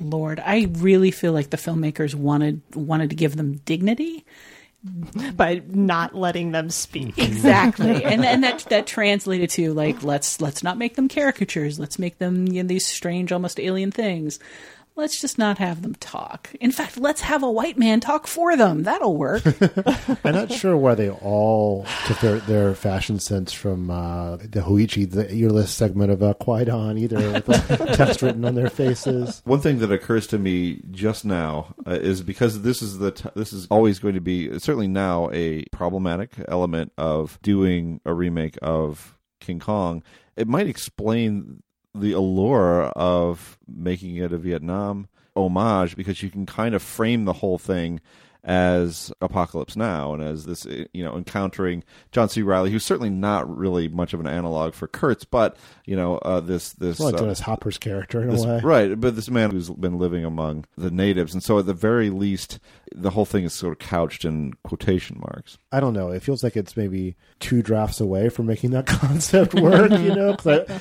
Lord, 0.00 0.40
I 0.40 0.68
really 0.72 1.10
feel 1.10 1.32
like 1.32 1.50
the 1.50 1.56
filmmakers 1.56 2.14
wanted 2.14 2.60
wanted 2.74 3.10
to 3.10 3.16
give 3.16 3.36
them 3.36 3.56
dignity 3.58 4.24
by 5.36 5.62
not 5.68 6.14
letting 6.14 6.52
them 6.52 6.70
speak. 6.70 7.14
Exactly. 7.26 8.04
and 8.04 8.24
and 8.24 8.44
that 8.44 8.64
that 8.70 8.86
translated 8.86 9.50
to 9.50 9.72
like 9.72 10.02
let's 10.02 10.40
let's 10.40 10.62
not 10.62 10.78
make 10.78 10.96
them 10.96 11.08
caricatures. 11.08 11.78
Let's 11.78 11.98
make 11.98 12.18
them 12.18 12.46
you 12.46 12.62
know, 12.62 12.66
these 12.68 12.86
strange 12.86 13.32
almost 13.32 13.60
alien 13.60 13.90
things 13.90 14.38
let's 14.96 15.20
just 15.20 15.36
not 15.38 15.58
have 15.58 15.82
them 15.82 15.94
talk. 15.96 16.50
In 16.60 16.72
fact, 16.72 16.96
let's 16.96 17.20
have 17.20 17.42
a 17.42 17.50
white 17.50 17.78
man 17.78 18.00
talk 18.00 18.26
for 18.26 18.56
them. 18.56 18.84
That'll 18.84 19.16
work. 19.16 19.42
I'm 20.24 20.34
not 20.34 20.50
sure 20.50 20.76
why 20.76 20.94
they 20.94 21.10
all 21.10 21.86
took 22.06 22.18
their, 22.20 22.38
their 22.40 22.74
fashion 22.74 23.20
sense 23.20 23.52
from 23.52 23.90
uh, 23.90 24.36
the 24.36 24.62
Hoichi, 24.62 25.08
the 25.08 25.30
earless 25.44 25.70
segment 25.70 26.10
of 26.10 26.22
uh, 26.22 26.34
Kwaidan, 26.40 26.98
either 26.98 27.16
with 27.32 27.46
the 27.46 27.92
text 27.96 28.22
written 28.22 28.44
on 28.44 28.54
their 28.54 28.70
faces. 28.70 29.42
One 29.44 29.60
thing 29.60 29.78
that 29.80 29.92
occurs 29.92 30.26
to 30.28 30.38
me 30.38 30.80
just 30.90 31.24
now 31.24 31.74
uh, 31.86 31.92
is 31.92 32.22
because 32.22 32.62
this 32.62 32.80
is 32.80 32.98
the 32.98 33.12
t- 33.12 33.28
this 33.34 33.52
is 33.52 33.66
always 33.70 33.98
going 33.98 34.14
to 34.14 34.20
be 34.20 34.58
certainly 34.58 34.88
now 34.88 35.30
a 35.32 35.64
problematic 35.72 36.32
element 36.48 36.92
of 36.96 37.38
doing 37.42 38.00
a 38.06 38.14
remake 38.14 38.58
of 38.62 39.18
King 39.40 39.60
Kong. 39.60 40.02
It 40.36 40.48
might 40.48 40.66
explain 40.66 41.62
the 42.00 42.12
allure 42.12 42.84
of 42.84 43.58
making 43.66 44.16
it 44.16 44.32
a 44.32 44.38
Vietnam 44.38 45.08
homage 45.34 45.96
because 45.96 46.22
you 46.22 46.30
can 46.30 46.46
kind 46.46 46.74
of 46.74 46.82
frame 46.82 47.24
the 47.24 47.34
whole 47.34 47.58
thing 47.58 48.00
as 48.46 49.12
Apocalypse 49.20 49.74
Now 49.74 50.14
and 50.14 50.22
as 50.22 50.46
this, 50.46 50.64
you 50.92 51.02
know, 51.04 51.16
encountering 51.16 51.82
John 52.12 52.28
C. 52.28 52.42
Reilly, 52.42 52.70
who's 52.70 52.84
certainly 52.84 53.10
not 53.10 53.54
really 53.54 53.88
much 53.88 54.14
of 54.14 54.20
an 54.20 54.28
analog 54.28 54.72
for 54.72 54.86
Kurtz, 54.86 55.24
but 55.24 55.56
you 55.84 55.96
know, 55.96 56.18
uh, 56.18 56.38
this 56.38 56.72
this 56.74 57.00
well, 57.00 57.08
uh, 57.08 57.18
Dennis 57.18 57.40
Hopper's 57.40 57.76
character 57.76 58.22
in 58.22 58.30
this, 58.30 58.44
a 58.44 58.48
way, 58.48 58.60
right? 58.62 59.00
But 59.00 59.16
this 59.16 59.28
man 59.28 59.50
who's 59.50 59.68
been 59.68 59.98
living 59.98 60.24
among 60.24 60.64
the 60.78 60.92
natives, 60.92 61.34
and 61.34 61.42
so 61.42 61.58
at 61.58 61.66
the 61.66 61.74
very 61.74 62.08
least, 62.08 62.60
the 62.94 63.10
whole 63.10 63.24
thing 63.24 63.42
is 63.42 63.52
sort 63.52 63.72
of 63.72 63.80
couched 63.80 64.24
in 64.24 64.54
quotation 64.62 65.18
marks. 65.18 65.58
I 65.72 65.80
don't 65.80 65.94
know. 65.94 66.12
It 66.12 66.22
feels 66.22 66.44
like 66.44 66.56
it's 66.56 66.76
maybe 66.76 67.16
two 67.40 67.62
drafts 67.62 68.00
away 68.00 68.28
from 68.28 68.46
making 68.46 68.70
that 68.70 68.86
concept 68.86 69.54
work. 69.54 69.90
you 69.90 70.14
know, 70.14 70.32
because 70.32 70.70
I 70.70 70.80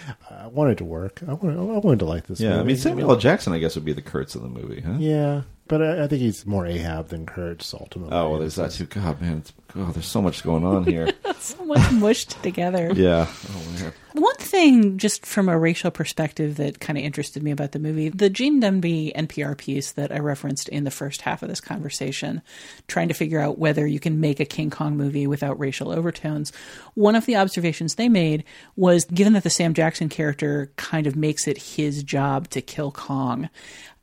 wanted 0.56 0.78
to 0.80 0.86
work. 0.86 1.22
I 1.28 1.34
wanted, 1.34 1.58
I 1.60 1.62
wanted 1.80 2.00
to 2.00 2.06
like 2.06 2.28
this. 2.28 2.40
Yeah, 2.40 2.50
movie. 2.52 2.60
I 2.62 2.64
mean 2.64 2.78
Samuel 2.78 3.12
L. 3.12 3.18
Jackson, 3.18 3.54
I 3.54 3.60
guess, 3.60 3.76
would 3.76 3.86
be 3.86 3.94
the 3.94 4.02
Kurtz 4.02 4.36
of 4.36 4.42
the 4.42 4.48
movie, 4.50 4.82
huh? 4.82 4.96
Yeah, 4.98 5.42
but 5.68 5.82
I, 5.82 6.04
I 6.04 6.08
think 6.08 6.22
he's 6.22 6.46
more 6.46 6.66
Ahab 6.66 7.10
than 7.10 7.26
Kurtz 7.26 7.74
ultimately. 7.74 8.16
Oh 8.16 8.30
well, 8.32 8.40
there's 8.40 8.56
that 8.56 8.72
too. 8.72 8.86
God, 8.86 9.22
man, 9.22 9.38
it's, 9.40 9.54
oh, 9.76 9.92
there's 9.92 10.06
so 10.08 10.22
much 10.22 10.44
going 10.44 10.66
on 10.66 10.84
here. 10.86 11.10
so 11.40 11.64
much 11.66 11.92
mushed 11.92 12.42
together. 12.44 12.92
Yeah. 12.96 13.28
Oh 13.52 13.72
man. 13.82 13.94
One 14.16 14.36
thing, 14.36 14.98
just 14.98 15.26
from 15.26 15.50
a 15.50 15.60
racial 15.60 15.92
perspective, 15.92 16.56
that 16.56 16.80
kind 16.80 16.98
of 16.98 17.04
interested 17.04 17.44
me 17.44 17.52
about 17.52 17.74
the 17.74 17.80
movie 17.80 18.08
the 18.08 18.30
Gene 18.30 18.62
Demby 18.62 19.14
NPR 19.14 19.58
piece 19.58 19.92
that 19.92 20.10
I 20.10 20.20
referenced 20.20 20.70
in 20.70 20.86
the 20.86 20.92
first 20.92 21.24
half 21.24 21.44
of 21.44 21.50
this 21.50 21.60
conversation, 21.60 22.42
trying 22.88 23.10
to 23.10 23.14
figure 23.14 23.42
out 23.42 23.60
whether 23.60 23.86
you 23.86 24.00
can 24.00 24.22
make 24.22 24.40
a 24.40 24.46
King 24.46 24.70
Kong 24.70 24.96
movie 24.96 25.28
without 25.28 25.60
racial 25.60 25.92
overtones. 25.92 26.54
One 26.94 27.16
of 27.16 27.26
the 27.26 27.36
observations 27.36 27.96
they 27.96 28.08
made 28.08 28.46
was 28.78 29.04
given 29.04 29.34
that 29.34 29.44
the 29.44 29.50
Sam 29.50 29.74
Jackson 29.74 30.08
character 30.08 30.72
kind 30.78 31.08
of 31.08 31.18
makes 31.18 31.46
it 31.46 31.58
his 31.58 32.02
job 32.02 32.50
to 32.52 32.62
kill 32.62 32.94
Kong, 32.94 33.50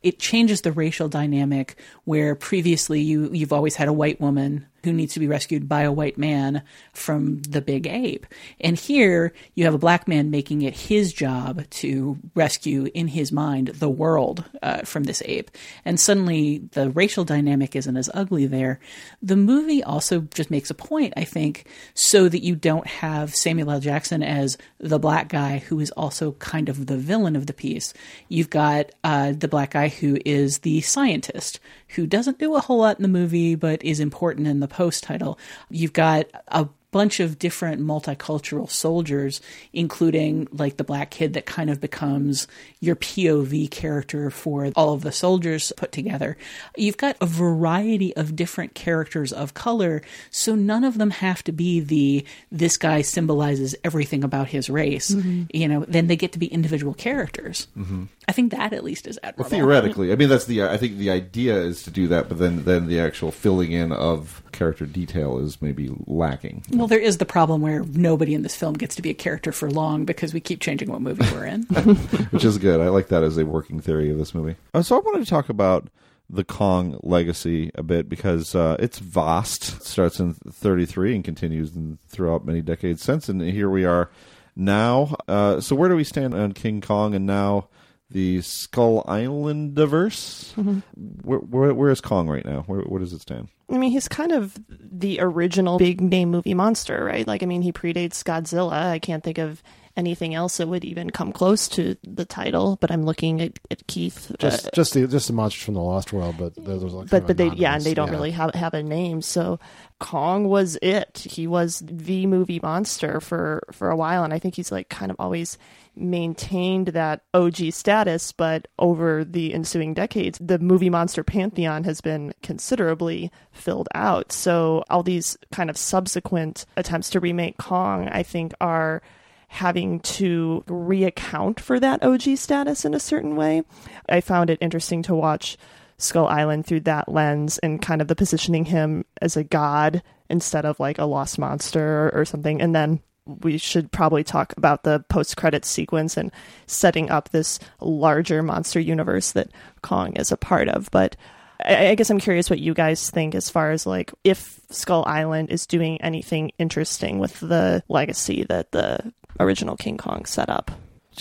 it 0.03 0.19
changes 0.19 0.61
the 0.61 0.71
racial 0.71 1.09
dynamic 1.09 1.75
where 2.03 2.35
previously 2.35 3.01
you 3.01 3.31
you've 3.33 3.53
always 3.53 3.77
had 3.77 3.87
a 3.87 3.93
white 3.93 4.21
woman 4.21 4.67
who 4.83 4.93
needs 4.93 5.13
to 5.13 5.19
be 5.19 5.27
rescued 5.27 5.67
by 5.67 5.81
a 5.81 5.91
white 5.91 6.17
man 6.17 6.63
from 6.91 7.41
the 7.43 7.61
big 7.61 7.87
ape. 7.87 8.25
And 8.59 8.77
here 8.77 9.33
you 9.55 9.65
have 9.65 9.73
a 9.73 9.79
black 9.79 10.07
man 10.07 10.29
making 10.29 10.61
it 10.61 10.75
his 10.75 11.13
job 11.13 11.69
to 11.69 12.17
rescue, 12.35 12.89
in 12.93 13.07
his 13.07 13.31
mind, 13.31 13.67
the 13.69 13.89
world 13.89 14.43
uh, 14.61 14.81
from 14.81 15.03
this 15.03 15.21
ape. 15.25 15.51
And 15.85 15.99
suddenly 15.99 16.59
the 16.71 16.89
racial 16.89 17.23
dynamic 17.23 17.75
isn't 17.75 17.97
as 17.97 18.09
ugly 18.13 18.45
there. 18.45 18.79
The 19.21 19.35
movie 19.35 19.83
also 19.83 20.21
just 20.21 20.51
makes 20.51 20.69
a 20.69 20.75
point, 20.75 21.13
I 21.15 21.23
think, 21.23 21.67
so 21.93 22.27
that 22.29 22.43
you 22.43 22.55
don't 22.55 22.87
have 22.87 23.35
Samuel 23.35 23.71
L. 23.71 23.79
Jackson 23.79 24.23
as 24.23 24.57
the 24.79 24.99
black 24.99 25.29
guy 25.29 25.59
who 25.59 25.79
is 25.79 25.91
also 25.91 26.33
kind 26.33 26.69
of 26.69 26.87
the 26.87 26.97
villain 26.97 27.35
of 27.35 27.47
the 27.47 27.53
piece. 27.53 27.93
You've 28.27 28.49
got 28.49 28.91
uh, 29.03 29.31
the 29.31 29.47
black 29.47 29.71
guy 29.71 29.87
who 29.87 30.17
is 30.25 30.59
the 30.59 30.81
scientist 30.81 31.59
who 31.89 32.07
doesn't 32.07 32.39
do 32.39 32.55
a 32.55 32.59
whole 32.59 32.79
lot 32.79 32.97
in 32.97 33.03
the 33.03 33.07
movie 33.07 33.55
but 33.55 33.83
is 33.83 33.99
important 33.99 34.47
in 34.47 34.59
the 34.59 34.67
post 34.73 35.03
title. 35.03 35.37
You've 35.69 35.93
got 35.93 36.25
a 36.47 36.67
bunch 36.93 37.19
of 37.19 37.37
different 37.39 37.81
multicultural 37.81 38.69
soldiers, 38.69 39.41
including 39.73 40.47
like 40.53 40.77
the 40.77 40.83
black 40.83 41.09
kid 41.09 41.33
that 41.33 41.45
kind 41.45 41.69
of 41.69 41.81
becomes 41.81 42.47
your 42.79 42.95
POV 42.95 43.69
character 43.69 44.29
for 44.29 44.71
all 44.75 44.93
of 44.93 45.01
the 45.01 45.11
soldiers 45.11 45.73
put 45.75 45.91
together. 45.91 46.37
You've 46.77 46.97
got 46.97 47.17
a 47.19 47.25
variety 47.25 48.15
of 48.15 48.35
different 48.35 48.75
characters 48.75 49.33
of 49.33 49.55
color, 49.55 50.01
so 50.29 50.55
none 50.55 50.85
of 50.85 50.97
them 50.99 51.09
have 51.09 51.43
to 51.45 51.51
be 51.51 51.81
the 51.81 52.25
this 52.51 52.77
guy 52.77 53.01
symbolizes 53.01 53.75
everything 53.83 54.23
about 54.23 54.47
his 54.47 54.69
race. 54.69 55.11
Mm-hmm. 55.11 55.43
You 55.51 55.67
know, 55.67 55.85
then 55.87 56.07
they 56.07 56.15
get 56.15 56.31
to 56.33 56.39
be 56.39 56.45
individual 56.45 56.93
characters. 56.93 57.67
Mm-hmm. 57.75 58.03
I 58.27 58.31
think 58.31 58.51
that 58.51 58.71
at 58.71 58.83
least 58.83 59.07
is 59.07 59.19
admirable. 59.23 59.49
Well, 59.49 59.49
theoretically, 59.49 60.11
I 60.13 60.15
mean 60.15 60.29
that's 60.29 60.45
the 60.45 60.63
I 60.63 60.77
think 60.77 60.97
the 60.97 61.09
idea 61.09 61.57
is 61.57 61.81
to 61.83 61.91
do 61.91 62.07
that, 62.09 62.29
but 62.29 62.37
then 62.37 62.65
then 62.65 62.85
the 62.85 62.99
actual 62.99 63.31
filling 63.31 63.71
in 63.71 63.91
of 63.91 64.42
character 64.53 64.85
detail 64.85 65.39
is 65.39 65.61
maybe 65.61 65.91
lacking. 66.07 66.63
Well, 66.71 66.87
there 66.87 66.99
is 66.99 67.17
the 67.17 67.25
problem 67.25 67.61
where 67.61 67.83
nobody 67.83 68.33
in 68.33 68.43
this 68.43 68.55
film 68.55 68.75
gets 68.75 68.95
to 68.95 69.01
be 69.01 69.09
a 69.09 69.13
character 69.13 69.51
for 69.51 69.69
long 69.69 70.05
because 70.05 70.33
we 70.33 70.39
keep 70.39 70.61
changing 70.61 70.89
what 70.89 71.01
movie 71.01 71.25
we're 71.33 71.45
in. 71.45 71.63
Which 72.31 72.45
is 72.45 72.57
good. 72.57 72.79
I 72.79 72.89
like 72.89 73.09
that 73.09 73.23
as 73.23 73.37
a 73.37 73.45
working 73.45 73.81
theory 73.81 74.09
of 74.09 74.17
this 74.17 74.33
movie. 74.33 74.55
Uh, 74.73 74.81
so 74.81 74.95
I 74.95 74.99
wanted 74.99 75.23
to 75.23 75.29
talk 75.29 75.49
about 75.49 75.89
the 76.29 76.43
Kong 76.43 76.99
legacy 77.03 77.71
a 77.75 77.83
bit 77.83 78.07
because 78.07 78.55
uh, 78.55 78.77
it's 78.79 78.99
vast. 78.99 79.75
It 79.75 79.83
starts 79.83 80.19
in 80.19 80.33
33 80.33 81.15
and 81.15 81.23
continues 81.23 81.75
in, 81.75 81.99
throughout 82.07 82.45
many 82.45 82.61
decades 82.61 83.03
since. 83.03 83.29
And 83.29 83.41
here 83.41 83.69
we 83.69 83.85
are 83.85 84.09
now. 84.55 85.15
Uh, 85.27 85.59
so 85.59 85.75
where 85.75 85.89
do 85.89 85.95
we 85.95 86.03
stand 86.03 86.33
on 86.33 86.53
King 86.53 86.81
Kong 86.81 87.13
and 87.13 87.25
now 87.25 87.67
the 88.13 88.41
Skull 88.41 89.03
Island 89.07 89.75
diverse. 89.75 90.53
Where, 90.55 91.39
where, 91.39 91.73
where 91.73 91.89
is 91.89 91.99
Kong 91.99 92.29
right 92.29 92.45
now? 92.45 92.61
Where, 92.67 92.81
where 92.81 92.99
does 92.99 93.11
it 93.11 93.21
stand? 93.21 93.49
I 93.69 93.77
mean, 93.77 93.91
he's 93.91 94.07
kind 94.07 94.31
of 94.31 94.57
the 94.69 95.19
original 95.19 95.79
big 95.79 95.99
name 95.99 96.29
movie 96.29 96.53
monster, 96.53 97.03
right? 97.03 97.27
Like, 97.27 97.41
I 97.41 97.47
mean, 97.47 97.63
he 97.63 97.71
predates 97.71 98.23
Godzilla. 98.23 98.71
I 98.71 98.99
can't 98.99 99.23
think 99.23 99.39
of 99.39 99.63
anything 99.95 100.33
else 100.33 100.57
that 100.57 100.67
would 100.67 100.83
even 100.83 101.09
come 101.09 101.31
close 101.31 101.67
to 101.69 101.95
the 102.03 102.25
title. 102.25 102.77
But 102.79 102.91
I'm 102.91 103.03
looking 103.03 103.41
at, 103.41 103.59
at 103.71 103.85
Keith. 103.87 104.31
Just 104.39 104.67
uh, 104.67 104.69
just 104.73 104.93
the 104.93 105.07
just 105.07 105.27
the 105.27 105.33
monsters 105.33 105.63
from 105.63 105.73
the 105.73 105.81
Lost 105.81 106.13
World, 106.13 106.35
but 106.37 106.53
those 106.55 106.83
are 106.83 106.87
like 106.87 107.09
but 107.09 107.25
kind 107.25 107.27
but 107.27 107.37
they 107.37 107.49
yeah, 107.49 107.75
and 107.75 107.83
they 107.83 107.93
don't 107.93 108.11
really 108.11 108.31
have 108.31 108.53
have 108.53 108.73
a 108.73 108.83
name. 108.83 109.21
So 109.21 109.59
Kong 109.99 110.47
was 110.47 110.77
it. 110.81 111.25
He 111.29 111.47
was 111.47 111.81
the 111.85 112.27
movie 112.27 112.59
monster 112.61 113.19
for 113.19 113.63
for 113.71 113.89
a 113.89 113.95
while, 113.95 114.23
and 114.23 114.33
I 114.33 114.39
think 114.39 114.55
he's 114.55 114.71
like 114.71 114.89
kind 114.89 115.11
of 115.11 115.17
always 115.19 115.57
maintained 115.95 116.89
that 116.89 117.21
OG 117.33 117.71
status. 117.71 118.31
But 118.31 118.67
over 118.79 119.23
the 119.23 119.53
ensuing 119.53 119.93
decades, 119.93 120.37
the 120.41 120.59
movie 120.59 120.89
monster 120.89 121.23
pantheon 121.23 121.83
has 121.83 122.01
been 122.01 122.33
considerably 122.41 123.31
filled 123.51 123.89
out. 123.93 124.31
So 124.31 124.83
all 124.89 125.03
these 125.03 125.37
kind 125.51 125.69
of 125.69 125.77
subsequent 125.77 126.65
attempts 126.77 127.09
to 127.11 127.19
remake 127.19 127.57
Kong, 127.57 128.07
I 128.09 128.23
think, 128.23 128.53
are 128.59 129.01
having 129.47 129.99
to 129.99 130.63
reaccount 130.67 131.59
for 131.59 131.79
that 131.79 132.01
OG 132.01 132.37
status 132.37 132.85
in 132.85 132.95
a 132.95 132.99
certain 132.99 133.35
way. 133.35 133.63
I 134.09 134.19
found 134.19 134.49
it 134.49 134.57
interesting 134.61 135.03
to 135.03 135.13
watch 135.13 135.57
Skull 135.97 136.27
Island 136.27 136.65
through 136.65 136.81
that 136.81 137.07
lens 137.07 137.59
and 137.59 137.81
kind 137.81 138.01
of 138.01 138.07
the 138.07 138.15
positioning 138.15 138.65
him 138.65 139.05
as 139.21 139.37
a 139.37 139.43
god 139.43 140.01
instead 140.29 140.65
of 140.65 140.79
like 140.79 140.97
a 140.97 141.05
lost 141.05 141.37
monster 141.37 142.09
or, 142.13 142.25
something. 142.25 142.61
And 142.61 142.73
then 142.73 142.99
we 143.25 143.57
should 143.57 143.91
probably 143.91 144.23
talk 144.23 144.53
about 144.57 144.83
the 144.83 145.03
post 145.09 145.37
credits 145.37 145.69
sequence 145.69 146.17
and 146.17 146.31
setting 146.67 147.09
up 147.09 147.29
this 147.29 147.59
larger 147.79 148.43
monster 148.43 148.79
universe 148.79 149.31
that 149.33 149.49
Kong 149.81 150.15
is 150.15 150.31
a 150.31 150.37
part 150.37 150.67
of. 150.67 150.89
But 150.91 151.15
I, 151.63 151.89
I 151.89 151.95
guess 151.95 152.09
I'm 152.09 152.19
curious 152.19 152.49
what 152.49 152.59
you 152.59 152.73
guys 152.73 153.09
think 153.09 153.35
as 153.35 153.49
far 153.49 153.71
as 153.71 153.85
like 153.85 154.11
if 154.23 154.59
Skull 154.69 155.03
Island 155.07 155.49
is 155.49 155.65
doing 155.65 156.01
anything 156.01 156.51
interesting 156.57 157.19
with 157.19 157.39
the 157.39 157.83
legacy 157.87 158.43
that 158.45 158.71
the 158.71 159.13
original 159.39 159.77
King 159.77 159.97
Kong 159.97 160.25
set 160.25 160.49
up. 160.49 160.71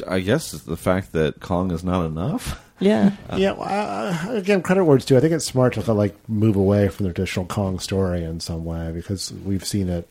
I 0.08 0.20
guess 0.20 0.52
the 0.52 0.76
fact 0.76 1.12
that 1.12 1.40
Kong 1.40 1.70
is 1.70 1.84
not 1.84 2.06
enough. 2.06 2.60
Yeah. 2.80 3.12
yeah. 3.36 3.52
Well, 3.52 3.68
uh, 3.68 4.34
again, 4.34 4.62
credit 4.62 4.84
where 4.84 4.96
it's 4.96 5.06
due. 5.06 5.16
I 5.16 5.20
think 5.20 5.32
it's 5.32 5.44
smart 5.44 5.74
to 5.74 5.92
like 5.92 6.16
move 6.28 6.56
away 6.56 6.88
from 6.88 7.06
the 7.06 7.12
traditional 7.12 7.46
Kong 7.46 7.78
story 7.78 8.24
in 8.24 8.40
some 8.40 8.64
way 8.64 8.90
because 8.92 9.32
we've 9.32 9.64
seen 9.64 9.88
it. 9.88 10.08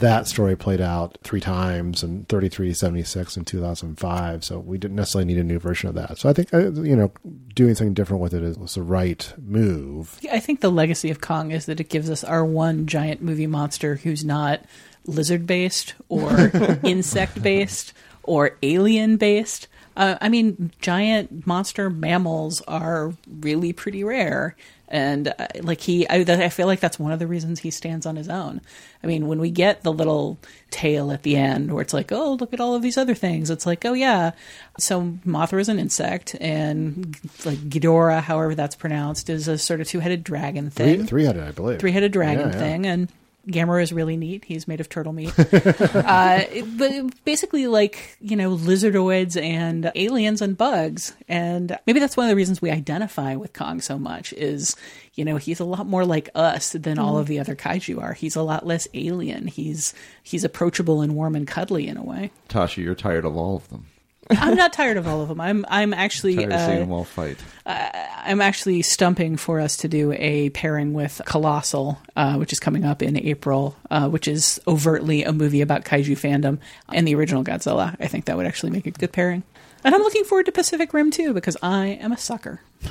That 0.00 0.26
story 0.26 0.56
played 0.56 0.80
out 0.80 1.18
three 1.22 1.40
times 1.40 2.02
in 2.02 2.24
33, 2.24 2.74
76, 2.74 3.36
and 3.36 3.46
2005. 3.46 4.44
So 4.44 4.58
we 4.58 4.76
didn't 4.76 4.96
necessarily 4.96 5.26
need 5.26 5.38
a 5.40 5.44
new 5.44 5.58
version 5.60 5.88
of 5.88 5.94
that. 5.94 6.18
So 6.18 6.28
I 6.28 6.32
think, 6.32 6.52
uh, 6.52 6.72
you 6.72 6.96
know, 6.96 7.12
doing 7.54 7.74
something 7.74 7.94
different 7.94 8.20
with 8.20 8.34
it 8.34 8.42
is 8.42 8.58
was 8.58 8.74
the 8.74 8.82
right 8.82 9.32
move. 9.38 10.18
I 10.30 10.40
think 10.40 10.60
the 10.60 10.70
legacy 10.70 11.10
of 11.10 11.20
Kong 11.20 11.52
is 11.52 11.66
that 11.66 11.78
it 11.78 11.88
gives 11.88 12.10
us 12.10 12.24
our 12.24 12.44
one 12.44 12.86
giant 12.86 13.22
movie 13.22 13.46
monster 13.46 13.96
who's 13.96 14.24
not 14.24 14.62
lizard 15.06 15.46
based 15.46 15.94
or 16.08 16.50
insect 16.82 17.40
based 17.42 17.92
or 18.24 18.56
alien 18.62 19.16
based. 19.16 19.68
Uh, 19.96 20.16
I 20.20 20.28
mean, 20.28 20.72
giant 20.80 21.46
monster 21.46 21.88
mammals 21.88 22.60
are 22.62 23.14
really 23.40 23.72
pretty 23.72 24.02
rare. 24.02 24.56
And 24.88 25.28
uh, 25.28 25.46
like 25.62 25.80
he, 25.80 26.06
I, 26.08 26.16
I 26.16 26.48
feel 26.50 26.66
like 26.66 26.80
that's 26.80 26.98
one 26.98 27.10
of 27.10 27.18
the 27.18 27.26
reasons 27.26 27.60
he 27.60 27.70
stands 27.70 28.04
on 28.06 28.16
his 28.16 28.28
own. 28.28 28.60
I 29.02 29.06
mean, 29.06 29.26
when 29.28 29.40
we 29.40 29.50
get 29.50 29.82
the 29.82 29.92
little 29.92 30.38
tale 30.70 31.10
at 31.10 31.22
the 31.22 31.36
end 31.36 31.72
where 31.72 31.80
it's 31.82 31.94
like, 31.94 32.12
oh, 32.12 32.34
look 32.34 32.52
at 32.52 32.60
all 32.60 32.74
of 32.74 32.82
these 32.82 32.98
other 32.98 33.14
things, 33.14 33.48
it's 33.50 33.64
like, 33.66 33.84
oh 33.84 33.94
yeah, 33.94 34.32
so 34.78 35.02
Mothra 35.26 35.60
is 35.60 35.68
an 35.68 35.78
insect, 35.78 36.36
and 36.40 37.16
like 37.44 37.58
Ghidorah, 37.58 38.20
however 38.22 38.54
that's 38.54 38.76
pronounced, 38.76 39.30
is 39.30 39.48
a 39.48 39.56
sort 39.58 39.80
of 39.80 39.88
two-headed 39.88 40.22
dragon 40.22 40.68
thing, 40.70 40.98
Three, 40.98 41.06
three-headed, 41.06 41.42
I 41.42 41.50
believe. 41.52 41.80
three-headed 41.80 42.12
dragon 42.12 42.48
Yeah, 42.50 42.54
yeah. 42.54 42.58
thing, 42.60 42.86
and 42.86 43.08
Gamera 43.46 43.82
is 43.82 43.92
really 43.92 44.16
neat. 44.16 44.44
He's 44.44 44.66
made 44.68 44.80
of 44.80 44.88
turtle 44.88 45.12
meat. 45.12 45.32
uh, 45.38 46.42
but 46.76 47.24
basically, 47.24 47.66
like, 47.66 48.16
you 48.20 48.36
know, 48.36 48.56
lizardoids 48.56 49.40
and 49.40 49.90
aliens 49.94 50.40
and 50.42 50.56
bugs. 50.56 51.14
And 51.28 51.78
maybe 51.86 52.00
that's 52.00 52.16
one 52.16 52.26
of 52.26 52.30
the 52.30 52.36
reasons 52.36 52.60
we 52.62 52.70
identify 52.70 53.36
with 53.36 53.52
Kong 53.52 53.80
so 53.80 53.98
much 53.98 54.32
is, 54.34 54.76
you 55.14 55.24
know, 55.24 55.36
he's 55.36 55.60
a 55.60 55.64
lot 55.64 55.86
more 55.86 56.04
like 56.04 56.28
us 56.34 56.72
than 56.72 56.98
all 56.98 57.14
Mhm. 57.14 57.20
of 57.20 57.26
the 57.26 57.38
other 57.40 57.54
kaiju 57.56 58.00
are. 58.02 58.12
He's 58.14 58.36
a 58.36 58.42
lot 58.42 58.66
less 58.66 58.88
alien. 58.94 59.46
He's 59.46 59.94
he's 60.22 60.44
approachable 60.44 61.00
and 61.02 61.14
warm 61.14 61.34
and 61.36 61.46
cuddly 61.46 61.86
in 61.88 61.96
a 61.96 62.02
way. 62.02 62.30
Tasha, 62.48 62.82
you're 62.82 62.94
tired 62.94 63.24
of 63.24 63.36
all 63.36 63.56
of 63.56 63.68
them. 63.68 63.86
I'm 64.30 64.56
not 64.56 64.72
tired 64.72 64.96
of 64.96 65.06
all 65.06 65.22
of 65.22 65.28
them. 65.28 65.40
I'm 65.40 65.64
I'm 65.68 65.92
actually 65.94 66.36
Tired 66.36 66.52
of 66.52 66.60
seeing 66.60 66.76
uh, 66.76 66.80
them 66.80 66.92
all 66.92 67.04
fight. 67.04 67.38
I'm 67.66 68.40
actually 68.40 68.82
stumping 68.82 69.36
for 69.36 69.60
us 69.60 69.76
to 69.78 69.88
do 69.88 70.12
a 70.12 70.50
pairing 70.50 70.92
with 70.92 71.20
Colossal, 71.24 71.98
uh, 72.16 72.36
which 72.36 72.52
is 72.52 72.60
coming 72.60 72.84
up 72.84 73.02
in 73.02 73.16
April, 73.16 73.76
uh, 73.90 74.08
which 74.08 74.28
is 74.28 74.60
overtly 74.66 75.24
a 75.24 75.32
movie 75.32 75.60
about 75.60 75.84
kaiju 75.84 76.16
fandom 76.16 76.58
and 76.92 77.06
the 77.06 77.14
original 77.14 77.44
Godzilla. 77.44 77.96
I 78.00 78.06
think 78.06 78.26
that 78.26 78.36
would 78.36 78.46
actually 78.46 78.70
make 78.72 78.86
a 78.86 78.90
good 78.90 79.12
pairing. 79.12 79.42
And 79.84 79.94
I'm 79.94 80.00
looking 80.00 80.24
forward 80.24 80.46
to 80.46 80.52
Pacific 80.52 80.94
Rim 80.94 81.10
too 81.10 81.34
because 81.34 81.58
I 81.62 81.86
am 81.86 82.12
a 82.12 82.16
sucker. 82.16 82.60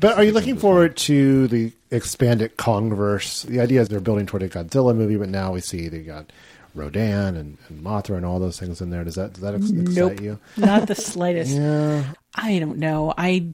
But 0.00 0.16
are 0.16 0.24
you 0.24 0.32
looking 0.32 0.56
forward 0.56 0.96
to 0.98 1.48
the 1.48 1.72
expanded 1.90 2.56
Kongverse? 2.56 3.44
The 3.46 3.60
idea 3.60 3.80
is 3.80 3.88
they're 3.88 4.00
building 4.00 4.26
toward 4.26 4.42
a 4.42 4.48
Godzilla 4.48 4.94
movie, 4.94 5.16
but 5.16 5.28
now 5.28 5.52
we 5.52 5.60
see 5.60 5.88
they 5.88 6.00
got 6.00 6.32
Rodan 6.74 7.36
and, 7.36 7.58
and 7.68 7.82
Mothra 7.82 8.16
and 8.16 8.24
all 8.26 8.38
those 8.38 8.58
things 8.58 8.80
in 8.80 8.90
there. 8.90 9.04
Does 9.04 9.14
that 9.16 9.32
does 9.32 9.42
that 9.42 9.54
ex- 9.54 9.70
excite 9.70 9.94
Nope, 9.94 10.20
you? 10.20 10.38
not 10.56 10.86
the 10.86 10.94
slightest. 10.94 11.52
Yeah. 11.52 12.12
I 12.34 12.58
don't 12.58 12.78
know. 12.78 13.12
I 13.16 13.48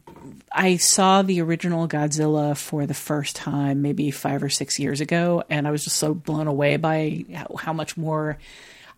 I 0.52 0.76
saw 0.76 1.22
the 1.22 1.40
original 1.40 1.88
Godzilla 1.88 2.56
for 2.56 2.86
the 2.86 2.94
first 2.94 3.36
time 3.36 3.82
maybe 3.82 4.10
five 4.10 4.42
or 4.42 4.48
six 4.50 4.78
years 4.78 5.00
ago, 5.00 5.42
and 5.48 5.66
I 5.66 5.70
was 5.70 5.84
just 5.84 5.96
so 5.96 6.12
blown 6.14 6.46
away 6.46 6.76
by 6.76 7.24
how, 7.32 7.56
how 7.58 7.72
much 7.72 7.96
more. 7.96 8.38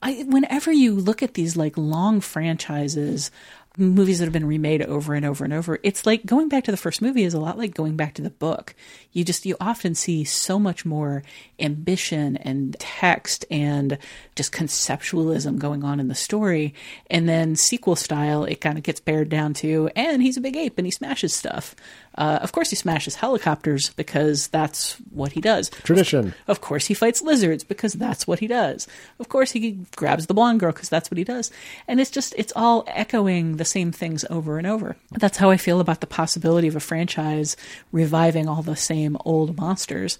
I 0.03 0.25
whenever 0.27 0.73
you 0.73 0.95
look 0.95 1.23
at 1.23 1.35
these 1.35 1.57
like 1.57 1.77
long 1.79 2.21
franchises, 2.21 3.31
movies 3.77 4.19
that 4.19 4.25
have 4.25 4.33
been 4.33 4.47
remade 4.47 4.83
over 4.83 5.15
and 5.15 5.25
over 5.25 5.45
and 5.45 5.53
over, 5.53 5.79
it's 5.83 6.07
like 6.07 6.25
going 6.25 6.49
back 6.49 6.65
to 6.65 6.71
the 6.71 6.77
first 6.77 7.03
movie 7.03 7.25
is 7.25 7.35
a 7.35 7.41
lot 7.41 7.59
like 7.59 7.75
going 7.75 7.97
back 7.97 8.15
to 8.15 8.23
the 8.23 8.31
book. 8.31 8.75
You 9.13 9.25
just 9.25 9.47
you 9.47 9.57
often 9.61 9.95
see 9.95 10.25
so 10.25 10.59
much 10.59 10.85
more 10.85 11.23
ambition 11.59 12.37
and 12.37 12.77
text 12.79 13.45
and 13.51 13.99
just 14.35 14.53
conceptualism 14.53 15.59
going 15.59 15.85
on 15.85 16.01
in 16.01 16.09
the 16.09 16.15
story, 16.15 16.75
and 17.11 17.29
then 17.29 17.57
sequel 17.57 17.97
style, 17.97 18.45
it 18.45 18.61
kind 18.61 18.79
of 18.79 18.85
gets 18.85 19.01
pared 19.01 19.29
down 19.29 19.55
to, 19.55 19.91
and 19.97 20.23
he's 20.23 20.37
a 20.37 20.41
big 20.41 20.57
ape 20.57 20.79
and 20.79 20.87
he 20.87 20.91
smashes 20.91 21.35
stuff. 21.35 21.75
Uh, 22.17 22.39
of 22.41 22.53
course, 22.53 22.71
he 22.71 22.77
smashes 22.77 23.17
helicopters 23.17 23.91
because 23.91 24.49
that's 24.49 24.95
what 25.11 25.33
he 25.33 25.41
does. 25.41 25.69
Tradition. 25.69 26.35
Of 26.49 26.63
course, 26.63 26.87
he 26.87 26.95
fights 26.95 27.21
lizards 27.21 27.63
because 27.63 27.93
that's 27.93 28.27
what 28.27 28.39
he 28.39 28.47
does. 28.47 28.89
Of 29.19 29.29
course, 29.29 29.53
he 29.53 29.73
grabs 29.97 30.27
the 30.27 30.33
blonde 30.33 30.61
girl 30.61 30.73
because 30.73 30.89
that's 30.89 31.11
what 31.11 31.19
he 31.19 31.25
does. 31.25 31.51
And 31.87 32.01
it's 32.01 32.11
just, 32.11 32.35
it's 32.39 32.55
all 32.57 32.85
echoing 32.87 33.57
the 33.57 33.66
same 33.67 33.93
things 33.93 34.25
over 34.31 34.59
and 34.59 34.67
over. 34.67 34.97
That's 35.11 35.37
how 35.37 35.51
I 35.51 35.57
feel 35.59 35.81
about 35.81 36.01
the 36.01 36.07
possibility 36.07 36.69
of 36.69 36.77
a 36.77 36.81
franchise 36.81 37.57
reviving 37.93 38.49
all 38.49 38.63
the 38.63 38.77
same 38.77 39.17
old 39.25 39.57
monsters. 39.57 40.19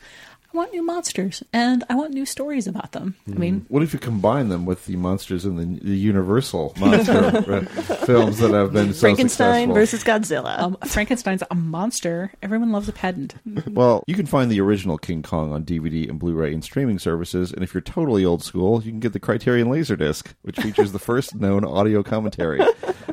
I 0.57 0.59
want 0.61 0.73
new 0.73 0.83
monsters 0.83 1.43
and 1.53 1.85
I 1.91 1.95
want 1.97 2.15
new 2.15 2.25
stories 2.25 2.67
about 2.67 2.93
them. 2.93 3.15
I 3.31 3.33
mean, 3.35 3.67
What 3.69 3.83
if 3.83 3.93
you 3.93 3.99
combine 3.99 4.49
them 4.49 4.65
with 4.65 4.87
the 4.87 4.97
monsters 4.97 5.45
in 5.45 5.57
the, 5.57 5.79
the 5.85 5.95
Universal 5.99 6.73
monster 6.79 7.13
uh, 7.13 7.61
films 8.07 8.39
that 8.39 8.53
have 8.53 8.73
been 8.73 8.95
so 8.95 9.01
Frankenstein 9.01 9.69
successful? 9.69 9.75
versus 9.75 10.03
Godzilla. 10.03 10.59
um, 10.59 10.79
Frankenstein's 10.87 11.43
a 11.51 11.55
monster. 11.55 12.33
Everyone 12.43 12.73
loves 12.73 12.89
a 12.89 12.93
pedant. 12.95 13.35
Well, 13.69 14.03
you 14.07 14.15
can 14.15 14.25
find 14.25 14.51
the 14.51 14.63
original 14.63 14.97
King 14.97 15.23
Kong 15.23 15.53
on 15.53 15.63
DVD 15.63 16.09
and 16.09 16.19
Blu-ray 16.19 16.55
and 16.55 16.65
streaming 16.65 16.99
services, 16.99 17.53
and 17.53 17.63
if 17.63 17.75
you're 17.75 17.83
totally 17.83 18.25
old 18.25 18.43
school, 18.43 18.83
you 18.83 18.91
can 18.93 19.01
get 19.01 19.13
the 19.13 19.21
Criterion 19.21 19.69
Laserdisc, 19.69 20.29
which 20.41 20.57
features 20.57 20.93
the 20.93 20.99
first 20.99 21.35
known 21.35 21.67
audio 21.67 22.03
commentary. 22.03 22.63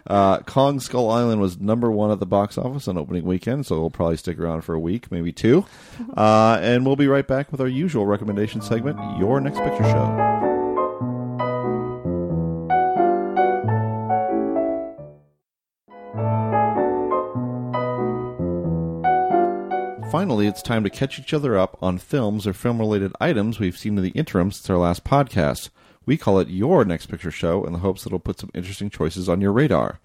Uh, 0.07 0.39
Kong 0.39 0.79
Skull 0.79 1.09
Island 1.09 1.41
was 1.41 1.59
number 1.59 1.91
one 1.91 2.09
at 2.11 2.19
the 2.19 2.25
box 2.25 2.57
office 2.57 2.87
on 2.87 2.97
opening 2.97 3.25
weekend, 3.25 3.65
so 3.65 3.79
we'll 3.81 3.89
probably 3.89 4.15
stick 4.17 4.39
around 4.39 4.61
for 4.61 4.73
a 4.75 4.79
week, 4.79 5.11
maybe 5.11 5.33
two. 5.33 5.65
Uh, 6.15 6.57
and 6.61 6.85
we'll 6.85 6.95
be 6.95 7.07
right 7.07 7.25
back 7.27 7.32
with 7.51 7.59
our 7.61 7.67
usual 7.67 8.05
recommendation 8.05 8.61
segment, 8.61 8.99
Your 9.17 9.41
Next 9.41 9.57
Picture 9.57 9.83
Show. 9.83 10.33
Finally, 20.11 20.45
it's 20.45 20.61
time 20.61 20.83
to 20.83 20.91
catch 20.91 21.17
each 21.17 21.33
other 21.33 21.57
up 21.57 21.75
on 21.81 21.97
films 21.97 22.45
or 22.45 22.53
film 22.53 22.77
related 22.77 23.11
items 23.19 23.59
we've 23.59 23.77
seen 23.77 23.97
in 23.97 24.03
the 24.03 24.11
interim 24.11 24.51
since 24.51 24.69
our 24.69 24.77
last 24.77 25.03
podcast. 25.03 25.69
We 26.05 26.17
call 26.17 26.37
it 26.37 26.49
Your 26.49 26.85
Next 26.85 27.07
Picture 27.07 27.31
Show 27.31 27.65
in 27.65 27.73
the 27.73 27.79
hopes 27.79 28.03
that 28.03 28.09
it'll 28.09 28.19
put 28.19 28.39
some 28.39 28.51
interesting 28.53 28.91
choices 28.91 29.27
on 29.27 29.41
your 29.41 29.51
radar. 29.51 29.99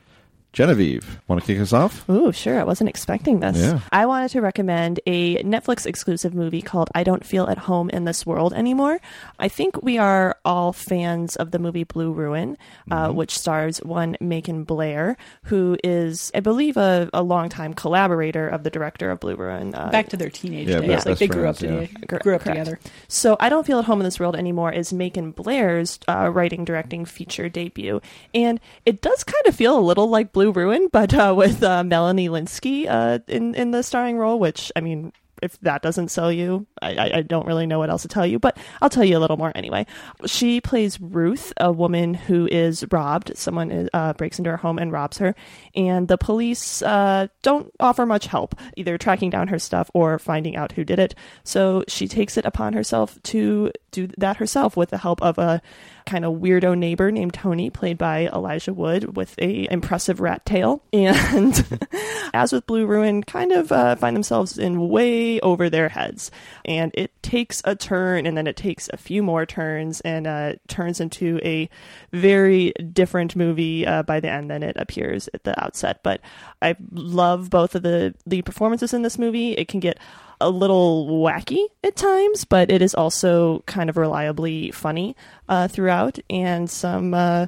Genevieve, 0.52 1.20
want 1.28 1.40
to 1.40 1.46
kick 1.46 1.60
us 1.60 1.72
off? 1.72 2.08
Ooh, 2.08 2.32
sure. 2.32 2.58
I 2.58 2.64
wasn't 2.64 2.88
expecting 2.88 3.40
this. 3.40 3.58
Yeah. 3.58 3.80
I 3.92 4.06
wanted 4.06 4.30
to 4.32 4.40
recommend 4.40 4.98
a 5.06 5.36
Netflix 5.44 5.86
exclusive 5.86 6.34
movie 6.34 6.62
called 6.62 6.88
I 6.94 7.04
Don't 7.04 7.24
Feel 7.24 7.46
at 7.48 7.58
Home 7.58 7.90
in 7.90 8.04
This 8.06 8.24
World 8.26 8.52
Anymore. 8.54 8.98
I 9.38 9.48
think 9.48 9.82
we 9.82 9.98
are 9.98 10.36
all 10.44 10.72
fans 10.72 11.36
of 11.36 11.50
the 11.52 11.58
movie 11.58 11.84
Blue 11.84 12.10
Ruin, 12.12 12.56
uh, 12.90 13.12
which 13.12 13.38
stars 13.38 13.78
one 13.84 14.16
Macon 14.20 14.64
Blair, 14.64 15.16
who 15.44 15.76
is, 15.84 16.32
I 16.34 16.40
believe, 16.40 16.76
a, 16.76 17.08
a 17.12 17.22
longtime 17.22 17.74
collaborator 17.74 18.48
of 18.48 18.64
the 18.64 18.70
director 18.70 19.10
of 19.10 19.20
Blue 19.20 19.36
Ruin. 19.36 19.74
Uh, 19.74 19.90
Back 19.90 20.08
to 20.08 20.16
their 20.16 20.30
teenage 20.30 20.66
Yeah, 20.68 20.80
days. 20.80 20.88
best- 20.88 21.06
like 21.06 21.18
they 21.18 21.26
best 21.26 21.38
grew 21.38 21.48
up 21.48 21.58
friends, 21.58 21.88
together. 21.90 22.06
Cor- 22.08 22.18
Grew 22.20 22.34
up 22.34 22.42
together. 22.44 22.80
So 23.06 23.36
I 23.38 23.48
don't 23.48 23.66
feel 23.66 23.78
at 23.78 23.84
home 23.84 24.00
in 24.00 24.04
this 24.04 24.18
world 24.18 24.34
anymore 24.34 24.72
is 24.72 24.92
Macon 24.92 25.30
Blair's 25.30 26.00
uh, 26.08 26.30
writing 26.32 26.64
directing 26.64 27.04
feature 27.04 27.48
debut, 27.48 28.00
and 28.34 28.58
it 28.86 29.02
does 29.02 29.22
kind 29.22 29.46
of 29.46 29.54
feel 29.54 29.78
a 29.78 29.80
little 29.80 30.08
like 30.08 30.32
Blue 30.38 30.52
Ruin, 30.52 30.86
but 30.92 31.12
uh, 31.12 31.34
with 31.36 31.64
uh, 31.64 31.82
Melanie 31.82 32.28
Lynskey 32.28 32.86
uh, 32.88 33.18
in 33.26 33.56
in 33.56 33.72
the 33.72 33.82
starring 33.82 34.18
role. 34.18 34.38
Which 34.38 34.70
I 34.76 34.80
mean, 34.80 35.12
if 35.42 35.58
that 35.62 35.82
doesn't 35.82 36.12
sell 36.12 36.30
you, 36.30 36.64
I, 36.80 37.10
I, 37.14 37.22
don't 37.22 37.44
really 37.44 37.66
know 37.66 37.80
what 37.80 37.90
else 37.90 38.02
to 38.02 38.08
tell 38.08 38.24
you. 38.24 38.38
But 38.38 38.56
I'll 38.80 38.88
tell 38.88 39.02
you 39.02 39.18
a 39.18 39.20
little 39.20 39.36
more 39.36 39.50
anyway. 39.56 39.84
She 40.26 40.60
plays 40.60 41.00
Ruth, 41.00 41.52
a 41.56 41.72
woman 41.72 42.14
who 42.14 42.46
is 42.46 42.84
robbed. 42.92 43.36
Someone 43.36 43.72
is, 43.72 43.88
uh, 43.92 44.12
breaks 44.12 44.38
into 44.38 44.50
her 44.50 44.56
home 44.56 44.78
and 44.78 44.92
robs 44.92 45.18
her, 45.18 45.34
and 45.74 46.06
the 46.06 46.18
police 46.18 46.82
uh, 46.82 47.26
don't 47.42 47.72
offer 47.80 48.06
much 48.06 48.26
help, 48.26 48.54
either 48.76 48.96
tracking 48.96 49.30
down 49.30 49.48
her 49.48 49.58
stuff 49.58 49.90
or 49.92 50.20
finding 50.20 50.54
out 50.54 50.70
who 50.70 50.84
did 50.84 51.00
it. 51.00 51.16
So 51.42 51.82
she 51.88 52.06
takes 52.06 52.36
it 52.36 52.44
upon 52.44 52.74
herself 52.74 53.20
to 53.24 53.72
do 53.90 54.06
that 54.18 54.36
herself 54.36 54.76
with 54.76 54.90
the 54.90 54.98
help 54.98 55.20
of 55.20 55.36
a 55.38 55.60
kind 56.08 56.24
of 56.24 56.34
weirdo 56.36 56.76
neighbor 56.76 57.12
named 57.12 57.34
Tony, 57.34 57.68
played 57.68 57.98
by 57.98 58.28
Elijah 58.28 58.72
Wood, 58.72 59.16
with 59.16 59.34
a 59.38 59.70
impressive 59.70 60.20
rat 60.20 60.44
tail. 60.44 60.82
And 60.92 61.78
as 62.34 62.52
with 62.52 62.66
Blue 62.66 62.86
Ruin, 62.86 63.22
kind 63.22 63.52
of 63.52 63.70
uh, 63.70 63.96
find 63.96 64.16
themselves 64.16 64.58
in 64.58 64.88
way 64.88 65.38
over 65.40 65.68
their 65.68 65.88
heads. 65.88 66.30
And 66.64 66.90
it 66.94 67.12
takes 67.22 67.60
a 67.64 67.76
turn, 67.76 68.26
and 68.26 68.36
then 68.36 68.46
it 68.46 68.56
takes 68.56 68.88
a 68.92 68.96
few 68.96 69.22
more 69.22 69.44
turns, 69.44 70.00
and 70.00 70.26
uh, 70.26 70.54
turns 70.66 71.00
into 71.00 71.38
a 71.44 71.68
very 72.12 72.72
different 72.92 73.36
movie 73.36 73.86
uh, 73.86 74.02
by 74.02 74.20
the 74.20 74.30
end 74.30 74.50
than 74.50 74.62
it 74.62 74.76
appears 74.76 75.28
at 75.34 75.44
the 75.44 75.62
outset. 75.62 76.00
But 76.02 76.20
I 76.62 76.76
love 76.90 77.50
both 77.50 77.74
of 77.74 77.82
the 77.82 78.14
the 78.26 78.42
performances 78.42 78.94
in 78.94 79.02
this 79.02 79.18
movie. 79.18 79.52
It 79.52 79.68
can 79.68 79.80
get 79.80 79.98
a 80.40 80.50
little 80.50 81.06
wacky 81.06 81.64
at 81.82 81.96
times, 81.96 82.44
but 82.44 82.70
it 82.70 82.82
is 82.82 82.94
also 82.94 83.60
kind 83.66 83.90
of 83.90 83.96
reliably 83.96 84.70
funny 84.70 85.16
uh, 85.48 85.68
throughout, 85.68 86.18
and 86.30 86.70
some 86.70 87.14
uh, 87.14 87.46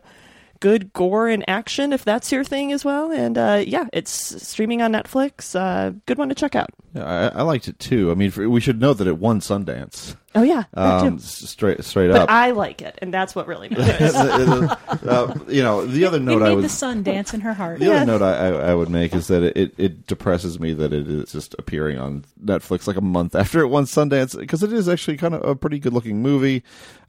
good 0.61 0.93
gore 0.93 1.27
and 1.29 1.43
action 1.49 1.93
if 1.93 2.05
that's 2.05 2.31
your 2.31 2.45
thing 2.45 2.71
as 2.73 2.85
well. 2.85 3.11
And 3.11 3.37
uh, 3.39 3.63
yeah, 3.67 3.87
it's 3.93 4.11
streaming 4.47 4.83
on 4.83 4.93
Netflix. 4.93 5.55
Uh, 5.59 5.93
good 6.07 6.19
one 6.19 6.29
to 6.29 6.35
check 6.35 6.55
out. 6.55 6.71
Yeah, 6.95 7.05
I, 7.35 7.39
I 7.39 7.43
liked 7.43 7.67
it 7.69 7.79
too. 7.79 8.11
I 8.11 8.15
mean, 8.15 8.31
for, 8.31 8.49
we 8.49 8.61
should 8.61 8.81
note 8.81 8.95
that 8.95 9.07
it 9.07 9.19
won 9.19 9.41
Sundance. 9.41 10.17
Oh 10.35 10.43
yeah, 10.43 10.65
that 10.75 11.03
Um, 11.03 11.17
too. 11.19 11.23
straight 11.25 11.83
straight 11.85 12.09
but 12.13 12.21
up. 12.23 12.31
I 12.31 12.53
like 12.53 12.83
it, 12.83 12.97
and 13.03 13.13
that's 13.13 13.35
what 13.35 13.47
really 13.49 13.69
matters. 13.71 14.15
uh, 14.15 15.35
you 15.49 15.63
know, 15.63 15.85
the 15.87 16.05
other 16.05 16.19
It 16.19 16.23
note 16.23 16.43
I 16.43 16.51
made 16.51 16.55
would 16.57 16.65
the 16.65 16.69
sun 16.69 17.03
dance 17.03 17.35
in 17.35 17.41
her 17.41 17.53
heart. 17.55 17.81
The 17.81 17.93
other 17.95 18.07
note 18.07 18.23
I, 18.23 18.35
I, 18.49 18.71
I 18.71 18.75
would 18.75 18.91
make 18.91 19.15
is 19.15 19.27
that 19.29 19.43
it, 19.43 19.75
it 19.77 20.07
depresses 20.07 20.61
me 20.61 20.73
that 20.75 20.93
it 20.93 21.09
is 21.09 21.33
just 21.33 21.55
appearing 21.59 21.99
on 21.99 22.25
Netflix 22.45 22.87
like 22.87 22.97
a 22.97 23.01
month 23.01 23.35
after 23.35 23.61
it 23.61 23.69
won 23.69 23.85
Sundance 23.85 24.39
because 24.39 24.63
it 24.63 24.73
is 24.73 24.89
actually 24.89 25.17
kind 25.17 25.35
of 25.35 25.43
a 25.45 25.57
pretty 25.57 25.79
good 25.79 25.93
looking 25.93 26.23
movie. 26.23 26.63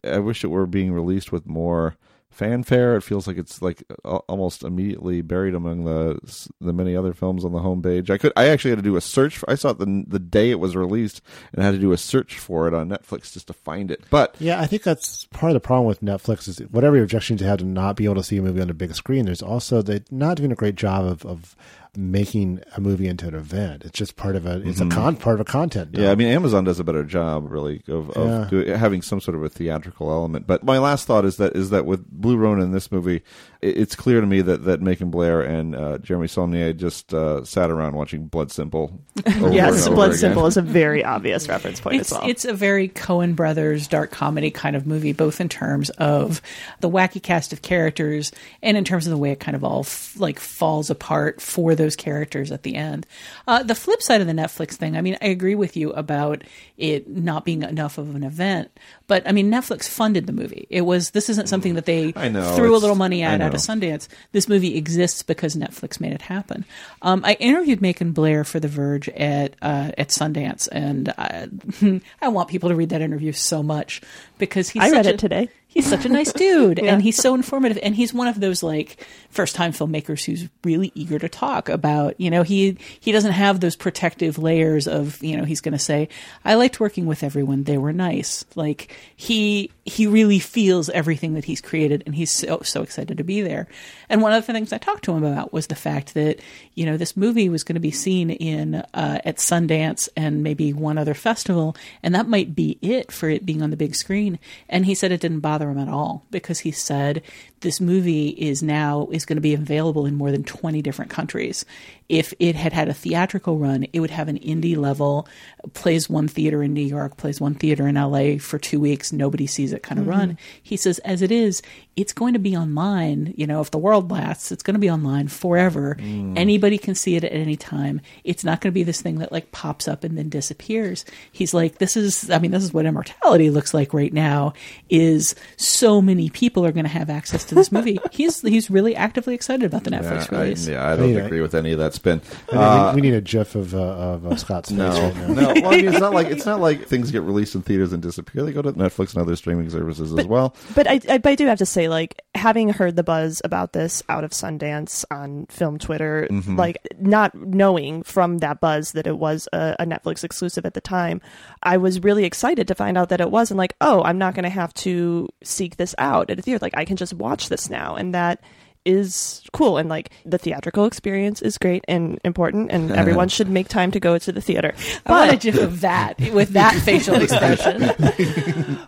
I 0.04 0.18
wish 0.20 0.44
it 0.44 0.48
were 0.48 0.66
being 0.66 0.92
released 0.92 1.32
with 1.32 1.46
more 1.46 1.96
fanfare. 2.32 2.96
It 2.96 3.02
feels 3.02 3.28
like 3.28 3.38
it's 3.38 3.62
like 3.62 3.84
almost 4.04 4.64
immediately 4.64 5.22
buried 5.22 5.54
among 5.54 5.84
the 5.84 6.20
the 6.60 6.74
many 6.74 6.96
other 6.96 7.14
films 7.14 7.46
on 7.46 7.52
the 7.52 7.60
homepage. 7.60 8.10
I 8.10 8.18
could 8.18 8.32
I 8.36 8.48
actually 8.48 8.72
had 8.72 8.80
to 8.80 8.84
do 8.84 8.96
a 8.96 9.02
search. 9.02 9.38
For, 9.38 9.50
I 9.50 9.56
saw 9.56 9.70
it 9.70 9.78
the 9.78 10.06
the 10.08 10.20
day 10.20 10.50
it 10.50 10.60
was 10.60 10.76
released 10.76 11.22
and 11.52 11.62
I 11.62 11.66
had 11.66 11.74
to 11.74 11.80
do 11.80 11.92
a 11.92 11.98
search 11.98 12.40
for 12.40 12.68
it 12.68 12.74
on 12.74 12.90
Netflix 12.90 13.34
just 13.34 13.48
to 13.48 13.54
find 13.54 13.92
it. 13.92 14.04
But 14.10 14.36
Yeah, 14.40 14.60
I 14.60 14.66
think 14.66 14.84
that's 14.84 15.26
part 15.26 15.52
of 15.52 15.54
the 15.54 15.60
problem 15.60 15.86
with 15.88 16.02
Netflix 16.02 16.48
is 16.48 16.60
whatever 16.72 16.96
your 16.96 17.04
objections 17.04 17.42
you 17.42 17.48
have 17.48 17.60
to 17.60 17.66
not 17.66 17.96
be 17.96 18.06
able 18.06 18.16
to 18.16 18.24
see 18.24 18.38
a 18.38 18.42
movie 18.42 18.62
on 18.62 18.70
a 18.70 18.74
big 18.74 18.96
screen. 18.96 19.26
There's 19.26 19.44
also 19.44 19.82
they're 19.82 20.02
not 20.10 20.38
doing 20.38 20.52
a 20.52 20.56
great 20.56 20.76
job 20.76 21.06
of, 21.06 21.26
of 21.26 21.56
making 21.98 22.62
a 22.78 22.80
movie 22.82 23.08
into 23.08 23.28
an 23.28 23.36
event. 23.36 23.84
It's 23.84 23.98
just 23.98 24.16
part 24.16 24.36
of 24.38 24.46
a 24.46 24.62
it's 24.66 24.80
Mhm. 24.80 24.92
a 24.92 24.96
con 24.96 25.16
part 25.18 25.36
of 25.36 25.42
a 25.42 25.44
content. 25.46 25.90
Yeah, 25.94 26.12
I 26.12 26.16
mean 26.16 26.30
Amazon 26.30 26.64
does 26.64 26.80
a 26.80 26.84
better 26.86 27.04
job 27.04 27.52
really 27.52 27.82
of, 27.90 28.10
of 28.12 28.28
Yeah. 28.28 28.48
do, 28.50 28.72
having 28.72 29.02
some 29.02 29.20
sort 29.20 29.36
of 29.36 29.44
a 29.44 29.50
theatrical 29.50 30.10
element. 30.10 30.48
But 30.48 30.64
my 30.64 30.78
last 30.80 31.06
thought 31.06 31.26
is 31.26 31.36
that 31.38 31.54
is 31.56 31.70
that 31.72 31.86
with 31.86 32.06
Blue 32.10 32.38
Ruin 32.38 32.62
in 32.62 32.72
this 32.72 32.92
movie, 32.94 33.24
it, 33.62 33.78
it's 33.78 33.96
clear 33.96 34.22
to 34.22 34.28
me 34.28 34.42
that 34.42 34.64
that 34.64 34.82
Macon 34.82 35.12
Blair 35.12 35.42
and 35.42 35.76
uh, 35.76 35.98
Jeremy 35.98 36.28
Saulnier 36.28 36.72
just 36.72 37.14
uh, 37.14 37.44
sat 37.44 37.70
around 37.70 37.96
watching 37.96 38.28
Blood 38.28 38.52
Simple. 38.54 39.02
over 39.28 39.52
yes, 39.52 39.80
and 39.86 39.88
over 39.88 39.96
Blood 39.96 40.10
again. 40.12 40.20
Simple 40.20 40.46
is 40.48 40.56
a 40.56 40.62
very 40.82 41.04
obvious 41.04 41.50
reference 41.50 41.82
point 41.82 41.98
it's, 42.02 42.12
as 42.14 42.18
well. 42.20 42.30
It's 42.30 42.46
a 42.46 42.54
very 42.54 42.88
Coen 42.88 43.36
Brothers 43.36 43.88
dark 43.88 44.12
comedy 44.12 44.50
kind 44.50 44.78
of 44.78 44.88
movie, 44.88 45.12
both 45.12 45.42
in 45.42 45.50
terms 45.50 45.90
of 45.92 46.42
the 46.80 46.90
wacky 46.90 47.22
cast 47.22 47.52
of 47.52 47.62
characters 47.62 48.32
and 48.64 48.78
in 48.78 48.86
terms 48.86 49.08
of 49.08 49.12
the 49.12 49.18
way 49.18 49.32
it 49.32 49.42
kind 49.42 49.56
of 49.56 49.64
all 49.66 49.82
f- 49.82 50.14
like 50.18 50.40
falls 50.40 50.90
apart 50.90 51.42
for 51.42 51.76
those 51.82 51.96
characters 51.96 52.52
at 52.52 52.64
the 52.64 52.76
end. 52.76 53.06
Uh, 53.48 53.64
the 53.64 53.76
flip 53.76 54.02
side 54.02 54.22
of 54.22 54.28
the 54.28 54.34
Netflix 54.34 54.74
thing, 54.74 54.96
I 54.96 55.02
mean, 55.02 55.18
I 55.22 55.26
agree 55.28 55.56
with 55.56 55.76
you 55.76 55.92
about 55.94 56.44
it 56.78 57.08
not 57.10 57.44
being 57.44 57.64
enough 57.64 57.98
of 57.98 58.16
an 58.16 58.24
event, 58.24 58.72
but 59.08 59.28
I 59.28 59.32
mean, 59.32 59.52
Netflix 59.52 59.90
funded 59.90 60.28
the 60.28 60.34
movie. 60.34 60.68
It 60.70 60.82
was 60.82 61.10
this 61.12 61.30
isn't 61.30 61.50
something 61.50 61.74
that 61.76 61.86
they 61.86 62.14
I 62.16 62.30
know, 62.30 62.56
threw 62.56 62.76
a 62.76 62.78
little 62.78 62.96
money 62.96 63.26
I 63.26 63.34
at 63.34 63.42
out 63.42 63.54
of 63.54 63.60
Sundance. 63.60 64.08
This 64.32 64.48
movie 64.48 64.78
exists 64.78 65.24
because 65.24 65.56
Netflix 65.56 66.00
made 66.00 66.14
it 66.14 66.22
happen. 66.22 66.66
Um, 67.02 67.22
I 67.26 67.34
interviewed 67.34 67.82
Macon 67.82 68.12
Blair 68.12 68.44
for 68.44 68.60
The 68.60 68.68
Verge 68.68 69.10
at 69.10 69.56
uh, 69.62 69.92
at 69.98 70.10
Sundance, 70.10 70.70
and 70.72 71.10
I, 71.18 71.48
I 72.22 72.28
want 72.30 72.50
people 72.50 72.70
to 72.70 72.76
read 72.76 72.90
that 72.90 73.02
interview 73.02 73.32
so 73.32 73.64
much 73.64 74.02
because 74.38 74.70
he's 74.70 74.84
I 74.84 74.90
such 74.90 74.96
read 74.98 75.06
a- 75.08 75.14
it 75.16 75.20
today. 75.20 75.50
He's 75.74 75.88
such 75.88 76.06
a 76.06 76.10
nice 76.10 76.34
dude, 76.34 76.80
Yeah. 76.84 76.94
and 76.94 77.02
he's 77.02 77.16
so 77.16 77.34
informative, 77.34 77.80
and 77.82 77.96
he's 77.96 78.14
one 78.14 78.28
of 78.28 78.40
those 78.42 78.62
like 78.62 79.06
first 79.30 79.56
time 79.56 79.72
filmmakers 79.72 80.26
who's 80.26 80.50
really 80.66 80.92
eager 80.96 81.18
to 81.18 81.30
talk 81.30 81.70
about. 81.70 82.20
You 82.20 82.30
know, 82.30 82.44
he 82.44 82.78
he 83.00 83.14
doesn't 83.14 83.32
have 83.32 83.62
those 83.62 83.78
protective 83.78 84.38
layers 84.38 84.86
of 84.86 85.24
you 85.24 85.38
know 85.38 85.46
he's 85.46 85.62
going 85.62 85.72
to 85.72 85.80
say 85.80 86.10
I 86.44 86.56
liked 86.56 86.82
working 86.82 87.06
with 87.06 87.24
everyone; 87.24 87.64
they 87.64 87.78
were 87.78 87.94
nice. 87.94 88.44
Like 88.56 88.94
he 89.16 89.72
he 89.86 90.06
really 90.06 90.38
feels 90.38 90.90
everything 90.90 91.34
that 91.34 91.46
he's 91.46 91.60
created, 91.60 92.04
and 92.06 92.14
he's 92.14 92.32
so 92.32 92.62
so 92.64 92.84
excited 92.84 93.18
to 93.18 93.24
be 93.24 93.42
there. 93.42 93.68
And 94.10 94.22
one 94.22 94.32
of 94.32 94.46
the 94.46 94.54
things 94.54 94.72
I 94.72 94.78
talked 94.78 95.04
to 95.06 95.14
him 95.14 95.24
about 95.24 95.54
was 95.54 95.68
the 95.68 95.76
fact 95.76 96.14
that 96.14 96.40
you 96.76 96.86
know 96.86 96.98
this 96.98 97.18
movie 97.18 97.50
was 97.50 97.64
going 97.64 97.76
to 97.76 97.80
be 97.80 97.92
seen 97.92 98.30
in 98.30 98.76
uh, 98.76 99.22
at 99.26 99.38
Sundance 99.38 100.08
and 100.16 100.44
maybe 100.44 100.72
one 100.72 101.00
other 101.00 101.16
festival, 101.16 101.76
and 102.04 102.14
that 102.14 102.28
might 102.28 102.54
be 102.54 102.78
it 102.82 103.12
for 103.12 103.30
it 103.30 103.46
being 103.46 103.64
on 103.64 103.72
the 103.72 103.78
big 103.78 103.96
screen. 103.96 104.38
And 104.70 104.86
he 104.86 104.94
said 104.94 105.12
it 105.12 105.22
didn't 105.22 105.40
bother 105.40 105.70
him 105.70 105.80
at 105.80 105.90
all 105.90 106.26
because 106.30 106.60
he 106.60 106.72
said 106.72 107.24
this 107.62 107.82
movie 107.82 108.30
is 108.30 108.62
now 108.62 109.08
is 109.12 109.26
going 109.26 109.38
to 109.38 109.42
be 109.42 109.54
available 109.54 110.06
in 110.06 110.16
more 110.16 110.32
than 110.32 110.44
20 110.44 110.82
different 110.82 111.10
countries. 111.10 111.66
If 112.12 112.34
it 112.40 112.56
had 112.58 112.74
had 112.74 112.90
a 112.90 112.94
theatrical 112.94 113.58
run, 113.58 113.86
it 113.94 114.02
would 114.02 114.12
have 114.12 114.28
an 114.28 114.38
indie 114.40 114.76
level, 114.76 115.28
plays 115.74 116.10
one 116.10 116.28
theater 116.28 116.62
in 116.62 116.74
New 116.74 116.82
York, 116.86 117.16
plays 117.16 117.40
one 117.40 117.54
theater 117.56 117.88
in 117.88 117.96
LA 117.96 118.38
for 118.38 118.60
two 118.60 118.82
weeks, 118.82 119.14
nobody 119.14 119.48
sees 119.48 119.72
it 119.72 119.82
kind 119.82 119.98
of 119.98 120.06
Mhm. 120.06 120.10
run. 120.10 120.38
He 120.62 120.76
says, 120.76 121.00
as 121.00 121.22
it 121.22 121.32
is, 121.32 121.62
it's 121.96 122.12
going 122.12 122.34
to 122.34 122.40
be 122.40 122.56
online. 122.56 123.34
You 123.38 123.48
know, 123.48 123.62
if 123.62 123.72
the 123.72 123.78
world 123.78 124.12
lasts, 124.12 124.52
it's 124.52 124.62
going 124.64 124.74
to 124.76 124.80
be 124.80 124.90
online 124.92 125.30
forever. 125.30 125.98
Mm. 126.02 126.38
Anybody 126.38 126.78
can 126.78 126.96
see 126.96 127.16
it 127.16 127.24
at 127.24 127.32
any 127.32 127.56
time. 127.56 128.02
It's 128.26 128.44
not 128.44 128.60
going 128.60 128.72
to 128.72 128.74
be 128.74 128.84
this 128.84 129.02
thing 129.02 129.20
that 129.20 129.32
like 129.32 129.52
pops 129.54 129.88
up 129.88 130.04
and 130.04 130.18
then 130.18 130.28
disappears. 130.30 131.06
He's 131.32 131.54
like, 131.54 131.78
this 131.78 131.96
is, 131.96 132.30
I 132.30 132.40
mean, 132.40 132.52
this 132.52 132.64
is 132.64 132.74
what 132.74 132.86
immortality 132.86 133.50
looks 133.50 133.74
like 133.74 133.94
right 133.94 134.12
now. 134.14 134.54
Is 134.90 135.34
so 135.58 136.02
many 136.02 136.30
people 136.30 136.66
are 136.66 136.72
going 136.74 136.86
to 136.86 136.90
have 136.92 137.10
access 137.10 137.46
to 137.46 137.56
this 137.56 137.72
movie. 137.72 138.00
he's 138.12 138.42
he's 138.42 138.70
really 138.70 138.96
actively 138.96 139.34
excited 139.34 139.64
about 139.66 139.84
the 139.86 139.92
Netflix 139.92 140.30
yeah, 140.32 140.38
I, 140.38 140.42
release. 140.44 140.68
yeah, 140.68 140.92
I 140.92 140.96
don't 140.98 141.14
Yeah. 141.14 141.26
agree 141.26 141.42
with 141.42 141.56
any 141.56 141.72
of 141.72 141.80
that 141.80 141.94
spin. 142.02 142.22
Uh, 142.52 142.92
we, 142.96 143.02
we 143.02 143.08
need 143.08 143.16
a 143.16 143.22
GIF 143.22 143.54
of 143.56 143.76
uh, 143.76 143.78
of 143.80 144.26
uh, 144.26 144.36
Scott's 144.36 144.70
face. 144.70 144.78
no, 144.80 144.90
right 144.90 145.16
now. 145.18 145.28
no. 145.28 145.48
Well, 145.62 145.68
I 145.74 145.76
mean, 145.78 145.88
it's 145.88 146.00
not 146.00 146.14
like 146.14 146.28
it's 146.32 146.46
not 146.46 146.60
like 146.60 146.88
things 146.88 147.12
get 147.12 147.22
released 147.22 147.54
in 147.54 147.62
theaters 147.62 147.94
and 147.94 148.02
disappear. 148.02 148.44
They 148.44 148.52
go 148.52 148.62
to 148.64 148.74
Netflix 148.74 149.14
and 149.14 149.22
other 149.22 149.36
streaming 149.36 149.70
services 149.70 150.12
as 150.18 150.26
well. 150.26 150.56
But 150.74 150.88
I, 150.90 151.00
I, 151.08 151.18
but 151.20 151.28
I 151.32 151.36
do 151.36 151.46
have 151.46 151.60
to 151.60 151.66
say, 151.66 151.88
like, 151.90 152.20
having 152.34 152.70
heard 152.70 152.96
the 152.96 153.04
buzz 153.04 153.42
about 153.44 153.74
this 153.74 154.02
out 154.10 154.24
of 154.24 154.32
Sundance 154.32 155.06
on 155.12 155.46
film 155.48 155.78
Twitter, 155.78 156.28
Mhm. 156.32 156.58
like, 156.58 156.78
not 157.00 157.36
knowing 157.36 158.02
from 158.04 158.40
that 158.40 158.60
buzz 158.60 158.94
that 158.94 159.06
it 159.06 159.18
was 159.20 159.48
a, 159.54 159.76
a 159.80 159.86
Netflix 159.86 160.24
exclusive 160.24 160.66
at 160.66 160.74
the 160.74 160.82
time, 160.82 161.22
I 161.62 161.78
was 161.78 162.02
really 162.04 162.26
excited 162.26 162.68
to 162.68 162.76
find 162.76 162.98
out 162.98 163.10
that 163.10 163.22
it 163.22 163.30
was, 163.30 163.52
and 163.52 163.58
like, 163.58 163.76
oh, 163.82 164.02
I'm 164.04 164.18
not 164.18 164.34
going 164.34 164.44
to 164.44 164.50
have 164.50 164.74
to 164.76 165.30
seek 165.44 165.78
this 165.78 165.94
out 165.98 166.30
at 166.32 166.40
a 166.40 166.42
theater. 166.42 166.60
Like, 166.62 166.76
I 166.78 166.86
can 166.86 166.98
just 166.98 167.14
watch 167.14 167.50
this 167.50 167.70
now, 167.70 167.96
and 167.96 168.16
that 168.16 168.42
is 168.86 169.44
cool 169.54 169.78
and 169.78 169.90
like 169.90 170.12
the 170.26 170.38
theatrical 170.38 170.86
experience 170.86 171.42
is 171.42 171.58
great 171.58 171.84
and 171.88 172.20
important 172.24 172.72
and 172.72 172.92
everyone 173.02 173.30
should 173.30 173.50
make 173.50 173.68
time 173.68 173.92
to 173.92 174.00
go 174.00 174.18
to 174.18 174.32
the 174.32 174.42
theater. 174.42 174.74
I 175.06 175.12
want 175.12 175.34
a 175.34 175.38
gif 175.38 175.60
of 175.60 175.82
that 175.82 176.20
with 176.34 176.50
that 176.50 176.76
facial 176.84 177.16
expression. 177.22 177.92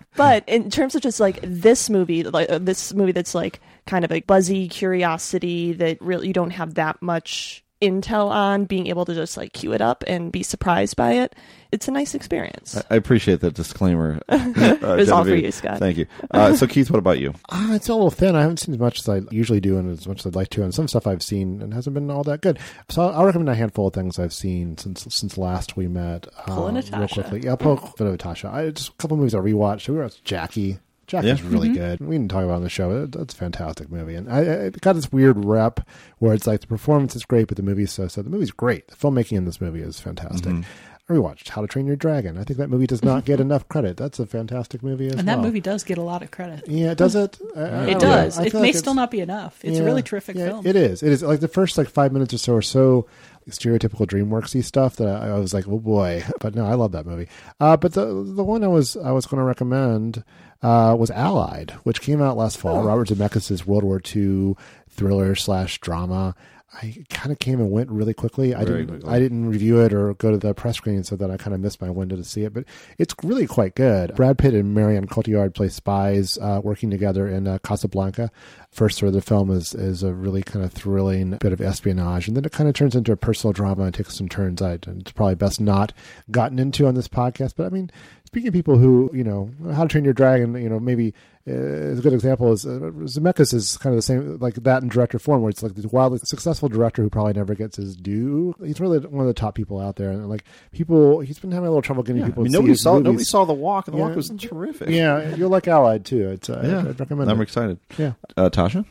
but 0.16 0.44
in 0.48 0.70
terms 0.70 0.96
of 0.96 1.02
just 1.02 1.20
like 1.20 1.40
this 1.44 1.90
movie, 1.90 2.24
like 2.24 2.50
uh, 2.50 2.60
this 2.60 2.94
movie 2.94 3.12
that's 3.12 3.36
like 3.36 3.60
kind 3.86 4.06
of 4.06 4.12
a 4.12 4.22
buzzy 4.22 4.68
curiosity 4.68 5.74
that 5.74 6.02
really 6.02 6.28
you 6.28 6.34
don't 6.34 6.52
have 6.52 6.76
that 6.76 7.02
much 7.02 7.64
intel 7.82 8.30
on, 8.30 8.66
being 8.66 8.88
able 8.88 9.06
to 9.06 9.14
just 9.14 9.38
like 9.38 9.54
cue 9.54 9.74
it 9.74 9.82
up 9.82 10.04
and 10.08 10.32
be 10.32 10.42
surprised 10.42 10.96
by 10.96 11.14
it, 11.14 11.36
it's 11.74 11.88
a 11.88 11.92
nice 11.92 12.16
experience. 12.16 12.82
I 12.90 12.96
appreciate 12.96 13.42
that 13.42 13.54
disclaimer. 13.56 14.22
It 14.30 14.82
was 14.82 15.10
all 15.10 15.24
for 15.26 15.36
you, 15.36 15.52
Scott. 15.52 15.80
Thank 15.80 15.98
you. 15.98 16.06
Uh, 16.32 16.54
so, 16.56 16.68
Keith, 16.68 16.90
what 16.92 17.00
about 17.00 17.20
you? 17.20 17.34
Uh, 17.50 17.70
it's 17.74 17.90
a 17.90 17.94
little 17.94 18.12
thin. 18.12 18.36
I 18.36 18.42
haven't 18.42 18.58
seen 18.58 18.74
as 18.76 18.80
much 18.80 19.00
as 19.00 19.10
I 19.10 19.22
usually 19.32 19.60
do 19.60 19.78
and 19.78 19.90
as 19.92 20.08
much 20.08 20.20
as 20.20 20.26
I'd 20.28 20.36
like 20.36 20.50
to. 20.50 20.64
And 20.64 20.74
some 20.74 20.88
stuff 20.88 21.08
I've 21.08 21.24
seen 21.24 21.62
and 21.62 21.74
hasn't 21.74 21.94
been 21.94 22.10
all 22.12 22.24
that 22.26 22.42
good. 22.42 22.60
So 22.90 23.02
I'll 23.10 23.26
recommend 23.26 23.50
a 23.50 23.56
handful 23.56 23.88
of 23.88 23.94
things 23.94 24.20
I've 24.20 24.34
seen 24.34 24.78
since 24.78 25.06
since 25.10 25.38
last 25.38 25.76
we 25.76 25.88
met. 25.88 26.28
Pull 26.46 26.66
a 26.66 26.70
um, 26.70 26.76
Natasha. 26.76 26.98
Real 27.00 27.08
quickly. 27.08 27.42
Yeah, 27.46 27.52
I'll 27.52 27.58
pull 27.58 27.78
a 27.78 27.82
bit 27.98 28.08
of 28.08 28.12
Natasha. 28.14 28.50
I, 28.54 28.70
just 28.72 28.90
a 28.90 28.94
couple 28.94 29.18
movies 29.18 29.34
I 29.36 29.40
rewatched. 29.40 29.88
We 29.90 29.96
were 29.96 30.04
at 30.04 30.20
Jackie. 30.24 30.80
Jackie's 31.08 31.42
Yeah. 31.42 31.50
really 31.50 31.68
Mm-hmm. 31.70 31.78
good. 31.78 32.00
We 32.02 32.16
didn't 32.18 32.32
talk 32.32 32.44
about 32.44 32.54
it 32.54 32.58
on 32.58 32.64
the 32.64 32.70
show. 32.70 33.04
It- 33.04 33.16
It's 33.16 33.34
a 33.34 33.38
fantastic 33.38 33.90
movie. 33.92 34.16
And 34.16 34.32
I, 34.32 34.38
I 34.38 34.42
it 34.68 34.82
got 34.82 34.94
this 34.94 35.12
weird 35.12 35.44
rep 35.44 35.82
where 36.20 36.34
it's 36.34 36.48
like 36.48 36.62
the 36.62 36.68
performance 36.68 37.16
is 37.16 37.26
great, 37.26 37.48
but 37.48 37.58
the 37.58 37.64
movie's 37.64 37.92
so 37.92 38.08
so. 38.08 38.22
The 38.22 38.30
movie's 38.30 38.52
great. 38.52 38.88
The 38.88 38.96
filmmaking 38.96 39.38
in 39.38 39.46
this 39.46 39.60
movie 39.62 39.82
is 39.82 40.00
fantastic. 40.00 40.52
Mm-hmm. 40.54 40.62
I 41.10 41.14
rewatched 41.14 41.50
How 41.50 41.62
to 41.62 41.68
Train 41.68 41.86
Your 41.86 41.98
Dragon. 41.98 42.38
I 42.38 42.46
think 42.46 42.58
that 42.60 42.70
movie 42.70 42.88
does 42.88 43.04
not 43.04 43.26
get 43.26 43.40
enough 43.42 43.68
credit. 43.68 43.98
That's 43.98 44.20
a 44.20 44.26
fantastic 44.26 44.82
movie 44.82 45.08
as 45.08 45.16
And 45.16 45.28
that 45.28 45.38
well. 45.40 45.48
movie 45.48 45.60
does 45.60 45.84
get 45.84 45.98
a 45.98 46.02
lot 46.02 46.22
of 46.24 46.32
credit. 46.32 46.64
Yeah, 46.68 46.94
does 46.94 47.14
it? 47.16 47.38
I- 47.58 47.60
I 47.60 47.86
It 47.88 48.00
does. 48.00 48.40
It 48.40 48.54
may 48.54 48.60
like 48.62 48.76
still 48.76 48.94
not 48.94 49.12
be 49.12 49.20
enough. 49.20 49.60
It's 49.66 49.80
a 49.80 49.84
really 49.84 50.02
terrific 50.02 50.38
Yeah, 50.38 50.48
film. 50.48 50.66
It 50.66 50.78
is. 50.78 51.04
It 51.04 51.12
is. 51.12 51.22
Like 51.22 51.42
the 51.42 51.50
first 51.50 51.78
like 51.78 51.90
five 51.90 52.14
minutes 52.14 52.34
or 52.34 52.38
so 52.38 52.56
are 52.56 52.62
so 52.62 53.08
stereotypical 53.50 54.08
DreamWorksy 54.08 54.64
stuff 54.64 54.96
that 54.96 55.10
I, 55.10 55.32
I 55.32 55.40
was 55.40 55.54
like, 55.54 55.68
oh 55.68 55.80
boy. 55.80 56.24
But 56.40 56.56
no, 56.56 56.66
I 56.66 56.76
love 56.76 56.94
that 56.94 57.06
movie. 57.06 57.28
Uh, 57.60 57.76
but 57.76 57.94
the 57.94 58.06
the 58.06 58.44
one 58.44 58.64
I 58.64 58.68
was 58.70 58.96
I 58.96 59.12
was 59.12 59.26
going 59.26 59.40
to 59.40 59.46
recommend 59.46 60.24
uh, 60.62 60.96
was 60.98 61.12
Allied, 61.12 61.72
which 61.84 62.00
came 62.02 62.22
out 62.22 62.38
last 62.38 62.58
fall. 62.58 62.78
Oh. 62.78 62.84
Robert 62.84 63.10
Zemeckis' 63.10 63.66
World 63.66 63.84
War 63.84 64.02
II 64.16 64.56
thriller 64.90 65.36
slash 65.36 65.80
drama. 65.82 66.34
I 66.76 67.06
kind 67.10 67.32
of 67.32 67.40
came 67.40 67.60
and 67.60 67.70
went 67.70 67.90
really 67.92 68.14
quickly. 68.14 68.56
I 68.56 68.66
didn't. 68.66 68.88
quickly. 68.88 69.10
I 69.10 69.20
didn't 69.20 69.48
review 69.48 69.80
it 69.82 69.94
or 69.94 70.16
go 70.16 70.32
to 70.32 70.38
the 70.38 70.54
press 70.54 70.78
screening, 70.78 71.04
so 71.04 71.16
that 71.16 71.30
I 71.30 71.38
kind 71.38 71.54
of 71.54 71.60
missed 71.60 71.82
my 71.82 71.90
window 71.90 72.16
to 72.16 72.24
see 72.24 72.44
it. 72.44 72.54
But 72.54 72.66
it's 72.98 73.14
really 73.24 73.46
quite 73.46 73.76
good. 73.76 74.16
Brad 74.16 74.38
Pitt 74.38 74.54
and 74.54 74.74
Marianne 74.74 75.08
Cotillard 75.08 75.54
play 75.54 75.70
spies 75.70 76.38
uh, 76.40 76.62
working 76.64 76.90
together 76.90 77.28
in 77.28 77.48
uh, 77.48 77.60
Casablanca. 77.60 78.32
First 78.72 79.00
third 79.00 79.08
of 79.08 79.14
the 79.14 79.22
film 79.22 79.52
is 79.52 79.76
is 79.76 80.02
a 80.02 80.14
really 80.14 80.42
kind 80.42 80.66
of 80.66 80.74
thrilling 80.74 81.38
bit 81.38 81.54
of 81.54 81.62
espionage, 81.62 82.28
and 82.28 82.36
then 82.36 82.46
it 82.46 82.52
kind 82.52 82.68
of 82.68 82.76
turns 82.76 82.96
into 82.96 83.12
a 83.12 83.18
personal 83.18 83.54
drama 83.54 83.84
and 83.84 83.94
takes 83.94 84.18
some 84.18 84.28
turns. 84.28 84.62
I 84.62 84.74
it's 84.74 85.12
probably 85.12 85.36
best 85.36 85.62
not 85.62 85.94
gotten 86.32 86.58
into 86.58 86.88
on 86.88 86.96
this 86.96 87.08
podcast. 87.08 87.54
But 87.56 87.68
I 87.68 87.70
mean, 87.70 87.92
speaking 88.34 88.48
of 88.48 88.54
people 88.54 88.78
who 88.80 89.12
you 89.14 89.24
know 89.24 89.50
how 89.74 89.84
to 89.84 89.88
train 89.90 90.04
your 90.04 90.14
dragon, 90.14 90.56
you 90.56 90.68
know 90.70 90.80
maybe 90.80 91.14
uh, 91.48 91.52
a 91.92 91.96
good 91.96 92.14
example 92.14 92.52
is 92.52 92.66
uh, 92.66 92.70
Zemeckis 93.04 93.54
is 93.54 93.78
kind 93.78 93.94
of 93.94 93.98
the 93.98 94.02
same 94.02 94.40
like 94.40 94.56
that 94.56 94.82
in 94.82 94.90
director 94.90 95.20
form, 95.20 95.42
where 95.42 95.50
it's 95.52 95.62
like 95.62 95.76
this 95.76 95.86
wildly 95.86 96.20
successful 96.24 96.68
director 96.70 97.04
who 97.04 97.10
probably 97.10 97.34
never 97.34 97.54
gets 97.54 97.78
his 97.78 97.96
due. 97.96 98.56
He's 98.64 98.80
really 98.80 98.98
one 99.00 99.22
of 99.22 99.28
the 99.28 99.34
top 99.34 99.54
people 99.54 99.80
out 99.80 99.98
there, 99.98 100.10
and 100.10 100.28
like 100.30 100.46
people, 100.72 101.20
he's 101.20 101.38
been 101.38 101.52
having 101.52 101.68
a 101.68 101.70
little 101.70 101.82
trouble 101.84 102.02
getting 102.02 102.22
Yeah, 102.22 102.28
people. 102.28 102.42
I 102.42 102.46
mean, 102.46 102.54
to 102.54 102.58
nobody 102.60 102.76
saw 102.76 102.94
movies. 102.94 103.04
nobody 103.06 103.24
saw 103.26 103.46
the 103.46 103.54
walk, 103.54 103.88
and 103.88 103.94
the 103.94 104.00
Yeah. 104.00 104.08
walk 104.08 104.16
was 104.16 104.30
terrific. 104.30 104.90
Yeah, 104.90 105.36
you'll 105.36 105.50
like 105.50 105.68
Allied 105.68 106.06
too. 106.06 106.30
It's 106.30 106.50
uh, 106.50 106.62
yeah. 106.66 106.80
I'd, 106.80 106.88
I'd 106.88 107.00
recommend. 107.00 107.30
I'm 107.30 107.40
it. 107.40 107.44
excited. 107.44 107.78
Yeah. 108.00 108.14
uh, 108.36 108.50
Tasha. 108.50 108.86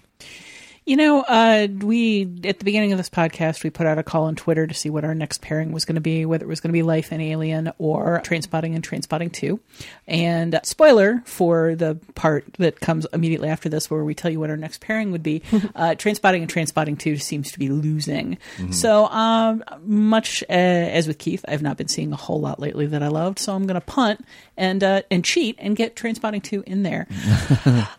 You 0.85 0.97
know, 0.97 1.21
uh, 1.21 1.69
we 1.81 2.23
at 2.43 2.59
the 2.59 2.65
beginning 2.65 2.91
of 2.91 2.99
this 2.99 3.09
podcast, 3.09 3.63
we 3.63 3.71
put 3.71 3.87
out 3.87 3.99
a 3.99 4.03
call 4.03 4.25
on 4.25 4.35
Twitter 4.35 4.67
to 4.67 4.75
see 4.75 4.91
what 4.91 5.05
our 5.05 5.15
next 5.15 5.41
pairing 5.41 5.71
was 5.71 5.85
going 5.85 5.95
to 5.95 6.01
be, 6.01 6.27
whether 6.27 6.45
it 6.45 6.49
was 6.49 6.59
going 6.59 6.71
to 6.71 6.73
be 6.73 6.83
Life 6.83 7.13
and 7.13 7.23
Alien 7.23 7.73
or 7.79 8.21
Trainspotting 8.25 8.75
and 8.75 8.83
Trainspotting 8.83 9.33
Two. 9.33 9.61
And 10.09 10.57
uh, 10.57 10.61
spoiler 10.65 11.23
for 11.25 11.77
the 11.77 12.01
part 12.17 12.45
that 12.59 12.81
comes 12.81 13.07
immediately 13.13 13.49
after 13.49 13.69
this, 13.69 13.89
where 13.93 14.03
we 14.03 14.17
tell 14.17 14.33
you 14.33 14.41
what 14.41 14.51
our 14.51 14.57
next 14.57 14.81
pairing 14.81 15.13
would 15.13 15.23
be, 15.23 15.43
uh, 15.77 15.91
Trainspotting 15.91 16.43
and 16.43 16.53
Trainspotting 16.53 16.99
Two 16.99 17.17
seems 17.17 17.53
to 17.53 17.61
be 17.61 17.69
losing. 17.69 18.39
So, 18.73 19.07
um, 19.07 19.63
much 19.85 20.43
uh, 20.51 20.53
as 20.53 21.07
with 21.07 21.19
Keith, 21.19 21.45
I've 21.47 21.63
not 21.63 21.77
been 21.77 21.89
seeing 21.89 22.13
a 22.13 22.17
whole 22.17 22.41
lot 22.41 22.59
lately 22.59 22.87
that 22.87 23.05
I 23.05 23.09
loved, 23.09 23.39
so 23.39 23.55
I'm 23.55 23.69
going 23.69 23.81
to 23.81 23.87
punt 23.87 24.25
and 24.57 24.83
uh, 24.83 25.03
and 25.13 25.25
cheat 25.25 25.55
and 25.61 25.77
get 25.77 25.95
Trainspotting 25.95 26.43
Two 26.43 26.65
in 26.67 26.83
there. 26.83 27.07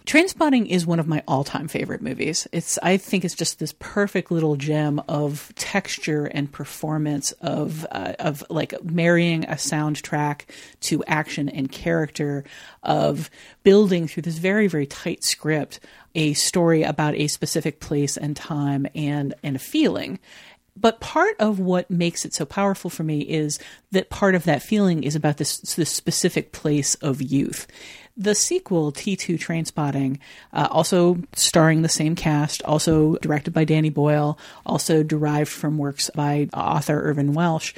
Trainspotting 0.05 0.67
is 0.67 0.85
one 0.85 0.99
of 0.99 1.07
my 1.07 1.23
all-time 1.29 1.69
favorite 1.69 2.01
movies. 2.01 2.45
It's 2.51 2.72
I 2.81 2.97
think 2.97 3.23
it's 3.25 3.35
just 3.35 3.59
this 3.59 3.73
perfect 3.79 4.31
little 4.31 4.55
gem 4.55 5.01
of 5.07 5.51
texture 5.55 6.25
and 6.25 6.51
performance 6.51 7.31
of 7.33 7.85
uh, 7.91 8.13
of 8.19 8.43
like 8.49 8.73
marrying 8.83 9.43
a 9.45 9.55
soundtrack 9.55 10.41
to 10.81 11.03
action 11.05 11.49
and 11.49 11.71
character 11.71 12.43
of 12.81 13.29
building 13.63 14.07
through 14.07 14.23
this 14.23 14.37
very 14.37 14.67
very 14.67 14.85
tight 14.85 15.23
script 15.23 15.79
a 16.15 16.33
story 16.33 16.83
about 16.83 17.15
a 17.15 17.27
specific 17.27 17.79
place 17.79 18.17
and 18.17 18.35
time 18.35 18.87
and 18.95 19.33
and 19.43 19.55
a 19.55 19.59
feeling. 19.59 20.19
But 20.75 20.99
part 20.99 21.35
of 21.39 21.59
what 21.59 21.91
makes 21.91 22.25
it 22.25 22.33
so 22.33 22.45
powerful 22.45 22.89
for 22.89 23.03
me 23.03 23.21
is 23.21 23.59
that 23.91 24.09
part 24.09 24.33
of 24.33 24.45
that 24.45 24.63
feeling 24.63 25.03
is 25.03 25.15
about 25.15 25.37
this, 25.37 25.59
this 25.59 25.91
specific 25.91 26.51
place 26.51 26.95
of 26.95 27.21
youth. 27.21 27.67
The 28.15 28.35
sequel, 28.35 28.91
T2 28.91 29.39
Trainspotting, 29.39 30.19
uh, 30.51 30.67
also 30.69 31.17
starring 31.33 31.81
the 31.81 31.89
same 31.89 32.15
cast, 32.15 32.61
also 32.63 33.15
directed 33.17 33.53
by 33.53 33.63
Danny 33.63 33.89
Boyle, 33.89 34.37
also 34.65 35.01
derived 35.01 35.49
from 35.49 35.79
works 35.79 36.11
by 36.13 36.47
author 36.53 37.01
Irvin 37.01 37.33
Welsh, 37.33 37.73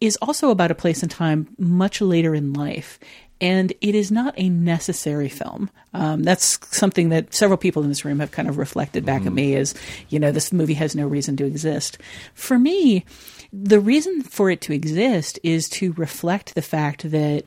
is 0.00 0.18
also 0.20 0.50
about 0.50 0.72
a 0.72 0.74
place 0.74 1.02
and 1.02 1.10
time 1.10 1.48
much 1.56 2.00
later 2.00 2.34
in 2.34 2.52
life. 2.52 2.98
And 3.40 3.72
it 3.80 3.94
is 3.94 4.10
not 4.10 4.34
a 4.36 4.48
necessary 4.48 5.28
film. 5.28 5.70
Um, 5.92 6.22
that's 6.22 6.58
something 6.76 7.10
that 7.10 7.34
several 7.34 7.58
people 7.58 7.82
in 7.82 7.88
this 7.88 8.04
room 8.04 8.18
have 8.20 8.30
kind 8.30 8.48
of 8.48 8.58
reflected 8.58 9.04
back 9.04 9.26
at 9.26 9.32
me 9.32 9.54
is, 9.54 9.74
you 10.08 10.18
know, 10.18 10.32
this 10.32 10.52
movie 10.52 10.74
has 10.74 10.96
no 10.96 11.06
reason 11.06 11.36
to 11.36 11.44
exist. 11.44 11.98
For 12.34 12.58
me, 12.58 13.04
the 13.52 13.78
reason 13.78 14.22
for 14.22 14.50
it 14.50 14.62
to 14.62 14.72
exist 14.72 15.38
is 15.42 15.68
to 15.70 15.92
reflect 15.92 16.54
the 16.54 16.62
fact 16.62 17.10
that 17.10 17.44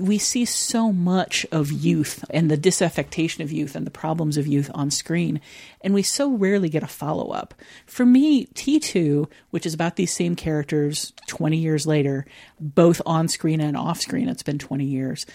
we 0.00 0.16
see 0.18 0.44
so 0.44 0.92
much 0.92 1.44
of 1.52 1.70
youth 1.70 2.24
and 2.30 2.50
the 2.50 2.56
disaffectation 2.56 3.40
of 3.40 3.52
youth 3.52 3.76
and 3.76 3.86
the 3.86 3.90
problems 3.90 4.38
of 4.38 4.46
youth 4.46 4.70
on 4.74 4.90
screen, 4.90 5.40
and 5.82 5.92
we 5.92 6.02
so 6.02 6.30
rarely 6.30 6.70
get 6.70 6.82
a 6.82 6.88
follow 6.88 7.30
up. 7.30 7.54
For 7.86 8.06
me, 8.06 8.46
T2, 8.46 9.28
which 9.50 9.66
is 9.66 9.74
about 9.74 9.96
these 9.96 10.12
same 10.12 10.36
characters 10.36 11.12
20 11.26 11.58
years 11.58 11.86
later, 11.86 12.24
both 12.58 13.02
on 13.04 13.28
screen 13.28 13.60
and 13.60 13.76
off 13.76 14.00
screen, 14.00 14.28
it's 14.28 14.42
been 14.42 14.58
20 14.58 14.84
years, 14.84 15.26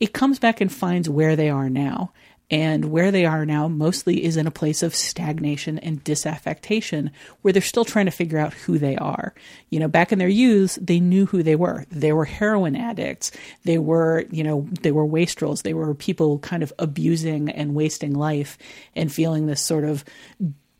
it 0.00 0.12
comes 0.12 0.38
back 0.38 0.60
and 0.60 0.72
finds 0.72 1.08
where 1.08 1.36
they 1.36 1.50
are 1.50 1.70
now. 1.70 2.12
And 2.50 2.86
where 2.86 3.12
they 3.12 3.24
are 3.24 3.46
now 3.46 3.68
mostly 3.68 4.24
is 4.24 4.36
in 4.36 4.46
a 4.46 4.50
place 4.50 4.82
of 4.82 4.94
stagnation 4.94 5.78
and 5.78 6.02
disaffectation 6.02 7.10
where 7.42 7.52
they're 7.52 7.62
still 7.62 7.84
trying 7.84 8.06
to 8.06 8.10
figure 8.10 8.38
out 8.38 8.54
who 8.54 8.76
they 8.76 8.96
are. 8.96 9.34
You 9.68 9.78
know, 9.78 9.88
back 9.88 10.10
in 10.10 10.18
their 10.18 10.28
youth, 10.28 10.76
they 10.80 10.98
knew 10.98 11.26
who 11.26 11.44
they 11.44 11.54
were. 11.54 11.86
They 11.90 12.12
were 12.12 12.24
heroin 12.24 12.74
addicts. 12.74 13.30
They 13.64 13.78
were, 13.78 14.24
you 14.30 14.42
know, 14.42 14.66
they 14.80 14.90
were 14.90 15.06
wastrels. 15.06 15.62
They 15.62 15.74
were 15.74 15.94
people 15.94 16.40
kind 16.40 16.62
of 16.64 16.72
abusing 16.78 17.50
and 17.50 17.74
wasting 17.74 18.14
life 18.14 18.58
and 18.96 19.12
feeling 19.12 19.46
this 19.46 19.64
sort 19.64 19.84
of 19.84 20.04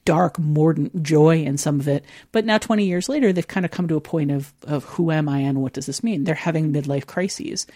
dark, 0.05 0.39
mordant 0.39 1.03
joy 1.03 1.43
in 1.43 1.57
some 1.57 1.79
of 1.79 1.87
it. 1.87 2.05
But 2.33 2.45
now, 2.45 2.59
20 2.59 2.85
years 2.85 3.09
later, 3.09 3.33
they've 3.33 3.47
kind 3.47 3.65
of 3.65 3.71
come 3.71 3.87
to 3.89 3.97
a 3.97 4.01
point 4.01 4.33
of, 4.33 4.53
of 4.67 4.85
who 4.85 5.11
am 5.11 5.29
I 5.29 5.39
and 5.41 5.63
what 5.63 5.75
does 5.75 5.87
this 5.87 6.03
mean? 6.03 6.25
They're 6.25 6.35
having 6.35 6.73
midlife 6.73 7.07
crises. 7.07 7.67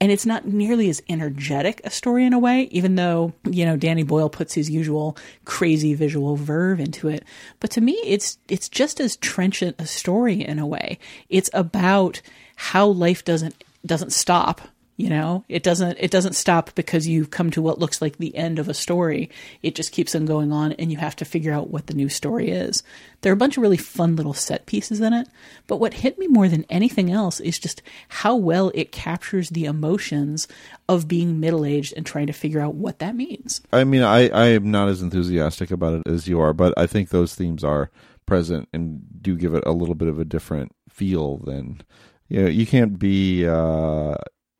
And 0.00 0.12
it's 0.12 0.26
not 0.26 0.46
nearly 0.46 0.90
as 0.90 1.02
energetic 1.08 1.80
a 1.82 1.90
story 1.90 2.26
in 2.26 2.34
a 2.34 2.38
way, 2.38 2.68
even 2.70 2.96
though, 2.96 3.32
you 3.44 3.64
know, 3.64 3.76
Danny 3.76 4.02
Boyle 4.02 4.28
puts 4.28 4.52
his 4.52 4.68
usual 4.68 5.16
crazy 5.46 5.94
visual 5.94 6.36
verve 6.36 6.80
into 6.80 7.08
it. 7.08 7.24
But 7.60 7.70
to 7.72 7.80
me, 7.80 7.94
it's, 8.04 8.36
it's 8.48 8.68
just 8.68 9.00
as 9.00 9.16
trenchant 9.16 9.76
a 9.78 9.86
story 9.86 10.44
in 10.44 10.58
a 10.58 10.66
way. 10.66 10.98
It's 11.30 11.48
about 11.54 12.20
how 12.56 12.86
life 12.88 13.24
doesn't, 13.24 13.64
doesn't 13.86 14.12
stop 14.12 14.60
you 14.96 15.08
know? 15.08 15.44
It 15.48 15.62
doesn't 15.62 15.98
it 16.00 16.10
doesn't 16.10 16.34
stop 16.34 16.74
because 16.74 17.06
you've 17.06 17.30
come 17.30 17.50
to 17.52 17.62
what 17.62 17.78
looks 17.78 18.00
like 18.00 18.16
the 18.16 18.34
end 18.36 18.58
of 18.58 18.68
a 18.68 18.74
story. 18.74 19.30
It 19.62 19.74
just 19.74 19.92
keeps 19.92 20.14
on 20.14 20.26
going 20.26 20.52
on 20.52 20.72
and 20.72 20.90
you 20.90 20.98
have 20.98 21.16
to 21.16 21.24
figure 21.24 21.52
out 21.52 21.70
what 21.70 21.86
the 21.86 21.94
new 21.94 22.08
story 22.08 22.50
is. 22.50 22.82
There 23.20 23.32
are 23.32 23.34
a 23.34 23.38
bunch 23.38 23.56
of 23.56 23.62
really 23.62 23.76
fun 23.76 24.16
little 24.16 24.34
set 24.34 24.66
pieces 24.66 25.00
in 25.00 25.12
it 25.12 25.28
but 25.66 25.78
what 25.78 25.94
hit 25.94 26.18
me 26.18 26.26
more 26.26 26.48
than 26.48 26.64
anything 26.70 27.10
else 27.10 27.40
is 27.40 27.58
just 27.58 27.82
how 28.08 28.36
well 28.36 28.70
it 28.74 28.92
captures 28.92 29.50
the 29.50 29.64
emotions 29.64 30.46
of 30.88 31.08
being 31.08 31.40
middle-aged 31.40 31.94
and 31.96 32.06
trying 32.06 32.26
to 32.28 32.32
figure 32.32 32.60
out 32.60 32.74
what 32.74 32.98
that 33.00 33.16
means. 33.16 33.60
I 33.72 33.84
mean, 33.84 34.02
I, 34.02 34.28
I 34.28 34.46
am 34.48 34.70
not 34.70 34.88
as 34.88 35.02
enthusiastic 35.02 35.70
about 35.70 35.94
it 35.94 36.08
as 36.08 36.28
you 36.28 36.40
are, 36.40 36.52
but 36.52 36.74
I 36.76 36.86
think 36.86 37.08
those 37.08 37.34
themes 37.34 37.64
are 37.64 37.90
present 38.26 38.68
and 38.72 39.02
do 39.20 39.36
give 39.36 39.54
it 39.54 39.64
a 39.66 39.72
little 39.72 39.94
bit 39.94 40.08
of 40.08 40.18
a 40.18 40.24
different 40.24 40.72
feel 40.88 41.38
than 41.38 41.82
you 42.28 42.42
know, 42.42 42.48
you 42.48 42.66
can't 42.66 42.98
be 42.98 43.46
uh 43.46 44.16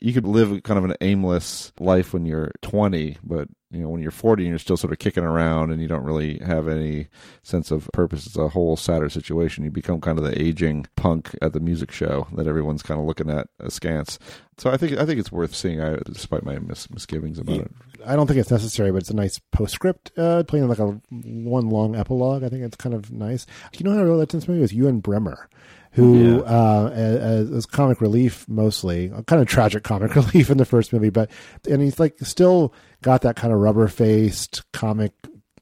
you 0.07 0.13
could 0.13 0.25
live 0.25 0.63
kind 0.63 0.79
of 0.79 0.85
an 0.85 0.95
aimless 1.01 1.73
life 1.81 2.15
when 2.15 2.27
you're 2.27 2.53
20, 2.63 3.19
but 3.25 3.49
you 3.73 3.81
know 3.81 3.89
when 3.89 4.01
you're 4.01 4.13
40 4.13 4.45
and 4.45 4.51
you're 4.51 4.59
still 4.61 4.77
sort 4.77 4.93
of 4.93 5.01
kicking 5.01 5.25
around 5.25 5.73
and 5.73 5.83
you 5.83 5.89
don't 5.89 6.05
really 6.05 6.39
have 6.47 6.69
any 6.69 7.09
sense 7.43 7.73
of 7.73 7.91
purpose. 7.93 8.25
It's 8.25 8.37
a 8.37 8.47
whole 8.47 8.77
sadder 8.77 9.09
situation. 9.09 9.65
You 9.65 9.73
become 9.73 10.01
kind 10.01 10.17
of 10.17 10.25
the 10.25 10.41
aging 10.41 10.87
punk 10.95 11.35
at 11.43 11.55
the 11.55 11.59
music 11.59 11.91
show 11.91 12.29
that 12.37 12.47
everyone's 12.47 12.85
kind 12.85 13.01
of 13.01 13.07
looking 13.07 13.29
at 13.29 13.49
askance. 13.59 14.21
So 14.59 14.71
I 14.71 14.77
think 14.77 14.93
I 14.93 15.05
think 15.05 15.19
it's 15.19 15.33
worth 15.33 15.57
seeing, 15.57 15.81
I, 15.83 15.97
despite 16.05 16.45
my 16.45 16.61
mis- 16.61 16.89
misgivings 16.89 17.41
about 17.41 17.63
it. 17.63 17.73
I 18.07 18.15
don't 18.15 18.29
think 18.29 18.39
it's 18.39 18.53
necessary, 18.53 18.93
but 18.93 18.99
it's 18.99 19.11
a 19.11 19.17
nice 19.17 19.41
postscript, 19.51 20.17
uh, 20.17 20.45
playing 20.45 20.69
like 20.69 20.79
a 20.79 21.01
one 21.11 21.69
long 21.69 21.97
epilogue. 21.97 22.45
I 22.45 22.49
think 22.49 22.63
it's 22.63 22.77
kind 22.77 22.95
of 22.95 23.11
nice. 23.11 23.45
You 23.77 23.83
know 23.83 23.91
how 23.91 23.99
I 23.99 24.03
really 24.03 24.19
liked 24.19 24.31
this 24.31 24.47
movie 24.47 24.61
was 24.61 24.73
Ewen 24.73 25.01
Bremner, 25.01 25.49
who 25.97 26.37
Yeah. 26.37 26.41
uh, 26.43 26.91
as, 26.95 27.51
as 27.51 27.67
comic 27.67 28.01
relief 28.01 28.49
mostly, 28.49 29.09
kind 29.27 29.43
of 29.43 29.49
tragic 29.49 29.83
comic 29.83 30.15
relief 30.15 30.51
in 30.51 30.59
the 30.59 30.65
first 30.65 30.93
movie, 30.93 31.11
but 31.11 31.31
and 31.69 31.83
he's 31.83 31.99
like 31.99 32.17
still 32.21 32.73
got 33.03 33.23
that 33.23 33.35
kind 33.37 33.53
of 33.53 33.59
rubber 33.59 33.89
faced 33.89 34.63
comic. 34.73 35.13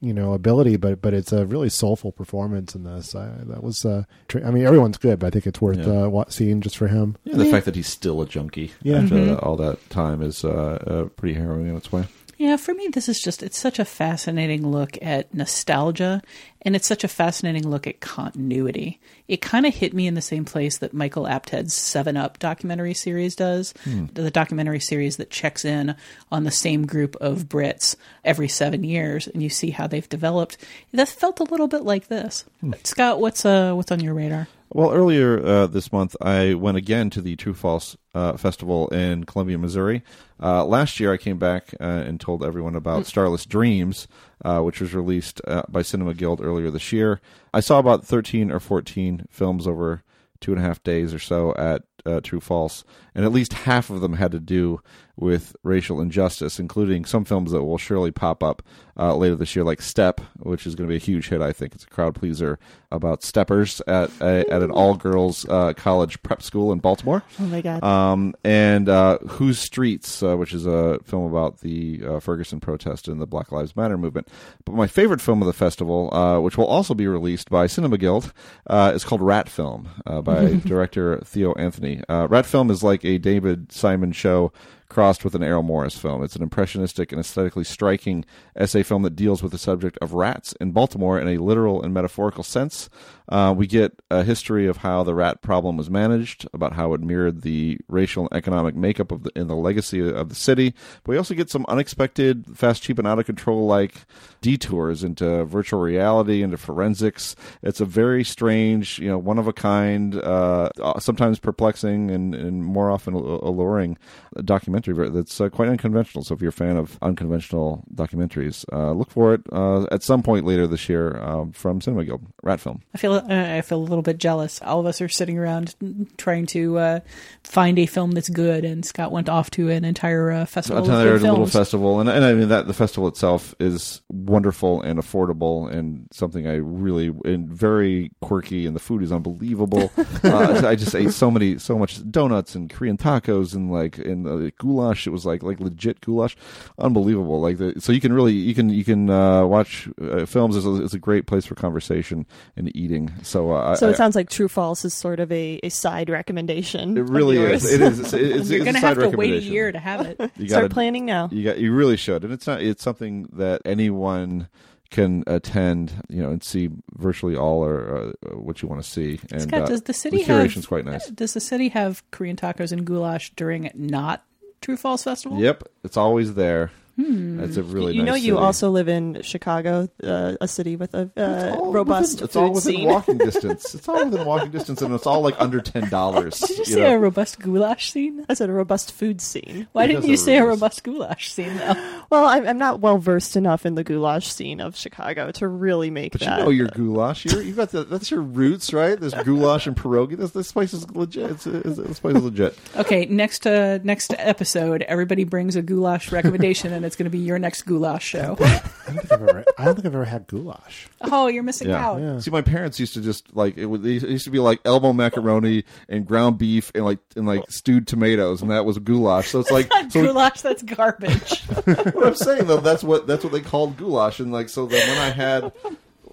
You 0.01 0.13
know, 0.13 0.35
ability, 0.35 0.77
but 0.77 1.01
but 1.01 1.15
it's 1.15 1.33
a 1.33 1.47
really 1.47 1.71
soulful 1.71 2.13
performance 2.13 2.75
in 2.75 2.85
this. 2.85 3.15
I, 3.15 3.27
that 3.45 3.63
was, 3.63 3.87
uh, 3.87 4.03
tr- 4.29 4.45
I 4.45 4.51
mean, 4.51 4.67
everyone's 4.67 4.99
good, 4.99 5.19
but 5.19 5.29
I 5.29 5.31
think 5.31 5.47
it's 5.47 5.63
worth 5.63 5.79
Yeah. 5.79 6.09
uh, 6.09 6.25
seeing 6.29 6.61
just 6.61 6.77
for 6.77 6.89
him. 6.89 7.17
Yeah, 7.25 7.39
the 7.39 7.47
fact 7.47 7.65
that 7.65 7.75
he's 7.75 7.87
still 7.87 8.21
a 8.21 8.27
junkie 8.27 8.73
Yeah. 8.83 8.99
after 8.99 9.15
Mhm. 9.15 9.43
all 9.43 9.57
that 9.57 9.79
time 9.89 10.21
is 10.21 10.45
uh, 10.45 10.51
uh, 10.87 11.05
pretty 11.17 11.33
harrowing 11.33 11.69
in 11.69 11.77
its 11.77 11.91
way. 11.91 12.05
Yeah, 12.45 12.57
for 12.59 12.75
me, 12.75 12.89
this 12.89 13.09
is 13.09 13.23
just, 13.23 13.43
it's 13.43 13.57
such 13.57 13.79
a 13.79 13.87
fascinating 13.87 14.67
look 14.71 14.99
at 15.01 15.33
nostalgia, 15.33 16.21
and 16.61 16.77
it's 16.77 16.87
such 16.87 17.03
a 17.03 17.09
fascinating 17.09 17.67
look 17.67 17.87
at 17.87 18.01
continuity. 18.01 19.01
It 19.29 19.41
kind 19.41 19.65
of 19.65 19.75
hit 19.75 19.95
me 19.95 20.07
in 20.07 20.13
the 20.13 20.21
same 20.21 20.45
place 20.45 20.77
that 20.77 20.93
Michael 20.93 21.27
Apted's 21.27 21.73
Seven 21.73 22.19
Up 22.19 22.39
documentary 22.39 22.93
series 22.93 23.35
does, 23.35 23.73
Hmm. 23.85 24.07
the 24.13 24.31
documentary 24.31 24.81
series 24.81 25.17
that 25.17 25.31
checks 25.31 25.65
in 25.65 25.95
on 26.31 26.45
the 26.45 26.51
same 26.51 26.85
group 26.85 27.17
of 27.17 27.49
Brits 27.49 27.97
every 28.27 28.49
seven 28.49 28.85
years, 28.85 29.27
and 29.27 29.43
you 29.43 29.49
see 29.49 29.71
how 29.71 29.87
they've 29.87 30.07
developed. 30.11 30.59
That 30.93 31.09
felt 31.09 31.41
a 31.41 31.45
little 31.45 31.69
bit 31.69 31.83
like 31.85 32.09
this. 32.09 32.45
Scott, 32.83 33.21
what's 33.21 33.47
uh, 33.47 33.73
what's 33.73 33.91
on 33.91 34.01
your 34.01 34.13
radar? 34.13 34.49
Well, 34.75 34.91
earlier 34.91 35.41
uh, 35.41 35.67
this 35.69 35.93
month, 35.93 36.17
I 36.21 36.55
went 36.55 36.77
again 36.77 37.09
to 37.11 37.21
the 37.21 37.37
True 37.37 37.55
False 37.55 37.97
uh, 38.13 38.37
Festival 38.37 38.89
in 38.89 39.23
Columbia, 39.23 39.57
Missouri. 39.57 40.03
Uh, 40.43 40.65
last 40.65 40.99
year, 40.99 41.13
I 41.13 41.17
came 41.17 41.39
back 41.39 41.73
uh, 41.81 41.85
and 41.85 42.21
told 42.21 42.43
everyone 42.43 42.75
about 42.75 43.07
Starless 43.07 43.47
Dreams, 43.47 44.09
uh, 44.45 44.63
which 44.63 44.81
was 44.81 44.93
released 44.93 45.41
uh, 45.47 45.63
by 45.69 45.83
Cinema 45.83 46.13
Guild 46.13 46.41
earlier 46.41 46.73
this 46.73 46.93
year. 46.93 47.21
I 47.53 47.61
saw 47.61 47.79
about 47.79 48.05
13 48.05 48.51
or 48.51 48.59
14 48.59 49.27
films 49.31 49.69
over 49.69 50.03
two 50.41 50.51
and 50.51 50.61
a 50.61 50.65
half 50.65 50.83
days 50.83 51.15
or 51.15 51.21
so 51.21 51.55
at 51.55 51.85
uh, 52.05 52.21
True 52.21 52.41
False, 52.41 52.83
and 53.15 53.25
at 53.25 53.31
least 53.31 53.53
half 53.53 53.91
of 53.91 54.01
them 54.01 54.15
had 54.15 54.33
to 54.33 54.41
do 54.41 54.81
with 55.17 55.55
racial 55.63 56.01
injustice, 56.01 56.59
including 56.59 57.05
some 57.05 57.25
films 57.25 57.53
that 57.53 57.63
will 57.63 57.79
surely 57.79 58.11
pop 58.11 58.43
up 58.43 58.63
uh, 58.97 59.15
later 59.17 59.35
this 59.37 59.55
year, 59.55 59.65
like 59.65 59.83
Step, 59.83 60.21
which 60.39 60.67
is 60.67 60.75
going 60.75 60.89
to 60.89 60.93
be 60.93 60.97
a 60.97 61.01
huge 61.05 61.29
hit. 61.29 61.41
I 61.41 61.53
think 61.53 61.75
it's 61.75 61.85
a 61.85 61.89
crowd 61.89 62.15
pleaser 62.15 62.59
about 62.91 63.23
steppers 63.23 63.81
at 63.87 64.11
a, 64.21 64.45
at 64.51 64.63
an 64.63 64.71
all 64.71 64.95
girls 64.95 65.47
uh, 65.49 65.73
college 65.75 66.23
prep 66.23 66.43
school 66.43 66.73
in 66.73 66.79
Baltimore. 66.79 67.23
Oh 67.41 67.47
my 67.47 67.61
God. 67.61 67.83
Um, 67.83 68.35
and 68.45 68.89
uh, 68.89 69.19
Whose 69.19 69.59
Streets, 69.59 70.23
uh, 70.23 70.37
which 70.37 70.53
is 70.53 70.67
a 70.67 70.99
film 71.05 71.31
about 71.31 71.61
the 71.61 72.03
uh, 72.07 72.21
Ferguson 72.21 72.61
protest 72.61 73.09
and 73.09 73.21
the 73.21 73.27
Black 73.27 73.51
Lives 73.53 73.75
Matter 73.77 73.99
movement. 73.99 74.29
But 74.65 74.75
my 74.75 74.87
favorite 74.87 75.21
film 75.21 75.43
of 75.43 75.47
the 75.47 75.53
festival, 75.53 76.13
uh, 76.15 76.41
which 76.41 76.57
will 76.57 76.67
also 76.67 76.95
be 76.95 77.09
released 77.09 77.51
by 77.51 77.67
Cinema 77.67 77.99
Guild, 77.99 78.33
uh, 78.69 78.93
is 78.95 79.05
called 79.05 79.21
Rat 79.21 79.49
Film 79.49 79.89
uh, 80.07 80.23
by 80.23 80.55
director 80.65 81.21
Theo 81.25 81.53
Anthony. 81.55 82.03
Uh, 82.09 82.29
Rat 82.29 82.47
Film 82.47 82.71
is 82.71 82.83
like 82.83 83.05
a 83.05 83.19
David 83.19 83.73
Simon 83.73 84.13
show 84.13 84.53
crossed 84.89 85.25
with 85.25 85.35
an 85.35 85.43
Errol 85.43 85.63
Morris 85.63 85.97
film. 85.97 86.23
It's 86.23 86.37
an 86.37 86.43
impressionistic 86.43 87.13
and 87.13 87.21
aesthetically 87.21 87.65
striking 87.65 88.25
essay 88.55 88.83
film 88.83 89.03
that 89.03 89.17
deals 89.17 89.43
with 89.43 89.53
the 89.53 89.59
subject 89.59 89.99
of 90.01 90.13
rats 90.13 90.53
in 90.61 90.73
Baltimore 90.73 91.19
in 91.19 91.29
a 91.29 91.39
literal 91.39 91.83
and 91.83 91.95
metaphorical 91.95 92.45
sense. 92.45 92.89
Uh, 93.29 93.55
we 93.57 93.67
get 93.67 93.99
a 94.11 94.23
history 94.23 94.67
of 94.67 94.79
how 94.79 95.03
the 95.03 95.15
rat 95.15 95.41
problem 95.41 95.79
was 95.79 95.89
managed, 95.89 96.47
about 96.53 96.75
how 96.75 96.93
it 96.93 97.01
mirrored 97.01 97.41
the 97.41 97.79
racial 97.89 98.29
and 98.29 98.37
economic 98.37 98.75
makeup 98.75 99.11
of 99.11 99.23
the 99.23 99.31
the 99.35 99.55
legacy 99.55 100.07
of 100.07 100.29
the 100.29 100.35
city. 100.35 100.75
But 101.03 101.13
we 101.13 101.17
also 101.17 101.35
get 101.35 101.51
some 101.51 101.65
unexpected, 101.69 102.47
fast, 102.55 102.83
cheap, 102.83 102.99
and 102.99 103.09
out 103.09 103.19
of 103.19 103.27
control 103.27 103.67
like 103.67 103.95
detours 104.43 105.03
into 105.03 105.45
virtual 105.47 105.81
reality, 105.81 106.43
into 106.43 106.57
forensics. 106.57 107.35
It's 107.63 107.81
a 107.81 107.87
very 107.87 108.25
strange, 108.25 108.99
you 108.99 109.09
know, 109.09 109.19
one 109.19 109.39
of 109.39 109.49
a 109.49 109.53
kind, 109.53 110.17
uh, 110.17 110.71
sometimes 110.99 111.39
perplexing 111.39 112.11
and, 112.11 112.35
and 112.35 112.65
more 112.65 112.91
often 112.91 113.15
alluring 113.15 113.97
documentary 114.45 114.74
that's 114.83 115.41
uh, 115.41 115.49
quite 115.49 115.69
unconventional. 115.69 116.25
So 116.25 116.35
if 116.35 116.41
you're 116.41 116.51
a 116.51 116.53
fan 116.53 116.77
of 116.77 116.99
unconventional 117.03 117.85
documentaries, 117.95 118.65
uh, 118.73 118.93
look 118.93 119.11
for 119.11 119.35
it 119.35 119.43
uh, 119.53 119.87
at 119.91 120.03
some 120.03 120.23
point 120.23 120.47
later 120.47 120.67
this 120.67 120.89
year 120.89 121.17
um, 121.23 121.53
from 121.53 121.81
Cinema 121.81 122.05
Guild, 122.05 122.23
Rat 122.43 122.61
Film. 122.61 122.83
I 122.95 122.99
feel 122.99 123.15
uh, 123.15 123.25
I 123.29 123.61
feel 123.63 123.79
a 123.79 123.83
little 123.83 124.03
bit 124.03 124.19
jealous. 124.19 124.61
All 124.63 124.81
of 124.81 124.87
us 124.87 125.01
are 125.01 125.09
sitting 125.09 125.39
around 125.39 125.75
trying 126.17 126.47
to 126.47 126.79
uh, 126.79 127.01
find 127.43 127.79
a 127.79 127.87
film 127.87 128.13
that's 128.13 128.29
good, 128.29 128.65
and 128.65 128.85
Scott 128.85 129.13
went 129.13 129.29
off 129.29 129.51
to 129.53 129.71
an 129.71 129.85
entire 129.85 130.31
uh, 130.31 130.47
festival. 130.47 130.83
good 131.19 131.31
little 131.31 131.47
festival, 131.47 132.01
and, 132.01 132.09
and 132.09 132.25
I 132.25 132.35
mean 132.35 132.49
that 132.49 132.67
the 132.67 132.75
festival 132.75 133.09
itself 133.09 133.55
is 133.61 134.03
wonderful 134.09 134.83
and 134.83 134.99
affordable, 134.99 135.71
and 135.71 136.09
something 136.13 136.47
I 136.47 136.57
really 136.57 137.15
and 137.25 137.49
very 137.49 138.11
quirky, 138.21 138.67
and 138.67 138.75
the 138.75 138.81
food 138.81 139.03
is 139.03 139.13
unbelievable. 139.13 139.93
uh, 140.25 140.63
I 140.65 140.75
just 140.75 140.95
ate 140.95 141.13
so 141.13 141.31
many, 141.31 141.59
so 141.59 141.79
much 141.79 142.09
donuts 142.11 142.55
and 142.55 142.71
Korean 142.71 142.97
tacos 142.97 143.55
and 143.55 143.73
like 143.73 143.99
and 143.99 144.25
the 144.25 144.53
goulash. 144.65 145.07
It 145.07 145.11
was 145.11 145.27
like 145.27 145.43
like 145.43 145.61
legit 145.61 146.01
goulash, 146.01 146.37
unbelievable. 146.79 147.41
Like 147.41 147.59
the, 147.59 147.75
so 147.81 147.93
you 147.93 148.01
can 148.01 148.13
really 148.13 148.33
you 148.33 148.55
can 148.55 148.71
you 148.71 148.85
can 148.85 149.11
uh, 149.11 149.45
watch 149.47 149.89
uh, 150.01 150.25
films. 150.27 150.57
It's 150.57 150.67
a, 150.67 150.83
it's 150.83 150.95
a 150.95 150.99
great 150.99 151.27
place 151.27 151.45
for 151.45 151.55
conversation 151.55 152.27
and 152.57 152.75
eating. 152.77 153.13
So 153.23 153.53
uh, 153.53 153.77
So 153.77 153.89
I, 153.89 153.91
it 153.91 153.97
sounds 153.97 154.15
like 154.17 154.31
True 154.31 154.49
False 154.49 154.85
is 154.85 154.95
sort 154.95 155.21
of 155.21 155.31
a, 155.31 155.61
a 155.63 155.69
side 155.69 156.09
recommendation. 156.11 156.97
It 156.97 157.09
really 157.09 157.37
is. 157.39 157.71
It 157.71 157.81
is. 157.81 158.01
It's, 158.01 158.13
it's, 158.15 158.51
You're 158.51 158.59
it's 158.61 158.65
gonna 158.67 158.79
a 158.79 158.81
have 158.81 158.99
to 158.99 159.17
wait 159.17 159.35
a 159.35 159.41
year 159.43 159.71
to 159.73 159.79
have 159.79 160.01
it. 160.07 160.19
You 160.37 160.49
Start 160.49 160.63
gotta- 160.65 160.75
planning 160.75 161.05
now. 161.07 161.29
You 161.31 161.45
got. 161.45 161.59
You 161.59 161.73
really 161.73 161.97
should, 161.97 162.25
and 162.25 162.33
it's 162.33 162.47
not. 162.47 162.63
It's 162.63 162.83
something 162.83 163.29
that 163.35 163.63
anyone 163.65 164.49
can 164.91 165.23
attend. 165.27 165.93
You 166.09 166.23
know, 166.23 166.31
and 166.31 166.43
see 166.43 166.71
virtually 166.97 167.37
all 167.37 167.65
or 167.65 168.13
uh, 168.27 168.35
what 168.37 168.63
you 168.63 168.69
want 168.69 168.83
to 168.83 168.89
see. 168.89 169.21
And 169.31 169.43
Scott, 169.43 169.63
uh, 169.63 169.67
does 169.67 169.83
the 169.83 169.93
city 169.93 170.19
the 170.19 170.23
have 170.25 170.37
curation's 170.39 170.67
quite 170.67 170.85
nice. 170.85 171.09
Does 171.09 171.35
the 171.35 171.41
city 171.41 171.69
have 171.71 172.03
Korean 172.11 172.37
tacos 172.37 172.73
and 172.73 172.85
goulash 172.85 173.33
during 173.37 173.71
not 173.75 174.25
True 174.65 174.79
False 174.79 175.05
Festival? 175.05 175.39
Yep, 175.39 175.65
it's 175.83 175.99
always 175.99 176.37
there. 176.37 176.71
Hmm. 176.97 177.41
It's 177.43 177.57
a 177.57 177.63
really 177.63 177.95
you 177.95 178.03
nice 178.03 178.07
know 178.07 178.15
you 178.15 178.35
city. 178.35 178.37
also 178.45 178.71
live 178.71 178.89
in 178.89 179.21
Chicago, 179.23 179.89
uh, 180.03 180.37
a 180.41 180.47
city 180.47 180.77
with 180.77 180.95
a 180.95 181.11
uh, 181.17 181.57
all 181.59 181.73
robust 181.73 182.21
within, 182.21 182.25
it's 182.25 182.35
food 182.35 182.41
all 182.41 182.53
within 182.53 182.75
scene. 182.75 182.85
walking 182.89 183.19
distance. 183.31 183.75
It's 183.75 183.89
all 183.89 184.05
within 184.05 184.25
walking 184.25 184.51
distance, 184.53 184.81
and 184.83 184.95
it's 184.95 185.07
all 185.07 185.21
like 185.21 185.35
under 185.41 185.61
ten 185.61 185.89
dollars. 185.89 186.39
Did 186.39 186.59
you 186.59 186.65
say 186.65 186.93
a 186.93 186.99
robust 186.99 187.41
goulash 187.41 187.91
scene? 187.91 188.25
I 188.29 188.35
said 188.35 188.49
a 188.49 188.53
robust 188.53 188.93
food 188.93 189.21
scene. 189.21 189.67
Why 189.73 189.87
Because 189.87 190.03
didn't 190.03 190.09
you 190.11 190.15
of 190.15 190.21
say 190.21 190.37
a 190.37 190.45
robust- 190.45 190.55
robust 190.55 190.85
goulash 190.85 191.33
scene 191.33 191.57
though? 191.57 191.91
Well, 192.11 192.27
I'm, 192.27 192.47
I'm 192.47 192.59
not 192.59 192.79
well 192.81 192.99
versed 192.99 193.35
enough 193.35 193.67
in 193.67 193.75
the 193.75 193.83
goulash 193.83 194.29
scene 194.33 194.61
of 194.61 194.77
Chicago 194.77 195.33
to 195.33 195.49
really 195.49 195.91
make 195.91 196.13
But 196.13 196.21
that. 196.21 196.39
you 196.39 196.45
know 196.45 196.51
your 196.51 196.69
goulash. 196.69 197.25
You're, 197.25 197.43
you 197.43 197.55
got 197.55 197.71
the, 197.71 197.83
that's 197.83 198.11
your 198.11 198.21
roots, 198.21 198.73
right? 198.73 199.01
This 199.01 199.15
goulash 199.25 199.67
and 199.67 199.75
pierogi. 199.77 200.17
This, 200.17 200.31
this 200.31 200.53
place 200.53 200.73
is 200.75 200.89
legit. 200.95 201.31
It's, 201.33 201.47
it's, 201.47 201.77
this 201.79 201.99
place 201.99 202.15
is 202.17 202.23
legit. 202.23 202.57
Okay, 202.77 203.07
next 203.07 203.47
uh, 203.49 203.79
next 203.83 204.15
episode, 204.19 204.83
everybody 204.83 205.25
brings 205.25 205.57
a 205.57 205.63
goulash 205.63 206.13
recommendation, 206.13 206.73
and 206.73 206.84
it's 206.85 206.97
going 206.97 207.05
to 207.05 207.11
be 207.11 207.19
your 207.19 207.39
next 207.39 207.63
goulash 207.63 208.05
show. 208.05 208.37
I 208.41 208.61
don't 208.87 208.99
think 209.01 209.13
I've 209.13 209.23
ever, 209.23 209.45
I 209.59 209.65
don't 209.65 209.75
think 209.75 209.87
I've 209.87 209.95
ever 209.95 210.05
had 210.05 210.27
goulash. 210.27 210.89
oh, 211.03 211.27
you're 211.29 211.43
missing 211.43 211.71
out. 211.71 212.01
Yeah. 212.01 212.19
See, 212.19 212.31
my 212.31 212.43
parents 212.43 212.79
used 212.81 212.95
to 212.95 213.01
just 213.01 213.35
like 213.35 213.57
it, 213.57 213.67
would, 213.67 213.85
it 213.85 214.03
used 214.03 214.25
to 214.25 214.31
be 214.31 214.39
like 214.39 214.61
elbow 214.65 214.93
macaroni 214.93 215.65
and 215.89 216.07
ground 216.07 216.39
beef 216.39 216.71
and 216.75 216.85
like 216.85 216.99
and 217.17 217.27
like 217.27 217.45
stewed 217.51 217.87
tomatoes, 217.87 218.43
and 218.43 218.51
that 218.51 218.65
was 218.65 218.79
goulash. 218.79 219.29
So 219.29 219.41
it's 219.41 219.51
like 219.51 219.73
so 219.91 220.03
goulash, 220.03 220.41
that's 220.41 220.63
garbage. 220.63 221.43
what 221.65 222.07
I'm 222.07 222.15
saying 222.15 222.47
though, 222.47 222.59
that's 222.59 222.83
what 222.83 223.07
that's 223.07 223.25
what 223.25 223.33
they 223.33 223.41
called 223.41 223.77
goulash, 223.77 224.21
and 224.21 224.33
like 224.33 224.49
so 224.49 224.67
then 224.67 224.87
when 224.89 224.99
I 224.99 225.11
had. 225.11 225.53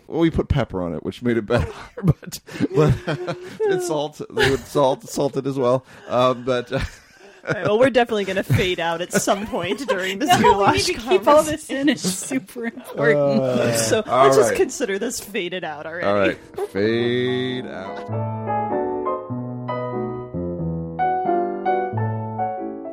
Well, 0.08 0.20
we 0.20 0.30
put 0.30 0.50
pepper 0.50 0.82
on 0.82 0.94
it, 0.94 1.06
which 1.06 1.22
made 1.22 1.38
it 1.38 1.46
better, 1.46 1.72
but, 2.04 2.42
but 2.76 2.94
it's 3.62 3.88
salt. 3.88 4.20
They 4.30 4.50
would 4.50 4.60
salt 4.60 5.04
salt 5.08 5.38
it 5.38 5.48
as 5.48 5.58
well. 5.58 5.86
Um, 6.10 6.44
but 6.44 6.70
All 6.74 6.80
right, 7.44 7.64
well, 7.66 7.80
we're 7.80 7.90
definitely 7.90 8.26
going 8.26 8.38
to 8.38 8.44
fade 8.44 8.80
out 8.80 9.02
at 9.02 9.12
some 9.14 9.48
point 9.48 9.88
during 9.88 10.20
this 10.20 10.30
No, 10.30 10.38
we 10.38 10.44
goulash 10.44 10.88
need 10.88 10.96
to 10.96 11.02
keep 11.02 11.28
all 11.28 11.44
this 11.44 11.70
in. 11.70 11.90
It's 11.90 12.02
super 12.02 12.66
important. 12.66 13.42
Uh, 13.42 13.76
so 13.78 14.04
let's 14.06 14.38
just 14.38 14.56
consider 14.56 15.00
this 15.00 15.20
faded 15.20 15.64
out 15.64 15.86
already. 15.86 16.06
all 16.06 16.16
right, 16.16 16.38
fade 16.70 17.66
out. 17.66 18.32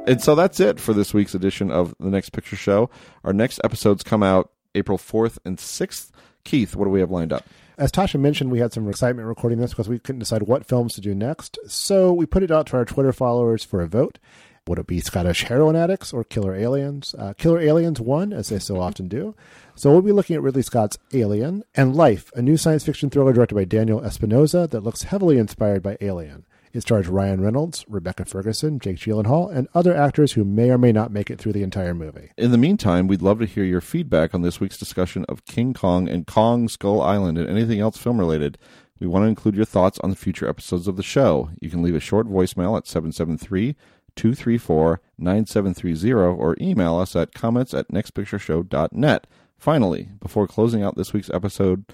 And 0.09 0.23
so 0.23 0.35
that's 0.35 0.59
it 0.59 0.81
for 0.81 0.95
this 0.95 1.13
week's 1.13 1.35
edition 1.35 1.71
of 1.71 1.95
the 2.01 2.09
Next 2.09 2.31
Picture 2.31 2.57
Show. 2.57 2.89
Our 3.25 3.35
next 3.35 3.61
episodes 3.63 4.03
come 4.03 4.23
out 4.23 4.51
April 4.75 4.97
4th 4.97 5.37
and 5.45 5.59
6th. 5.59 6.11
Keith, 6.45 6.75
what 6.75 6.87
do 6.87 6.91
we 6.91 7.01
have 7.01 7.11
lined 7.11 7.31
up? 7.31 7.45
As 7.79 7.93
Tasha 7.93 8.19
mentioned, 8.19 8.51
we 8.51 8.59
had 8.59 8.73
some 8.73 8.89
excitement 8.89 9.29
recording 9.29 9.61
this 9.61 9.71
because 9.71 9.89
we 9.89 10.01
couldn't 10.01 10.19
decide 10.19 10.43
what 10.43 10.67
films 10.67 10.95
to 10.95 11.01
do 11.01 11.15
next. 11.15 11.59
So 11.69 12.13
we 12.13 12.27
put 12.27 12.43
it 12.43 12.51
out 12.51 12.67
to 12.67 12.77
our 12.77 12.85
Twitter 12.85 13.13
followers 13.13 13.63
for 13.63 13.81
a 13.81 13.87
vote. 13.87 14.19
Would 14.67 14.81
it 14.81 14.89
be 14.89 14.99
Scottish 14.99 15.45
heroin 15.45 15.77
addicts 15.77 16.13
or 16.13 16.25
killer 16.25 16.57
aliens? 16.57 17.15
Uh, 17.17 17.35
killer 17.35 17.61
aliens 17.61 18.01
won, 18.01 18.33
as 18.33 18.49
they 18.49 18.59
so 18.59 18.81
often 18.81 19.07
do. 19.07 19.37
So 19.77 19.93
we'll 19.93 20.03
be 20.03 20.11
looking 20.11 20.35
at 20.35 20.43
Ridley 20.43 20.63
Scott's 20.63 20.99
Alien 21.15 21.63
and 21.77 21.95
Life, 21.95 22.33
a 22.35 22.43
new 22.43 22.57
science 22.57 22.85
fiction 22.85 23.11
thriller 23.11 23.33
directed 23.33 23.55
by 23.55 23.65
Daniel 23.65 24.05
Espinosa 24.05 24.67
that 24.67 24.83
looks 24.83 25.05
heavily 25.05 25.39
inspired 25.39 25.83
by 25.83 25.97
Alien. 26.01 26.47
It 26.73 26.83
stars 26.83 27.09
Ryan 27.09 27.41
Reynolds, 27.41 27.85
Rebecca 27.89 28.25
Ferguson, 28.25 28.79
Jake 28.79 28.97
Gyllenhaal, 28.97 29.55
and 29.55 29.69
other 29.75 29.97
actors 29.97 30.33
who 30.33 30.45
may 30.45 30.71
or 30.71 30.79
may 30.79 30.93
not 30.93 31.11
make 31.11 31.31
it 31.31 31.39
through 31.39 31.53
the 31.53 31.63
entire 31.63 31.95
movie. 31.95 32.31
In 32.37 32.51
the 32.51 32.59
meantime, 32.59 33.07
we'd 33.07 33.23
love 33.23 33.39
to 33.39 33.47
hear 33.47 33.65
your 33.65 33.81
feedback 33.81 34.35
on 34.35 34.43
this 34.43 34.61
week's 34.61 34.79
discussion 34.79 35.25
of 35.29 35.45
King 35.45 35.75
Kong 35.75 36.09
and 36.09 36.27
Kong 36.27 36.69
Skull 36.69 37.01
Island 37.01 37.39
and 37.39 37.49
anything 37.49 37.81
else 37.81 37.97
film 37.97 38.19
related. 38.19 38.59
We 39.01 39.07
want 39.07 39.25
to 39.25 39.29
include 39.29 39.55
your 39.55 39.65
thoughts 39.65 39.99
on 40.01 40.11
the 40.11 40.17
future 40.17 40.49
episodes 40.49 40.89
of 40.89 40.97
the 40.97 41.03
show. 41.03 41.51
You 41.61 41.71
can 41.71 41.83
leave 41.83 41.95
a 41.95 42.01
short 42.01 42.27
voicemail 42.27 42.77
at 42.77 42.87
773 42.87 43.77
234 44.17 45.01
9730 45.19 46.13
or 46.13 46.57
email 46.61 46.99
us 46.99 47.15
at 47.15 47.33
comments 47.33 47.73
at 47.73 47.89
nextpictureshow.net. 47.89 49.27
Finally, 49.57 50.09
before 50.21 50.47
closing 50.47 50.83
out 50.83 50.97
this 50.97 51.13
week's 51.13 51.31
episode, 51.31 51.85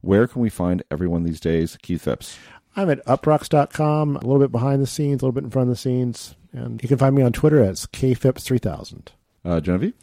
where 0.00 0.26
can 0.26 0.42
we 0.42 0.50
find 0.50 0.82
everyone 0.90 1.24
these 1.24 1.40
days? 1.40 1.76
Keith 1.82 2.02
Phipps. 2.02 2.38
I'm 2.78 2.90
at 2.90 3.04
uproxx.com, 3.06 4.14
a 4.14 4.20
little 4.20 4.38
bit 4.38 4.52
behind 4.52 4.80
the 4.80 4.86
scenes, 4.86 5.20
a 5.20 5.24
little 5.24 5.32
bit 5.32 5.42
in 5.42 5.50
front 5.50 5.68
of 5.68 5.74
the 5.74 5.80
scenes. 5.80 6.36
And 6.52 6.80
you 6.80 6.88
can 6.88 6.96
find 6.96 7.12
me 7.12 7.22
on 7.22 7.32
Twitter 7.32 7.60
as 7.60 7.86
kphipps3000. 7.86 9.08
Uh, 9.44 9.60
Genevieve? 9.60 9.94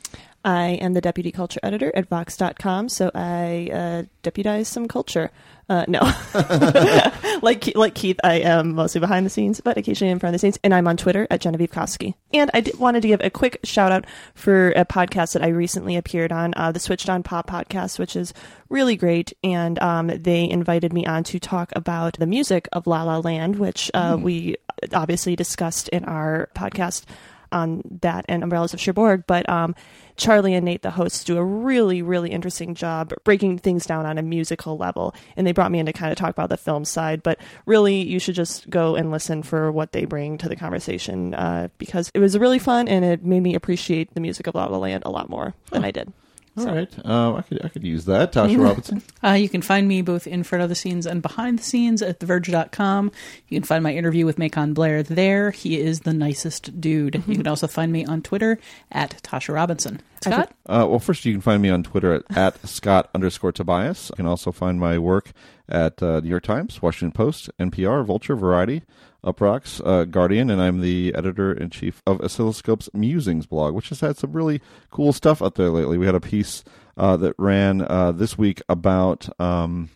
I 0.45 0.67
am 0.79 0.93
the 0.93 1.01
deputy 1.01 1.31
culture 1.31 1.59
editor 1.63 1.91
at 1.95 2.07
Vox.com, 2.07 2.87
so 2.89 3.11
I 3.15 3.69
uh, 3.73 4.03
deputize 4.21 4.67
some 4.67 4.87
culture. 4.87 5.31
Uh, 5.67 5.83
no, 5.87 5.99
like 7.41 7.75
like 7.75 7.95
Keith, 7.95 8.19
I 8.23 8.35
am 8.35 8.75
mostly 8.75 8.99
behind 9.01 9.25
the 9.25 9.29
scenes, 9.31 9.61
but 9.61 9.77
occasionally 9.77 10.11
in 10.11 10.19
front 10.19 10.35
of 10.35 10.39
the 10.39 10.39
scenes. 10.45 10.59
And 10.63 10.73
I'm 10.73 10.87
on 10.87 10.97
Twitter 10.97 11.27
at 11.31 11.41
Genevieve 11.41 11.71
Koski. 11.71 12.13
And 12.33 12.51
I 12.53 12.61
did, 12.61 12.77
wanted 12.77 13.01
to 13.01 13.07
give 13.07 13.21
a 13.21 13.29
quick 13.31 13.59
shout 13.63 13.91
out 13.91 14.05
for 14.35 14.69
a 14.71 14.85
podcast 14.85 15.33
that 15.33 15.43
I 15.43 15.47
recently 15.47 15.95
appeared 15.95 16.31
on, 16.31 16.53
uh, 16.55 16.71
the 16.71 16.79
Switched 16.79 17.09
on 17.09 17.23
Pop 17.23 17.49
podcast, 17.49 17.97
which 17.97 18.15
is 18.15 18.33
really 18.69 18.95
great. 18.95 19.33
And 19.43 19.79
um, 19.81 20.07
they 20.07 20.47
invited 20.49 20.93
me 20.93 21.05
on 21.07 21.23
to 21.25 21.39
talk 21.39 21.71
about 21.75 22.19
the 22.19 22.27
music 22.27 22.67
of 22.71 22.85
La 22.85 23.03
La 23.03 23.17
Land, 23.17 23.55
which 23.57 23.89
uh, 23.93 24.15
Mm. 24.15 24.21
we 24.21 24.55
obviously 24.93 25.35
discussed 25.35 25.87
in 25.89 26.05
our 26.05 26.49
podcast 26.55 27.05
on 27.51 27.81
that 28.01 28.25
and 28.27 28.43
Umbrellas 28.43 28.73
of 28.73 28.79
Cherbourg. 28.79 29.23
But 29.25 29.47
um, 29.49 29.73
Charlie 30.17 30.53
and 30.53 30.65
Nate, 30.65 30.81
the 30.81 30.91
hosts, 30.91 31.23
do 31.23 31.37
a 31.37 31.43
really, 31.43 32.01
really 32.01 32.31
interesting 32.31 32.75
job 32.75 33.13
breaking 33.23 33.59
things 33.59 33.85
down 33.85 34.05
on 34.05 34.17
a 34.17 34.21
musical 34.21 34.77
level. 34.77 35.13
And 35.35 35.45
they 35.45 35.51
brought 35.51 35.71
me 35.71 35.79
in 35.79 35.85
to 35.85 35.93
kind 35.93 36.11
of 36.11 36.17
talk 36.17 36.31
about 36.31 36.49
the 36.49 36.57
film 36.57 36.85
side. 36.85 37.23
But 37.23 37.39
really, 37.65 38.01
you 38.01 38.19
should 38.19 38.35
just 38.35 38.69
go 38.69 38.95
and 38.95 39.11
listen 39.11 39.43
for 39.43 39.71
what 39.71 39.91
they 39.91 40.05
bring 40.05 40.37
to 40.39 40.49
the 40.49 40.55
conversation 40.55 41.33
uh, 41.33 41.69
because 41.77 42.11
it 42.13 42.19
was 42.19 42.37
really 42.37 42.59
fun 42.59 42.87
and 42.87 43.03
it 43.03 43.23
made 43.23 43.41
me 43.41 43.55
appreciate 43.55 44.13
the 44.13 44.21
music 44.21 44.47
of 44.47 44.55
La 44.55 44.65
La 44.65 44.77
Land 44.77 45.03
a 45.05 45.09
lot 45.09 45.29
more 45.29 45.53
than 45.71 45.83
I 45.83 45.91
did. 45.91 46.11
All 46.57 46.65
right, 46.65 46.89
uh, 47.03 47.35
I 47.35 47.41
could 47.41 47.65
I 47.65 47.69
could 47.69 47.83
use 47.83 48.05
that. 48.05 48.31
Tasha 48.31 48.57
Robinson. 48.63 49.03
Uh, 49.23 49.31
you 49.31 49.49
can 49.49 49.61
find 49.61 49.87
me 49.87 50.01
both 50.01 50.25
in 50.25 50.43
front 50.43 50.63
of 50.63 50.69
the 50.69 50.75
scenes 50.75 51.05
and 51.05 51.21
behind 51.21 51.59
the 51.59 51.63
scenes 51.63 52.01
at 52.01 52.19
theverge.com. 52.19 53.11
You 53.49 53.59
can 53.59 53.65
find 53.65 53.83
my 53.83 53.93
interview 53.93 54.25
with 54.25 54.37
Macon 54.37 54.73
Blair 54.73 55.03
there. 55.03 55.51
He 55.51 55.79
is 55.79 56.01
the 56.01 56.13
nicest 56.13 56.79
dude. 56.79 57.23
You 57.27 57.35
can 57.35 57.47
also 57.47 57.67
find 57.67 57.91
me 57.91 58.05
on 58.05 58.21
Twitter 58.21 58.57
at 58.91 59.21
Tasha 59.23 59.53
Robinson. 59.53 60.01
Scott? 60.21 60.51
Uh, 60.65 60.85
well, 60.89 60.99
first 60.99 61.25
you 61.25 61.33
can 61.33 61.41
find 61.41 61.61
me 61.61 61.69
on 61.69 61.83
Twitter 61.83 62.13
at, 62.13 62.37
at 62.37 62.67
Scott 62.67 63.09
underscore 63.13 63.51
Tobias. 63.51 64.09
You 64.11 64.15
can 64.17 64.25
also 64.25 64.51
find 64.51 64.79
my 64.79 64.97
work 64.97 65.31
at 65.69 66.01
uh, 66.01 66.19
New 66.21 66.29
York 66.29 66.43
Times, 66.43 66.81
Washington 66.81 67.11
Post, 67.11 67.49
NPR, 67.59 68.05
Vulture, 68.05 68.35
Variety, 68.35 68.83
Uproxx, 69.25 69.81
uh, 69.85 70.05
Guardian, 70.05 70.49
and 70.49 70.61
I'm 70.61 70.81
the 70.81 71.13
editor 71.15 71.51
in 71.51 71.69
chief 71.69 72.01
of 72.05 72.19
Oscilloscope's 72.19 72.89
Musings 72.93 73.45
blog, 73.45 73.73
which 73.73 73.89
has 73.89 73.99
had 73.99 74.17
some 74.17 74.33
really 74.33 74.61
cool 74.91 75.11
stuff 75.13 75.41
out 75.41 75.55
there 75.55 75.69
lately. 75.69 75.97
We 75.97 76.05
had 76.05 76.15
a 76.15 76.21
piece 76.21 76.63
uh, 76.95 77.17
that 77.17 77.35
ran 77.37 77.81
uh, 77.81 78.11
this 78.11 78.37
week 78.37 78.61
about 78.69 79.27
um, 79.39 79.89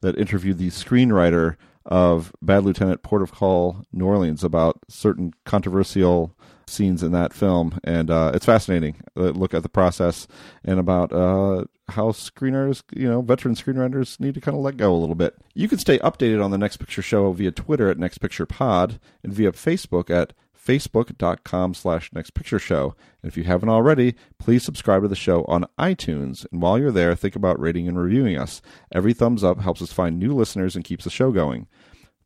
that 0.00 0.16
interviewed 0.16 0.58
the 0.58 0.68
screenwriter 0.68 1.56
of 1.84 2.32
Bad 2.40 2.64
Lieutenant, 2.64 3.02
Port 3.02 3.22
of 3.22 3.32
Call, 3.32 3.82
New 3.92 4.06
Orleans, 4.06 4.44
about 4.44 4.78
certain 4.88 5.32
controversial 5.44 6.36
scenes 6.68 7.02
in 7.02 7.12
that 7.12 7.32
film, 7.32 7.78
and 7.84 8.10
uh, 8.10 8.32
it's 8.34 8.46
fascinating. 8.46 8.96
Uh, 9.16 9.30
look 9.30 9.54
at 9.54 9.62
the 9.62 9.68
process 9.68 10.26
and 10.64 10.78
about 10.78 11.12
uh, 11.12 11.64
how 11.88 12.10
screenwriters, 12.10 12.82
you 12.94 13.08
know, 13.08 13.20
veteran 13.22 13.54
screenwriters 13.54 14.20
need 14.20 14.34
to 14.34 14.40
kind 14.40 14.56
of 14.56 14.62
let 14.62 14.76
go 14.76 14.94
a 14.94 14.96
little 14.96 15.14
bit. 15.14 15.36
You 15.54 15.68
can 15.68 15.78
stay 15.78 15.98
updated 15.98 16.44
on 16.44 16.50
the 16.50 16.58
Next 16.58 16.76
Picture 16.76 17.02
Show 17.02 17.32
via 17.32 17.50
Twitter 17.50 17.90
at 17.90 17.98
Next 17.98 18.18
Picture 18.18 18.46
Pod 18.46 19.00
and 19.22 19.32
via 19.32 19.52
Facebook 19.52 20.10
at 20.10 20.32
facebook.com 20.68 21.72
slash 21.72 22.12
next 22.12 22.34
picture 22.34 22.58
show 22.58 22.94
and 23.22 23.30
if 23.30 23.38
you 23.38 23.44
haven't 23.44 23.70
already 23.70 24.14
please 24.38 24.62
subscribe 24.62 25.00
to 25.00 25.08
the 25.08 25.16
show 25.16 25.42
on 25.44 25.64
itunes 25.78 26.44
and 26.52 26.60
while 26.60 26.78
you're 26.78 26.92
there 26.92 27.14
think 27.14 27.34
about 27.34 27.58
rating 27.58 27.88
and 27.88 27.98
reviewing 27.98 28.36
us 28.36 28.60
every 28.92 29.14
thumbs 29.14 29.42
up 29.42 29.60
helps 29.60 29.80
us 29.80 29.92
find 29.92 30.18
new 30.18 30.34
listeners 30.34 30.76
and 30.76 30.84
keeps 30.84 31.04
the 31.04 31.10
show 31.10 31.32
going 31.32 31.66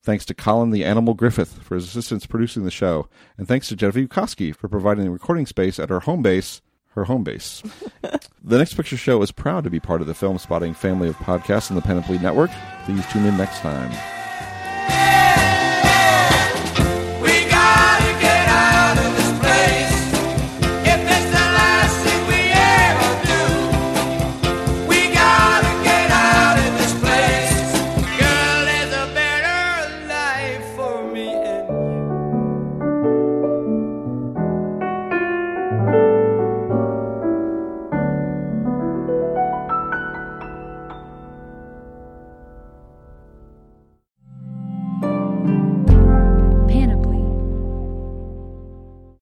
Thanks 0.02 0.24
to 0.26 0.34
Colin 0.34 0.70
the 0.70 0.84
Animal 0.84 1.14
Griffith 1.14 1.62
for 1.62 1.76
his 1.76 1.84
assistance 1.84 2.26
producing 2.26 2.64
the 2.64 2.72
show, 2.72 3.08
and 3.38 3.46
thanks 3.46 3.68
to 3.68 3.76
Genevieve 3.76 4.08
Koski 4.08 4.54
for 4.54 4.68
providing 4.68 5.04
the 5.04 5.10
recording 5.10 5.46
space 5.46 5.78
at 5.78 5.90
her 5.90 6.00
home 6.00 6.22
base, 6.22 6.60
her 6.94 7.04
home 7.04 7.22
base. 7.22 7.62
the 8.42 8.58
Next 8.58 8.74
Picture 8.74 8.96
Show 8.96 9.22
is 9.22 9.30
proud 9.30 9.62
to 9.62 9.70
be 9.70 9.78
part 9.78 10.00
of 10.00 10.08
the 10.08 10.12
Filmspotting 10.12 10.74
family 10.74 11.08
of 11.08 11.16
podcasts 11.16 11.70
on 11.70 11.76
the 11.76 11.82
Panoply 11.82 12.18
Network. 12.18 12.50
Please 12.84 13.06
tune 13.12 13.26
in 13.26 13.36
next 13.36 13.60
time. 13.60 14.21